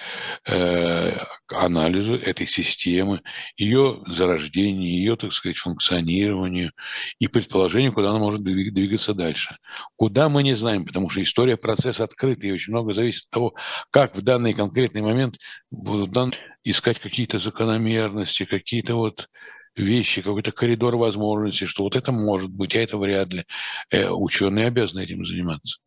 э, 0.47 1.17
к 1.47 1.53
анализу 1.53 2.17
этой 2.17 2.47
системы, 2.47 3.21
ее 3.57 4.03
зарождения, 4.07 4.89
ее, 4.89 5.17
так 5.17 5.33
сказать, 5.33 5.59
функционированию 5.59 6.73
и 7.19 7.29
предположению, 7.29 7.93
куда 7.93 8.11
она 8.11 8.19
может 8.19 8.43
двигаться 8.43 9.15
дальше. 9.15 9.57
Куда 9.97 10.29
мы 10.29 10.43
не 10.43 10.55
знаем, 10.55 10.85
потому 10.85 11.11
что 11.11 11.23
история 11.23 11.57
процесс 11.57 12.01
открытый, 12.01 12.51
и 12.51 12.53
очень 12.53 12.73
много 12.73 12.93
зависит 12.93 13.25
от 13.27 13.31
того, 13.31 13.55
как 13.91 14.17
в 14.17 14.23
данный 14.23 14.55
конкретный 14.55 15.03
момент 15.03 15.37
будут 15.71 16.15
искать 16.63 16.99
какие-то 16.99 17.39
закономерности, 17.39 18.45
какие-то 18.45 18.95
вот 18.95 19.29
вещи, 19.77 20.23
какой-то 20.23 20.53
коридор 20.53 20.97
возможностей, 20.97 21.67
что 21.67 21.85
вот 21.85 21.97
это 21.97 22.13
может 22.13 22.51
быть, 22.51 22.77
а 22.77 22.81
это 22.81 22.97
вряд 22.99 23.33
ли. 23.33 23.45
Э, 23.91 24.09
ученые 24.09 24.67
обязаны 24.67 25.03
этим 25.03 25.25
заниматься. 25.27 25.79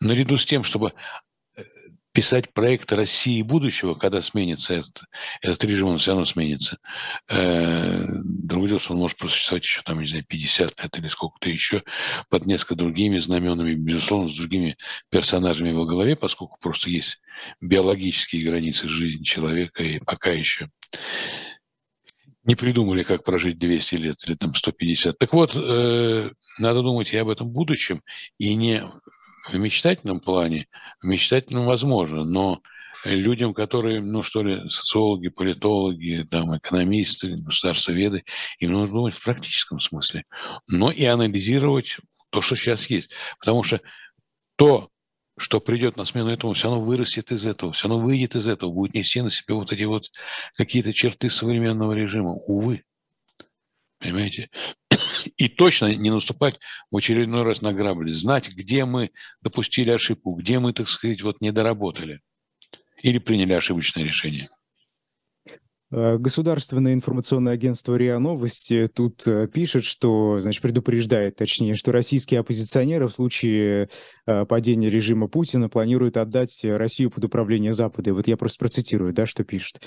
Наряду 0.00 0.38
с 0.38 0.46
тем, 0.46 0.64
чтобы 0.64 0.92
писать 2.12 2.52
проект 2.52 2.92
России 2.92 3.42
будущего, 3.42 3.94
когда 3.94 4.20
сменится 4.22 4.74
этот, 4.74 5.02
этот 5.40 5.64
режим, 5.64 5.88
он 5.88 5.98
все 5.98 6.12
равно 6.12 6.26
сменится. 6.26 6.78
Э, 7.28 8.04
другое 8.22 8.68
дело, 8.68 8.80
что 8.80 8.92
он 8.92 9.00
может 9.00 9.16
просуществовать 9.16 9.64
еще, 9.64 9.82
там, 9.82 10.00
не 10.00 10.06
знаю, 10.06 10.24
50 10.28 10.82
лет 10.82 10.98
или 10.98 11.08
сколько-то 11.08 11.48
еще 11.48 11.82
под 12.28 12.46
несколько 12.46 12.74
другими 12.74 13.18
знаменами, 13.18 13.74
безусловно, 13.74 14.30
с 14.30 14.34
другими 14.34 14.76
персонажами 15.10 15.72
во 15.72 15.86
главе, 15.86 16.14
поскольку 16.14 16.58
просто 16.60 16.90
есть 16.90 17.20
биологические 17.60 18.44
границы 18.44 18.88
жизни 18.88 19.24
человека, 19.24 19.82
и 19.82 19.98
пока 19.98 20.30
еще 20.30 20.68
не 22.44 22.56
придумали, 22.56 23.04
как 23.04 23.24
прожить 23.24 23.58
200 23.58 23.94
лет 23.96 24.16
или 24.26 24.34
там 24.34 24.54
150. 24.54 25.16
Так 25.16 25.32
вот, 25.32 25.52
э, 25.54 26.30
надо 26.58 26.82
думать 26.82 27.12
и 27.12 27.16
об 27.16 27.28
этом 27.28 27.50
будущем, 27.50 28.02
и 28.38 28.54
не 28.54 28.82
в 29.48 29.58
мечтательном 29.58 30.20
плане, 30.20 30.68
в 31.00 31.06
мечтательном 31.06 31.64
возможно, 31.64 32.24
но 32.24 32.62
людям, 33.04 33.54
которые, 33.54 34.00
ну 34.00 34.22
что 34.22 34.42
ли, 34.42 34.68
социологи, 34.68 35.28
политологи, 35.28 36.26
там, 36.30 36.56
экономисты, 36.56 37.36
государствоведы, 37.36 38.24
им 38.58 38.72
нужно 38.72 38.94
думать 38.94 39.14
в 39.14 39.24
практическом 39.24 39.80
смысле, 39.80 40.24
но 40.68 40.90
и 40.90 41.04
анализировать 41.04 41.98
то, 42.30 42.40
что 42.40 42.56
сейчас 42.56 42.86
есть. 42.88 43.10
Потому 43.38 43.62
что 43.62 43.80
то, 44.56 44.90
что 45.38 45.60
придет 45.60 45.96
на 45.96 46.04
смену 46.04 46.30
этому, 46.30 46.52
все 46.52 46.68
равно 46.68 46.82
вырастет 46.82 47.32
из 47.32 47.46
этого, 47.46 47.72
все 47.72 47.88
равно 47.88 48.04
выйдет 48.04 48.36
из 48.36 48.46
этого, 48.46 48.70
будет 48.70 48.94
нести 48.94 49.20
на 49.20 49.30
себе 49.30 49.54
вот 49.54 49.72
эти 49.72 49.84
вот 49.84 50.10
какие-то 50.56 50.92
черты 50.92 51.30
современного 51.30 51.92
режима. 51.92 52.32
Увы. 52.32 52.84
Понимаете? 53.98 54.50
И 55.26 55.48
точно 55.48 55.94
не 55.94 56.10
наступать 56.10 56.58
в 56.90 56.96
очередной 56.96 57.42
раз 57.42 57.62
на 57.62 57.72
грабли. 57.72 58.10
Знать, 58.10 58.48
где 58.48 58.84
мы 58.84 59.10
допустили 59.40 59.90
ошибку, 59.90 60.34
где 60.34 60.58
мы, 60.58 60.72
так 60.72 60.88
сказать, 60.88 61.22
вот 61.22 61.40
не 61.40 61.52
доработали 61.52 62.20
или 63.02 63.18
приняли 63.18 63.52
ошибочное 63.52 64.04
решение. 64.04 64.50
Э, 65.92 66.16
государственное 66.18 66.94
информационное 66.94 67.52
агентство 67.52 67.94
РИА 67.94 68.18
Новости 68.18 68.86
тут 68.86 69.26
э, 69.26 69.46
пишет, 69.46 69.84
что, 69.84 70.40
значит, 70.40 70.62
предупреждает, 70.62 71.36
точнее, 71.36 71.74
что 71.74 71.92
российские 71.92 72.40
оппозиционеры 72.40 73.08
в 73.08 73.12
случае 73.12 73.90
э, 74.26 74.46
падения 74.46 74.88
режима 74.88 75.28
Путина 75.28 75.68
планируют 75.68 76.16
отдать 76.16 76.64
Россию 76.64 77.10
под 77.10 77.26
управление 77.26 77.74
Запада. 77.74 78.10
И 78.10 78.12
вот 78.14 78.26
я 78.26 78.38
просто 78.38 78.58
процитирую, 78.58 79.12
да, 79.12 79.26
что 79.26 79.44
пишет. 79.44 79.82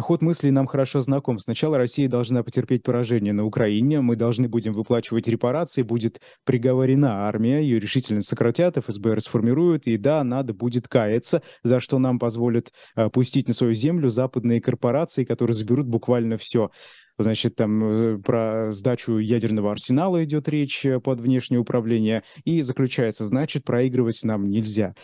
Ход 0.00 0.22
мыслей 0.22 0.52
нам 0.52 0.66
хорошо 0.66 1.00
знаком. 1.00 1.38
Сначала 1.40 1.78
Россия 1.78 2.08
должна 2.08 2.44
потерпеть 2.44 2.84
поражение 2.84 3.32
на 3.32 3.44
Украине, 3.44 4.00
мы 4.00 4.14
должны 4.14 4.48
будем 4.48 4.72
выплачивать 4.72 5.26
репарации, 5.26 5.82
будет 5.82 6.20
приговорена 6.44 7.26
армия, 7.26 7.60
ее 7.60 7.80
решительно 7.80 8.20
сократят, 8.20 8.76
ФСБ 8.76 9.14
расформируют, 9.14 9.86
и 9.86 9.96
да, 9.96 10.22
надо 10.22 10.54
будет 10.54 10.86
каяться, 10.86 11.42
за 11.64 11.80
что 11.80 11.98
нам 11.98 12.18
позволят 12.18 12.72
пустить 13.12 13.48
на 13.48 13.54
свою 13.54 13.74
землю 13.74 14.08
западные 14.08 14.60
корпорации, 14.60 15.24
которые 15.24 15.39
которые 15.40 15.54
заберут 15.54 15.86
буквально 15.86 16.36
все. 16.36 16.70
Значит, 17.16 17.56
там 17.56 17.82
э, 17.82 18.18
про 18.18 18.72
сдачу 18.72 19.16
ядерного 19.16 19.72
арсенала 19.72 20.22
идет 20.22 20.50
речь 20.50 20.84
э, 20.84 21.00
под 21.00 21.22
внешнее 21.22 21.60
управление. 21.60 22.24
И 22.44 22.60
заключается, 22.60 23.24
значит, 23.24 23.64
проигрывать 23.64 24.22
нам 24.22 24.44
нельзя. 24.44 24.94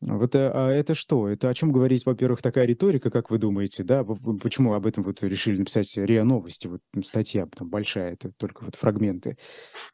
Вот 0.00 0.34
а, 0.34 0.50
а 0.52 0.72
это 0.72 0.96
что? 0.96 1.28
Это 1.28 1.48
о 1.48 1.54
чем 1.54 1.70
говорить, 1.70 2.04
во-первых, 2.04 2.42
такая 2.42 2.66
риторика, 2.66 3.10
как 3.10 3.30
вы 3.30 3.38
думаете, 3.38 3.84
да? 3.84 4.02
Почему 4.42 4.74
об 4.74 4.86
этом 4.86 5.04
вот 5.04 5.22
решили 5.22 5.58
написать 5.58 5.96
РИА 5.96 6.24
Новости? 6.24 6.66
Вот 6.66 6.80
статья 7.04 7.46
там 7.46 7.68
большая, 7.68 8.14
это 8.14 8.32
только 8.36 8.64
вот 8.64 8.74
фрагменты. 8.74 9.36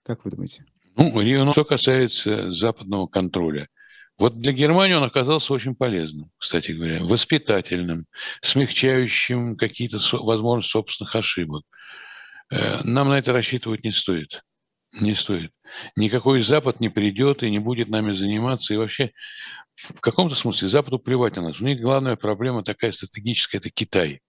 Как 0.02 0.24
вы 0.24 0.30
думаете? 0.30 0.64
Ну, 0.96 1.20
РИА, 1.20 1.52
что 1.52 1.66
касается 1.66 2.50
западного 2.50 3.08
контроля. 3.08 3.68
Вот 4.18 4.38
для 4.40 4.52
Германии 4.52 4.94
он 4.94 5.02
оказался 5.02 5.52
очень 5.52 5.74
полезным, 5.74 6.30
кстати 6.38 6.72
говоря, 6.72 7.02
воспитательным, 7.02 8.06
смягчающим 8.40 9.56
какие-то 9.56 9.98
возможности 10.12 10.72
собственных 10.72 11.14
ошибок. 11.14 11.64
Э, 12.50 12.80
нам 12.84 13.10
на 13.10 13.18
это 13.18 13.32
рассчитывать 13.32 13.84
не 13.84 13.92
стоит. 13.92 14.42
Не 15.00 15.14
стоит. 15.14 15.50
Никакой 15.96 16.40
Запад 16.40 16.80
не 16.80 16.88
придет 16.88 17.42
и 17.42 17.50
не 17.50 17.58
будет 17.58 17.88
нами 17.88 18.14
заниматься. 18.14 18.72
И 18.72 18.78
вообще 18.78 19.10
в 19.76 20.00
каком-то 20.00 20.34
смысле 20.34 20.68
Западу 20.68 20.98
плевать 20.98 21.36
на 21.36 21.42
нас. 21.42 21.60
У 21.60 21.64
них 21.64 21.80
главная 21.80 22.16
проблема 22.16 22.62
такая 22.62 22.92
стратегическая– 22.92 23.58
это 23.58 23.68
Китай. 23.68 24.22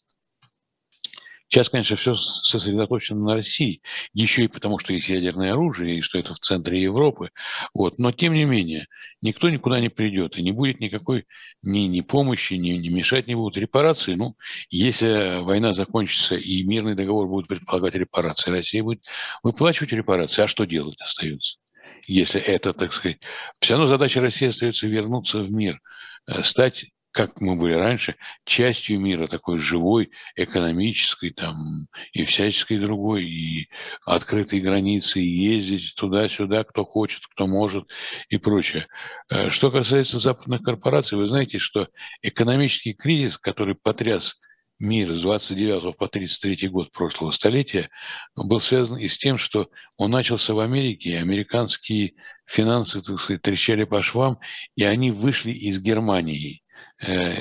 Сейчас, 1.47 1.69
конечно, 1.69 1.95
все 1.95 2.13
сосредоточено 2.13 3.21
на 3.21 3.33
России, 3.35 3.81
еще 4.13 4.43
и 4.43 4.47
потому, 4.47 4.79
что 4.79 4.93
есть 4.93 5.07
ядерное 5.07 5.53
оружие, 5.53 5.97
и 5.97 6.01
что 6.01 6.19
это 6.19 6.33
в 6.33 6.39
центре 6.39 6.81
Европы. 6.81 7.31
Вот. 7.73 7.99
Но, 7.99 8.11
тем 8.11 8.33
не 8.33 8.43
менее, 8.43 8.87
никто 9.21 9.49
никуда 9.49 9.79
не 9.79 9.89
придет, 9.89 10.37
и 10.37 10.43
не 10.43 10.51
будет 10.51 10.81
никакой 10.81 11.25
ни, 11.63 11.87
ни 11.87 12.01
помощи, 12.01 12.55
ни, 12.55 12.71
ни 12.71 12.89
мешать 12.89 13.27
не 13.27 13.35
будут 13.35 13.57
репарации. 13.57 14.15
Ну, 14.15 14.35
если 14.69 15.41
война 15.41 15.73
закончится 15.73 16.35
и 16.35 16.63
мирный 16.63 16.95
договор 16.95 17.27
будет 17.27 17.47
предполагать 17.47 17.95
репарации, 17.95 18.51
Россия 18.51 18.83
будет 18.83 19.05
выплачивать 19.41 19.93
репарации, 19.93 20.41
а 20.43 20.47
что 20.47 20.65
делать 20.65 20.99
остается? 21.01 21.59
если 22.07 22.41
это, 22.41 22.73
так 22.73 22.93
сказать... 22.93 23.21
Все 23.59 23.73
равно 23.73 23.87
задача 23.87 24.21
России 24.21 24.47
остается 24.47 24.87
вернуться 24.87 25.39
в 25.39 25.51
мир, 25.51 25.79
э, 26.27 26.41
стать 26.43 26.85
как 27.17 27.41
мы 27.41 27.55
были 27.55 27.73
раньше, 27.73 28.15
частью 28.45 28.99
мира, 28.99 29.25
такой 29.25 29.57
живой, 29.57 30.11
экономической 30.35 31.31
там, 31.31 31.87
и 32.13 32.23
всяческой 32.23 32.77
другой, 32.77 33.25
и 33.25 33.69
открытые 34.05 34.61
границы, 34.61 35.19
и 35.19 35.25
ездить 35.25 35.95
туда-сюда, 35.95 36.63
кто 36.63 36.85
хочет, 36.85 37.25
кто 37.25 37.47
может 37.47 37.91
и 38.29 38.37
прочее. 38.37 38.85
Э, 39.31 39.49
что 39.49 39.71
касается 39.71 40.19
западных 40.19 40.61
корпораций, 40.61 41.17
вы 41.17 41.27
знаете, 41.27 41.57
что 41.57 41.87
экономический 42.21 42.93
кризис, 42.93 43.39
который 43.39 43.73
потряс 43.73 44.35
мир 44.77 45.11
с 45.11 45.19
29 45.19 45.97
по 45.97 46.07
33 46.07 46.67
год 46.67 46.91
прошлого 46.91 47.31
столетия 47.31 47.89
был 48.35 48.59
связан 48.59 48.99
и 48.99 49.07
с 49.07 49.17
тем, 49.17 49.39
что 49.39 49.71
он 49.97 50.11
начался 50.11 50.53
в 50.53 50.59
Америке, 50.59 51.09
и 51.09 51.15
американские 51.15 52.13
финансы, 52.45 53.01
так 53.01 53.19
сказать, 53.19 53.41
трещали 53.41 53.85
по 53.85 54.03
швам, 54.03 54.37
и 54.75 54.83
они 54.83 55.09
вышли 55.09 55.49
из 55.49 55.79
Германии. 55.79 56.61
Э, 56.99 57.31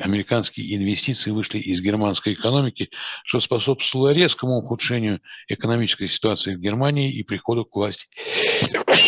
американские 0.00 0.76
инвестиции 0.76 1.30
вышли 1.30 1.58
из 1.58 1.80
германской 1.80 2.34
экономики, 2.34 2.90
что 3.24 3.38
способствовало 3.38 4.12
резкому 4.12 4.56
ухудшению 4.56 5.20
экономической 5.48 6.08
ситуации 6.08 6.56
в 6.56 6.60
Германии 6.60 7.12
и 7.12 7.22
приходу 7.22 7.64
к 7.64 7.74
власти, 7.74 8.08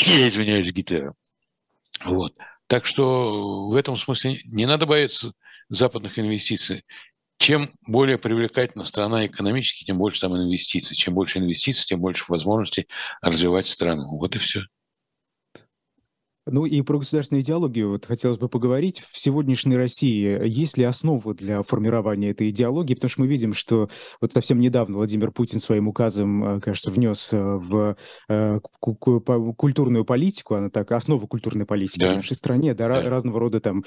извиняюсь, 0.07 0.73
Гитлера. 0.73 1.15
Вот. 2.05 2.37
Так 2.69 2.87
что 2.87 3.69
в 3.71 3.75
этом 3.75 3.97
смысле 3.97 4.41
не 4.45 4.67
надо 4.67 4.87
бояться 4.87 5.33
западных 5.69 6.19
инвестиций 6.19 6.85
чем 7.43 7.71
более 7.89 8.19
привлекательна 8.19 8.85
страна 8.85 9.27
экономически, 9.27 9.85
тем 9.85 9.99
больше 9.99 10.21
там 10.21 10.37
инвестиций. 10.37 10.95
Чем 10.95 11.15
больше 11.15 11.41
инвестиций, 11.41 11.85
тем 11.87 11.99
больше 11.99 12.25
возможностей 12.29 12.87
развивать 13.21 13.67
страну. 13.67 14.17
Вот 14.17 14.37
и 14.37 14.39
все. 14.39 14.61
Ну 16.47 16.67
и 16.67 16.83
про 16.83 16.99
государственную 16.99 17.43
идеологию 17.43 17.91
вот 17.91 18.07
хотелось 18.07 18.39
бы 18.39 18.49
поговорить. 18.49 19.03
В 19.11 19.21
сегодняшней 19.21 19.77
России 19.77 20.41
есть 20.49 20.77
ли 20.77 20.85
основа 20.85 21.35
для 21.35 21.63
формирования 21.63 22.31
этой 22.31 22.51
идеологии? 22.51 22.95
Потому 22.95 23.11
что 23.11 23.21
мы 23.21 23.27
видим, 23.29 23.55
что 23.55 23.89
вот 24.21 24.33
совсем 24.33 24.59
недавно 24.59 24.97
Владимир 24.97 25.31
Путин 25.31 25.61
своим 25.61 25.87
указом, 25.87 26.45
э, 26.45 26.61
кажется, 26.61 26.91
внес 26.91 27.33
э, 27.33 27.41
в 27.41 27.97
э, 28.29 28.61
культурную 28.81 30.05
политику, 30.05 30.55
она 30.55 30.69
так, 30.69 30.91
основу 30.91 31.29
культурной 31.29 31.65
политики 31.65 32.01
да. 32.01 32.13
в 32.13 32.17
нашей 32.17 32.35
стране, 32.35 32.75
да, 32.75 32.89
да. 32.89 33.09
разного 33.09 33.39
рода 33.39 33.61
там 33.61 33.85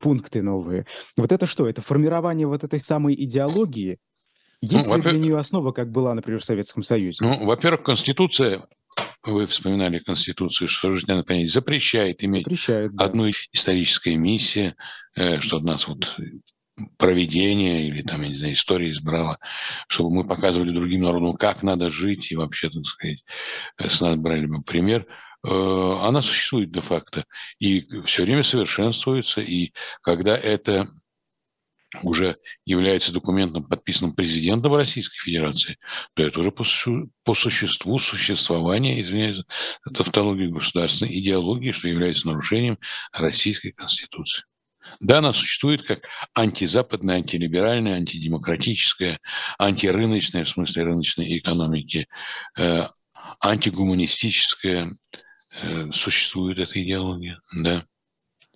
пункты 0.00 0.42
новые. 0.42 0.86
Вот 1.16 1.32
это 1.32 1.46
что? 1.46 1.68
Это 1.68 1.82
формирование 1.82 2.46
вот 2.46 2.62
этой 2.62 2.78
самой 2.78 3.14
идеологии? 3.14 3.98
Есть 4.60 4.86
ну, 4.86 4.96
ли 4.96 5.02
для 5.02 5.18
нее 5.18 5.38
основа, 5.38 5.72
как 5.72 5.90
была, 5.90 6.14
например, 6.14 6.40
в 6.40 6.44
Советском 6.44 6.82
Союзе? 6.82 7.18
Ну, 7.20 7.46
во-первых, 7.46 7.82
Конституция 7.82 8.62
вы 9.24 9.46
вспоминали 9.46 9.98
Конституцию, 9.98 10.68
что 10.68 10.92
жизненное 10.92 11.22
понятие 11.22 11.48
запрещает 11.48 12.22
иметь 12.24 12.44
запрещает, 12.44 12.94
да. 12.94 13.04
одну 13.04 13.30
историческую 13.52 14.18
миссию, 14.18 14.74
э, 15.16 15.40
что 15.40 15.60
нас 15.60 15.88
вот 15.88 16.16
проведение 16.98 17.88
или 17.88 18.02
там, 18.02 18.22
я 18.22 18.28
не 18.28 18.36
знаю, 18.36 18.52
история 18.52 18.90
избрала, 18.90 19.38
чтобы 19.88 20.14
мы 20.14 20.24
показывали 20.26 20.70
другим 20.70 21.02
народам, 21.02 21.34
как 21.34 21.62
надо 21.62 21.90
жить, 21.90 22.30
и 22.30 22.36
вообще, 22.36 22.68
так 22.70 22.84
сказать, 22.86 23.24
э, 23.78 23.88
с 23.88 24.00
нас 24.00 24.16
брали 24.16 24.46
бы 24.46 24.62
пример, 24.62 25.06
э, 25.44 25.96
она 26.02 26.22
существует 26.22 26.70
де-факто 26.70 27.24
и 27.58 27.86
все 28.04 28.22
время 28.22 28.42
совершенствуется, 28.42 29.40
и 29.40 29.72
когда 30.02 30.36
это 30.36 30.86
уже 32.02 32.36
является 32.64 33.12
документом, 33.12 33.64
подписанным 33.64 34.14
президентом 34.14 34.74
Российской 34.74 35.18
Федерации, 35.18 35.78
то 36.14 36.22
это 36.22 36.40
уже 36.40 36.50
по, 36.50 36.64
по 37.24 37.34
существу 37.34 37.98
существования, 37.98 39.00
извиняюсь 39.00 39.42
за 39.84 39.92
тавтологию 39.92 40.52
государственной 40.52 41.18
идеологии, 41.18 41.72
что 41.72 41.88
является 41.88 42.26
нарушением 42.26 42.78
Российской 43.12 43.70
Конституции. 43.70 44.44
Да, 45.00 45.18
она 45.18 45.32
существует 45.32 45.82
как 45.82 46.04
антизападная, 46.34 47.16
антилиберальная, 47.16 47.96
антидемократическая, 47.96 49.18
антирыночная, 49.58 50.44
в 50.44 50.48
смысле 50.48 50.84
рыночной 50.84 51.36
экономики, 51.36 52.06
э, 52.58 52.86
антигуманистическая, 53.42 54.88
э, 55.62 55.92
существует 55.92 56.58
эта 56.58 56.82
идеология, 56.82 57.40
да. 57.62 57.84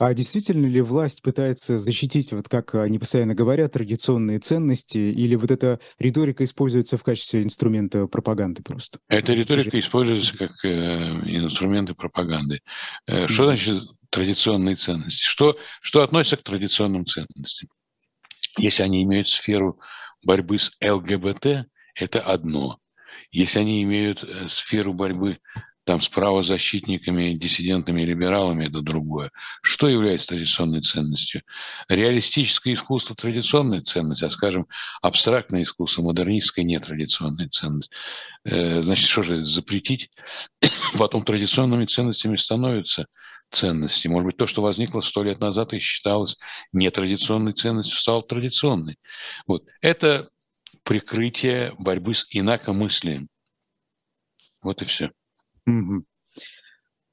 А 0.00 0.14
действительно 0.14 0.64
ли 0.64 0.80
власть 0.80 1.20
пытается 1.20 1.78
защитить, 1.78 2.32
вот 2.32 2.48
как 2.48 2.74
они 2.74 2.98
постоянно 2.98 3.34
говорят, 3.34 3.72
традиционные 3.72 4.38
ценности, 4.38 4.96
или 4.96 5.34
вот 5.34 5.50
эта 5.50 5.78
риторика 5.98 6.42
используется 6.42 6.96
в 6.96 7.02
качестве 7.02 7.42
инструмента 7.42 8.06
пропаганды 8.06 8.62
просто? 8.62 8.98
Эта 9.10 9.34
риторика 9.34 9.78
используется 9.78 10.38
как 10.38 10.52
э, 10.64 10.70
инструменты 11.26 11.92
пропаганды. 11.92 12.62
Э, 13.06 13.28
что 13.28 13.44
значит 13.44 13.82
традиционные 14.08 14.76
ценности? 14.76 15.22
Что, 15.22 15.58
что 15.82 16.02
относится 16.02 16.38
к 16.38 16.44
традиционным 16.44 17.04
ценностям? 17.04 17.68
Если 18.56 18.82
они 18.82 19.02
имеют 19.02 19.28
сферу 19.28 19.78
борьбы 20.24 20.58
с 20.58 20.72
ЛГБТ, 20.80 21.68
это 21.94 22.20
одно. 22.20 22.78
Если 23.32 23.58
они 23.58 23.82
имеют 23.82 24.24
э, 24.24 24.48
сферу 24.48 24.94
борьбы 24.94 25.36
там 25.90 26.00
с 26.00 26.08
правозащитниками, 26.08 27.32
диссидентами, 27.32 28.02
либералами– 28.02 28.64
это 28.66 28.80
другое. 28.80 29.32
Что 29.60 29.88
является 29.88 30.28
традиционной 30.28 30.82
ценностью? 30.82 31.42
Реалистическое 31.88 32.74
искусство– 32.74 33.16
традиционная 33.16 33.80
ценность, 33.80 34.22
а, 34.22 34.30
скажем, 34.30 34.68
абстрактное 35.02 35.64
искусство, 35.64 36.02
модернистское– 36.02 36.64
нетрадиционная 36.64 37.48
ценность. 37.48 37.90
Э, 38.44 38.82
значит, 38.82 39.08
что 39.08 39.24
же 39.24 39.44
запретить? 39.44 40.10
Потом 40.96 41.24
традиционными 41.24 41.86
ценностями 41.86 42.36
становятся 42.36 43.06
ценности. 43.50 44.06
Может 44.06 44.26
быть, 44.26 44.36
то, 44.36 44.46
что 44.46 44.62
возникло 44.62 45.00
сто 45.00 45.24
лет 45.24 45.40
назад 45.40 45.72
и 45.72 45.80
считалось 45.80 46.38
нетрадиционной 46.72 47.52
ценностью, 47.52 47.96
стало 47.96 48.22
традиционной. 48.22 48.96
Вот. 49.48 49.64
Это 49.80 50.30
прикрытие 50.84 51.74
борьбы 51.80 52.14
с 52.14 52.28
инакомыслием. 52.30 53.28
Вот 54.62 54.82
и 54.82 54.84
все. 54.84 55.10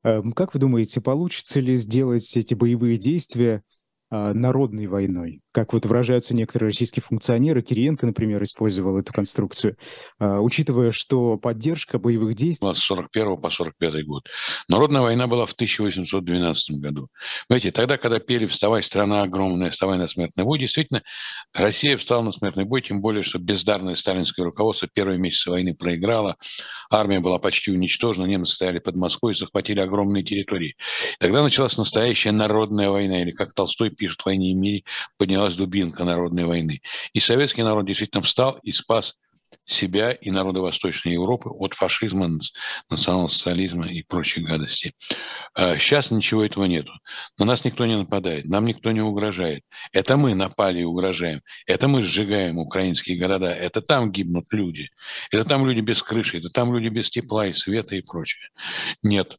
Эм, 0.04 0.32
как 0.32 0.54
вы 0.54 0.60
думаете, 0.60 1.02
получится 1.02 1.60
ли 1.60 1.76
сделать 1.76 2.36
эти 2.38 2.54
боевые 2.54 2.98
действия 2.98 3.64
а, 4.10 4.34
народной 4.34 4.88
войной. 4.88 5.42
Как 5.58 5.74
вот 5.74 5.88
выражаются 5.88 6.36
некоторые 6.36 6.70
российские 6.70 7.02
функционеры, 7.02 7.64
Кириенко, 7.64 8.06
например, 8.06 8.44
использовал 8.44 9.00
эту 9.00 9.12
конструкцию, 9.12 9.76
а, 10.20 10.40
учитывая, 10.40 10.92
что 10.92 11.38
поддержка 11.38 11.98
боевых 11.98 12.36
действий... 12.36 12.72
С 12.76 12.78
41 12.78 13.38
по 13.38 13.50
45 13.50 14.06
год. 14.06 14.30
Народная 14.68 15.02
война 15.02 15.26
была 15.26 15.48
в 15.48 15.54
1812 15.54 16.80
году. 16.80 17.08
Знаете, 17.50 17.72
тогда, 17.72 17.98
когда 17.98 18.20
пели 18.20 18.46
«Вставай, 18.46 18.84
страна 18.84 19.24
огромная, 19.24 19.72
вставай 19.72 19.98
на 19.98 20.06
смертный 20.06 20.44
бой», 20.44 20.60
действительно, 20.60 21.02
Россия 21.56 21.98
встала 21.98 22.22
на 22.22 22.32
смертный 22.32 22.66
бой, 22.66 22.84
тем 22.84 23.02
более, 23.02 23.24
что 23.24 23.40
бездарное 23.40 23.96
сталинское 23.96 24.46
руководство 24.46 24.88
первые 24.88 25.18
месяцы 25.18 25.50
войны 25.50 25.74
проиграло, 25.74 26.36
армия 26.92 27.20
была 27.20 27.40
почти 27.40 27.72
уничтожена, 27.72 28.26
немцы 28.26 28.54
стояли 28.54 28.78
под 28.78 28.96
Москвой 28.96 29.34
и 29.34 29.36
захватили 29.36 29.80
огромные 29.80 30.24
территории. 30.24 30.76
Тогда 31.18 31.42
началась 31.42 31.80
настоящая 31.80 32.32
народная 32.32 32.92
война, 32.92 33.24
или 33.24 33.32
как 33.32 33.56
Толстой 33.56 33.90
пишет 33.90 34.24
«Войне 34.24 34.52
и 34.52 34.54
мире», 34.54 34.84
поднялась 35.18 35.47
дубинка 35.56 36.04
народной 36.04 36.46
войны. 36.46 36.82
И 37.14 37.20
советский 37.20 37.64
народ 37.64 37.86
действительно 37.86 38.24
встал 38.24 38.60
и 38.64 38.72
спас 38.72 39.16
себя 39.64 40.12
и 40.12 40.32
народы 40.32 40.60
Восточной 40.60 41.14
Европы 41.14 41.50
от 41.50 41.74
фашизма, 41.74 42.30
национал-социализма 42.90 43.88
и 43.88 44.04
прочей 44.04 44.42
гадости. 44.42 44.94
Сейчас 45.56 46.12
а 46.12 46.16
ничего 46.16 46.44
этого 46.44 46.66
нету. 46.66 46.92
На 47.38 47.46
нас 47.46 47.64
никто 47.66 47.86
не 47.86 47.98
нападает, 47.98 48.46
нам 48.46 48.66
никто 48.66 48.92
не 48.92 49.02
угрожает. 49.02 49.64
Это 49.92 50.18
мы 50.18 50.36
напали 50.36 50.82
и 50.82 50.84
угрожаем. 50.84 51.42
Это 51.66 51.88
мы 51.88 52.04
сжигаем 52.04 52.58
украинские 52.58 53.18
города. 53.18 53.54
Это 53.54 53.82
там 53.82 54.12
гибнут 54.12 54.52
люди. 54.52 54.90
Это 55.32 55.46
там 55.46 55.66
люди 55.66 55.82
без 55.82 56.04
крыши. 56.04 56.40
Это 56.40 56.50
там 56.50 56.74
люди 56.74 56.90
без 56.90 57.10
тепла 57.10 57.48
и 57.48 57.54
света 57.54 57.96
и 57.96 58.02
прочее. 58.02 58.50
Нет. 59.02 59.38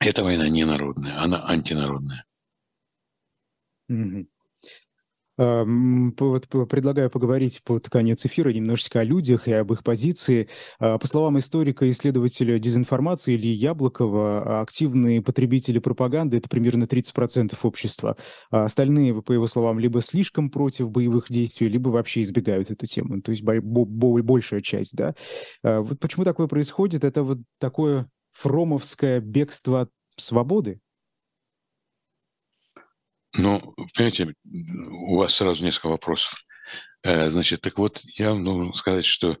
Эта 0.00 0.24
война 0.24 0.48
не 0.48 0.64
народная, 0.64 1.22
она 1.22 1.46
антинародная. 1.48 2.26
Mm-hmm. 3.90 4.26
Вот 5.36 6.46
предлагаю 6.68 7.10
поговорить 7.10 7.62
под 7.64 7.88
конец 7.88 8.24
эфира 8.24 8.50
немножечко 8.50 9.00
о 9.00 9.04
людях 9.04 9.48
и 9.48 9.52
об 9.52 9.72
их 9.72 9.82
позиции. 9.82 10.48
А, 10.78 10.98
по 10.98 11.06
словам 11.06 11.38
историка 11.38 11.86
и 11.86 11.90
исследователя 11.90 12.58
дезинформации 12.58 13.34
Ильи 13.34 13.52
Яблокова, 13.52 14.60
активные 14.60 15.22
потребители 15.22 15.78
пропаганды– 15.80 16.36
это 16.38 16.48
примерно 16.48 16.84
30% 16.84 17.56
общества. 17.62 18.16
А 18.50 18.64
остальные, 18.64 19.22
по 19.22 19.32
его 19.32 19.46
словам, 19.46 19.78
либо 19.78 20.00
слишком 20.00 20.50
против 20.50 20.90
боевых 20.90 21.26
действий, 21.28 21.68
либо 21.68 21.88
вообще 21.88 22.20
избегают 22.20 22.70
эту 22.70 22.86
тему. 22.86 23.20
То 23.20 23.30
есть 23.30 23.42
большая 23.42 24.60
часть, 24.60 24.96
да. 24.96 25.14
А 25.62 25.80
вот 25.80 25.98
почему 25.98 26.24
такое 26.24 26.46
происходит? 26.46 27.04
Это 27.04 27.22
вот 27.22 27.38
такое 27.58 28.08
фромовское 28.32 29.20
бегство 29.20 29.82
от 29.82 29.90
свободы? 30.16 30.80
Ну, 33.36 33.74
понимаете, 33.94 34.34
у 34.44 35.16
вас 35.16 35.34
сразу 35.34 35.64
несколько 35.64 35.88
вопросов. 35.88 36.44
Э, 37.02 37.30
значит, 37.30 37.60
так 37.60 37.78
вот, 37.78 38.00
я 38.16 38.34
должен 38.34 38.72
сказать, 38.74 39.04
что, 39.04 39.38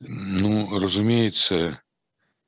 ну, 0.00 0.78
разумеется, 0.78 1.82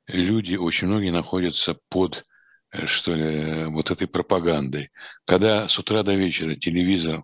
люди, 0.07 0.55
очень 0.55 0.87
многие 0.87 1.09
находятся 1.09 1.79
под, 1.89 2.25
э, 2.71 2.85
что 2.85 3.15
ли, 3.15 3.65
вот 3.65 3.91
этой 3.91 4.07
пропагандой. 4.07 4.91
Когда 5.25 5.67
с 5.67 5.79
утра 5.79 6.03
до 6.03 6.13
вечера 6.13 6.55
телевизор, 6.55 7.23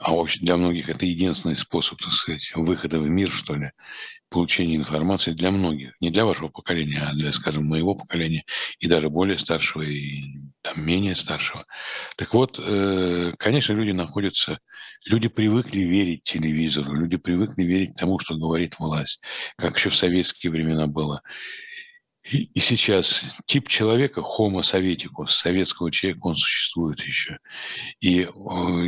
а 0.00 0.12
для 0.40 0.56
многих 0.56 0.88
это 0.88 1.06
единственный 1.06 1.56
способ, 1.56 1.98
так 2.00 2.12
сказать, 2.12 2.52
выхода 2.54 3.00
в 3.00 3.08
мир, 3.08 3.30
что 3.30 3.54
ли, 3.54 3.70
получения 4.28 4.74
информации 4.74 5.30
для 5.30 5.52
многих, 5.52 5.94
не 6.00 6.10
для 6.10 6.24
вашего 6.24 6.48
поколения, 6.48 7.00
а 7.00 7.14
для, 7.14 7.32
скажем, 7.32 7.66
моего 7.66 7.94
поколения 7.94 8.44
и 8.80 8.88
даже 8.88 9.08
более 9.08 9.38
старшего 9.38 9.82
и 9.82 10.22
там, 10.62 10.84
менее 10.84 11.14
старшего. 11.14 11.64
Так 12.16 12.34
вот, 12.34 12.58
э, 12.58 13.32
конечно, 13.38 13.72
люди 13.74 13.92
находятся, 13.92 14.58
люди 15.06 15.28
привыкли 15.28 15.80
верить 15.80 16.24
телевизору, 16.24 16.94
люди 16.94 17.16
привыкли 17.16 17.62
верить 17.62 17.94
тому, 17.94 18.18
что 18.18 18.34
говорит 18.34 18.78
власть, 18.80 19.22
как 19.56 19.76
еще 19.76 19.90
в 19.90 19.96
советские 19.96 20.50
времена 20.50 20.88
было. 20.88 21.22
И, 22.30 22.58
сейчас 22.58 23.22
тип 23.44 23.68
человека, 23.68 24.20
homo 24.20 24.62
советикус, 24.62 25.36
советского 25.36 25.90
человека, 25.90 26.26
он 26.26 26.36
существует 26.36 27.00
еще. 27.00 27.38
И 28.00 28.22
э, 28.22 28.28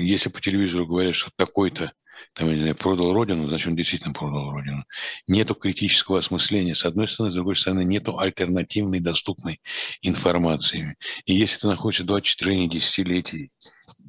если 0.00 0.30
по 0.30 0.40
телевизору 0.40 0.86
говорят, 0.86 1.14
что 1.14 1.30
такой-то 1.36 1.92
там, 2.32 2.48
не 2.48 2.56
знаю, 2.56 2.74
продал 2.74 3.12
родину, 3.12 3.46
значит, 3.48 3.68
он 3.68 3.76
действительно 3.76 4.12
продал 4.12 4.50
родину. 4.50 4.84
Нету 5.26 5.54
критического 5.54 6.18
осмысления, 6.18 6.74
с 6.74 6.84
одной 6.84 7.08
стороны, 7.08 7.32
с 7.32 7.34
другой 7.34 7.56
стороны, 7.56 7.84
нету 7.84 8.18
альтернативной 8.18 9.00
доступной 9.00 9.60
информации. 10.02 10.96
И 11.24 11.34
если 11.34 11.60
ты 11.60 11.66
находишься 11.68 12.04
24 12.04 12.68
десятилетий 12.68 13.50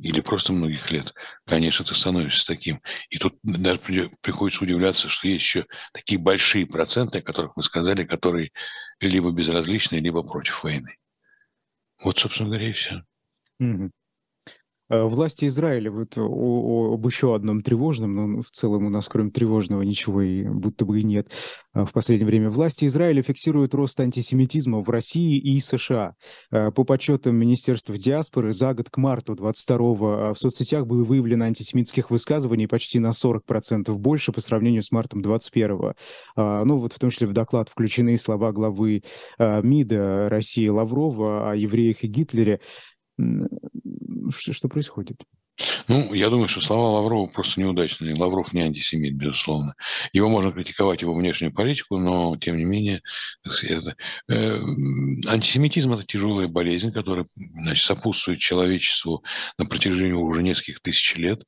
или 0.01 0.21
просто 0.21 0.53
многих 0.53 0.91
лет, 0.91 1.13
конечно, 1.45 1.83
ты 1.83 1.95
становишься 1.95 2.45
таким. 2.45 2.81
И 3.09 3.17
тут 3.17 3.37
даже 3.43 3.79
приходится 4.21 4.63
удивляться, 4.63 5.09
что 5.09 5.27
есть 5.27 5.43
еще 5.43 5.65
такие 5.93 6.19
большие 6.19 6.65
проценты, 6.65 7.19
о 7.19 7.23
которых 7.23 7.55
мы 7.55 7.63
сказали, 7.63 8.03
которые 8.03 8.51
либо 8.99 9.31
безразличны, 9.31 9.97
либо 9.97 10.23
против 10.23 10.63
войны. 10.63 10.97
Вот, 12.03 12.19
собственно 12.19 12.49
говоря, 12.49 12.69
и 12.69 12.73
все. 12.73 13.01
Mm-hmm. 13.61 13.89
Э, 14.89 15.03
власти 15.03 15.45
Израиля, 15.45 15.91
вот 15.91 16.17
о, 16.17 16.93
об 16.93 17.05
еще 17.05 17.35
одном 17.35 17.61
тревожном, 17.61 18.15
но 18.15 18.41
в 18.41 18.49
целом 18.51 18.85
у 18.85 18.89
нас 18.89 19.07
кроме 19.09 19.31
тревожного 19.31 19.81
ничего 19.81 20.21
и 20.21 20.43
будто 20.43 20.85
бы 20.85 20.99
и 20.99 21.03
нет 21.03 21.29
э, 21.73 21.85
в 21.85 21.91
последнее 21.91 22.25
время. 22.25 22.49
Власти 22.49 22.85
Израиля 22.85 23.21
фиксируют 23.21 23.73
рост 23.73 23.99
антисемитизма 23.99 24.79
в 24.79 24.89
России 24.89 25.37
и 25.37 25.59
США. 25.59 26.13
Э, 26.51 26.71
по 26.71 26.85
подсчетам 26.85 27.35
Министерства 27.35 27.97
диаспоры, 27.97 28.53
за 28.53 28.73
год 28.73 28.89
к 28.89 28.97
марту 28.97 29.35
22 29.35 29.77
в 29.87 30.35
соцсетях 30.35 30.87
было 30.87 31.03
выявлено 31.03 31.45
антисемитских 31.45 32.09
высказываний 32.09 32.67
почти 32.67 32.99
на 32.99 33.09
40% 33.09 33.93
больше 33.93 34.31
по 34.31 34.39
сравнению 34.39 34.83
с 34.83 34.91
мартом 34.91 35.21
21 35.21 35.93
Ну 36.35 36.77
вот 36.77 36.93
в 36.93 36.99
том 36.99 37.09
числе 37.09 37.27
в 37.27 37.33
доклад 37.33 37.69
включены 37.69 38.17
слова 38.17 38.51
главы 38.51 39.03
МИДа 39.39 40.29
России 40.29 40.67
Лаврова 40.67 41.51
о 41.51 41.55
евреях 41.55 42.03
и 42.03 42.07
Гитлере. 42.07 42.59
Что, 44.31 44.67
происходит? 44.67 45.23
Ну, 45.87 46.13
я 46.13 46.29
думаю, 46.29 46.47
что 46.47 46.61
слова 46.61 46.99
Лаврова 46.99 47.27
просто 47.27 47.59
неудачные. 47.59 48.13
Лавров 48.13 48.53
не 48.53 48.61
антисемит, 48.61 49.15
безусловно. 49.15 49.73
Его 50.13 50.29
можно 50.29 50.51
критиковать, 50.51 51.01
его 51.01 51.15
внешнюю 51.15 51.51
политику, 51.51 51.97
но, 51.97 52.37
тем 52.37 52.57
не 52.57 52.65
менее, 52.65 53.01
это, 53.63 53.95
э, 54.29 54.59
антисемитизм– 55.27 55.93
это 55.95 56.05
тяжелая 56.05 56.47
болезнь, 56.47 56.91
которая 56.91 57.25
значит, 57.35 57.85
сопутствует 57.85 58.39
человечеству 58.39 59.23
на 59.57 59.65
протяжении 59.65 60.11
уже 60.13 60.43
нескольких 60.43 60.81
тысяч 60.81 61.15
лет. 61.15 61.43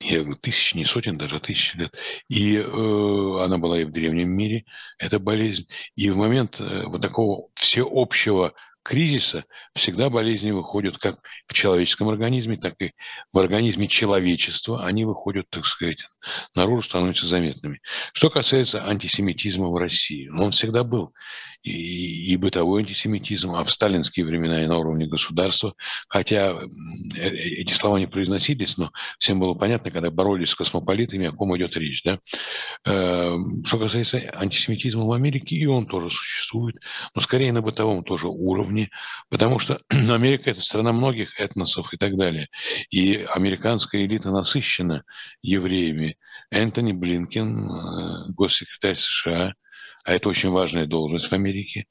Я 0.00 0.20
говорю, 0.20 0.36
тысяч, 0.36 0.74
не 0.74 0.84
сотен, 0.84 1.16
даже 1.16 1.38
тысяч 1.38 1.74
лет. 1.76 1.94
И 2.28 2.56
э, 2.56 2.62
она 2.64 3.58
была 3.58 3.80
и 3.80 3.84
в 3.84 3.92
древнем 3.92 4.30
мире, 4.30 4.64
эта 4.98 5.20
болезнь. 5.20 5.68
И 5.94 6.10
в 6.10 6.16
момент 6.16 6.58
э, 6.58 6.84
вот 6.86 7.02
такого 7.02 7.48
всеобщего 7.54 8.54
кризиса 8.88 9.44
всегда 9.74 10.08
болезни 10.08 10.50
выходят 10.50 10.96
как 10.96 11.16
в 11.46 11.52
человеческом 11.52 12.08
организме, 12.08 12.56
так 12.56 12.74
и 12.80 12.92
в 13.34 13.38
организме 13.38 13.86
человечества. 13.86 14.86
Они 14.86 15.04
выходят, 15.04 15.44
так 15.50 15.66
сказать, 15.66 16.06
наружу, 16.56 16.88
становятся 16.88 17.26
заметными. 17.26 17.80
Что 18.14 18.30
касается 18.30 18.88
антисемитизма 18.88 19.68
в 19.68 19.76
России, 19.76 20.30
он 20.30 20.52
всегда 20.52 20.84
был 20.84 21.12
и, 21.62 22.36
бытовой 22.36 22.82
антисемитизм, 22.82 23.50
а 23.50 23.64
в 23.64 23.72
сталинские 23.72 24.24
времена 24.24 24.62
и 24.62 24.66
на 24.66 24.78
уровне 24.78 25.06
государства, 25.06 25.74
хотя 26.08 26.52
э, 26.52 27.28
эти 27.28 27.72
слова 27.72 27.98
не 27.98 28.06
произносились, 28.06 28.78
но 28.78 28.90
всем 29.18 29.40
было 29.40 29.54
понятно, 29.54 29.90
когда 29.90 30.10
боролись 30.10 30.50
с 30.50 30.54
космополитами, 30.54 31.26
о 31.26 31.32
ком 31.32 31.56
идет 31.56 31.76
речь. 31.76 32.02
Да? 32.04 32.18
Эм, 32.84 33.64
что 33.64 33.78
касается 33.78 34.22
антисемитизма 34.34 35.04
в 35.04 35.12
Америке, 35.12 35.56
и 35.56 35.66
он 35.66 35.86
тоже 35.86 36.10
существует, 36.10 36.76
но 37.14 37.20
скорее 37.20 37.52
на 37.52 37.60
бытовом 37.60 38.04
тоже 38.04 38.28
уровне, 38.28 38.88
потому 39.28 39.58
что 39.58 39.80
Америка– 39.90 40.50
это 40.52 40.60
страна 40.60 40.92
многих 40.92 41.40
этносов 41.40 41.92
и 41.92 41.96
так 41.96 42.16
далее. 42.16 42.48
И 42.90 43.26
американская 43.34 44.04
элита 44.04 44.30
насыщена 44.30 45.02
евреями. 45.42 46.16
Энтони 46.50 46.92
Блинкен, 46.92 47.58
э, 47.58 48.32
госсекретарь 48.32 48.96
США– 48.96 49.54
а 50.08 50.14
это 50.14 50.30
очень 50.30 50.48
важная 50.48 50.86
должность 50.86 51.26
в 51.26 51.34
Америке, 51.34 51.84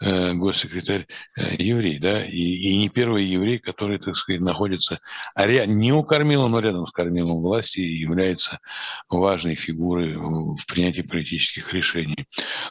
э, 0.00 0.34
госсекретарь 0.34 1.08
э, 1.36 1.56
еврей, 1.58 1.98
да, 1.98 2.24
и, 2.24 2.30
и 2.30 2.76
не 2.76 2.88
первый 2.88 3.24
еврей, 3.24 3.58
который, 3.58 3.98
так 3.98 4.14
сказать, 4.14 4.40
находится 4.40 4.98
а 5.34 5.48
не 5.66 5.92
у 5.92 6.04
кормила, 6.04 6.46
но 6.46 6.60
рядом 6.60 6.86
с 6.86 6.92
кормилом 6.92 7.42
власти 7.42 7.80
и 7.80 7.98
является 7.98 8.60
важной 9.08 9.56
фигурой 9.56 10.14
в 10.14 10.64
принятии 10.68 11.02
политических 11.02 11.72
решений. 11.72 12.26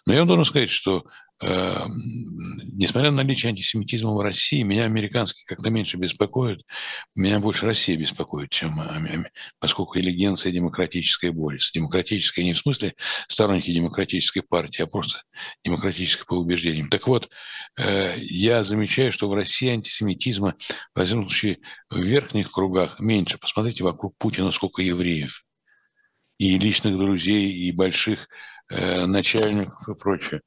Но 0.05 0.13
я 0.13 0.23
должен 0.23 0.45
сказать, 0.45 0.69
что 0.69 1.03
несмотря 1.41 3.11
на 3.11 3.17
наличие 3.17 3.49
антисемитизма 3.49 4.13
в 4.13 4.21
России, 4.21 4.63
меня 4.63 4.85
американский 4.85 5.43
как-то 5.45 5.69
меньше 5.69 5.97
беспокоит. 5.97 6.61
Меня 7.13 7.39
больше 7.39 7.65
Россия 7.65 7.97
беспокоит, 7.97 8.49
чем 8.51 8.71
поскольку 9.59 9.99
интеллигенция 10.05 10.51
демократическая 10.51 11.31
борется. 11.31 11.71
Демократическая 11.73 12.43
не 12.43 12.53
в 12.53 12.57
смысле 12.57 12.93
сторонники 13.27 13.73
демократической 13.73 14.41
партии, 14.41 14.83
а 14.83 14.87
просто 14.87 15.21
демократической 15.63 16.25
по 16.25 16.35
убеждениям. 16.35 16.89
Так 16.89 17.07
вот, 17.07 17.29
э, 17.77 18.15
я 18.19 18.63
замечаю, 18.63 19.11
что 19.11 19.29
в 19.29 19.33
России 19.33 19.69
антисемитизма, 19.69 20.55
во 20.93 21.05
всяком 21.05 21.23
случае, 21.23 21.57
в 21.89 21.99
верхних 21.99 22.51
кругах 22.51 22.99
меньше. 22.99 23.37
Посмотрите 23.37 23.83
вокруг 23.83 24.15
Путина, 24.17 24.51
сколько 24.51 24.81
евреев. 24.81 25.43
И 26.37 26.57
личных 26.59 26.97
друзей, 26.97 27.51
и 27.51 27.71
больших 27.71 28.27
начальников 28.69 29.87
и 29.87 29.93
прочее. 29.95 30.41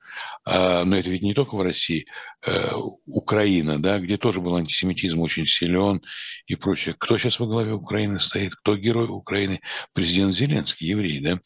А, 0.45 0.85
но 0.85 0.99
это 0.99 1.11
ведь 1.11 1.23
не 1.23 1.35
только 1.35 1.57
в 1.57 1.63
России. 1.63 2.07
Э, 2.47 2.73
Украина, 3.07 3.81
да, 3.83 3.99
где 3.99 4.17
тоже 4.17 4.41
был 4.41 4.57
антисемитизм 4.57 5.21
очень 5.21 5.47
силен 5.47 6.01
и 6.47 6.57
прочее. 6.57 6.95
Кто 6.99 7.19
сейчас 7.19 7.41
во 7.41 7.47
главе 7.47 7.73
Украины 7.73 8.21
стоит? 8.21 8.55
Кто 8.55 8.77
герой 8.77 9.09
Украины? 9.09 9.61
Президент 9.93 10.35
Зеленский, 10.35 10.89
еврей, 10.89 11.21
да? 11.21 11.41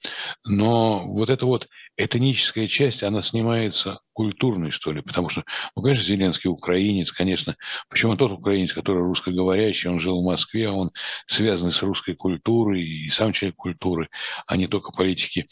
Но 0.44 1.02
вот 1.06 1.30
эта 1.30 1.46
вот 1.46 1.68
этническая 1.96 2.68
часть, 2.68 3.02
она 3.02 3.22
снимается 3.22 3.98
культурной, 4.12 4.70
что 4.70 4.92
ли, 4.92 5.00
потому 5.00 5.28
что, 5.28 5.44
ну, 5.74 5.82
конечно, 5.82 6.04
Зеленский 6.04 6.50
украинец, 6.50 7.12
конечно, 7.12 7.56
почему 7.88 8.16
тот 8.16 8.32
украинец, 8.32 8.72
который 8.72 9.02
русскоговорящий, 9.02 9.88
он 9.88 10.00
жил 10.00 10.20
в 10.20 10.24
Москве, 10.24 10.68
он 10.68 10.90
связан 11.26 11.70
с 11.70 11.82
русской 11.82 12.14
культурой 12.14 12.82
и 12.82 13.08
сам 13.08 13.32
человек 13.32 13.56
культуры, 13.56 14.08
а 14.46 14.56
не 14.56 14.66
только 14.66 14.92
политики. 14.92 15.46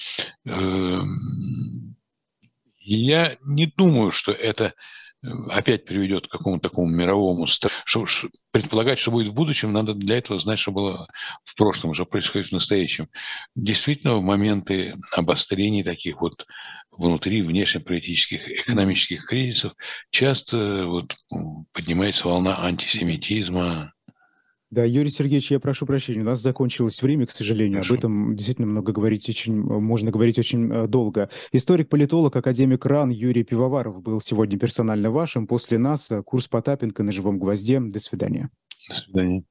Эм, 0.45 1.97
я 2.83 3.37
не 3.43 3.67
думаю, 3.67 4.11
что 4.13 4.33
это 4.33 4.75
опять 5.51 5.85
приведет 5.85 6.29
к 6.29 6.31
какому-то 6.31 6.69
такому 6.69 6.89
мировому 6.89 7.47
что, 7.47 7.69
предполагать, 8.53 8.99
что 8.99 9.11
будет 9.11 9.29
в 9.29 9.35
будущем, 9.35 9.73
надо 9.73 9.95
для 9.95 10.19
этого 10.19 10.41
знать, 10.41 10.59
что 10.59 10.73
было 10.73 11.07
в 11.45 11.55
прошлом, 11.57 11.95
что 11.95 12.07
происходит 12.07 12.49
в 12.49 12.53
настоящем. 12.53 13.09
Действительно, 13.55 14.17
в 14.17 14.23
моменты 14.23 14.95
обострений 15.15 15.83
таких 15.83 16.21
вот 16.21 16.47
внутри 16.91 17.43
внешнеполитических, 17.43 18.41
экономических 18.67 19.25
кризисов 19.25 19.75
часто 20.11 20.57
э, 20.57 20.85
вот 20.85 21.15
поднимается 21.73 22.27
волна 22.27 22.59
антисемитизма, 22.65 23.93
да, 24.71 24.85
Юрий 24.85 25.09
Сергеевич, 25.09 25.51
я 25.51 25.59
прошу 25.59 25.85
прощения, 25.85 26.21
у 26.21 26.25
нас 26.25 26.41
закончилось 26.41 27.03
время, 27.03 27.27
к 27.27 27.33
сожалению. 27.33 27.79
Хорошо. 27.79 27.95
Об 27.95 27.99
этом 27.99 28.37
действительно 28.37 28.69
много 28.69 28.93
говорить 28.93 29.29
очень, 29.29 29.61
можно 29.61 30.13
говорить 30.13 30.39
очень 30.39 30.73
э, 30.73 30.87
долго. 30.87 31.29
Историк-политолог, 31.51 32.37
академик 32.37 32.87
РАН 32.87 33.11
Юрий 33.11 33.43
Пивоваров 33.43 34.01
был 34.01 34.21
сегодня 34.21 34.59
персонально 34.59 35.11
вашим. 35.11 35.49
После 35.49 35.79
нас 35.79 36.13
э, 36.13 36.23
курс 36.23 36.47
Потапенко 36.47 37.03
на 37.03 37.11
живом 37.11 37.41
гвозде. 37.41 37.81
До 37.81 37.99
свидания. 37.99 38.51
До 38.89 38.95
свидания. 38.95 39.43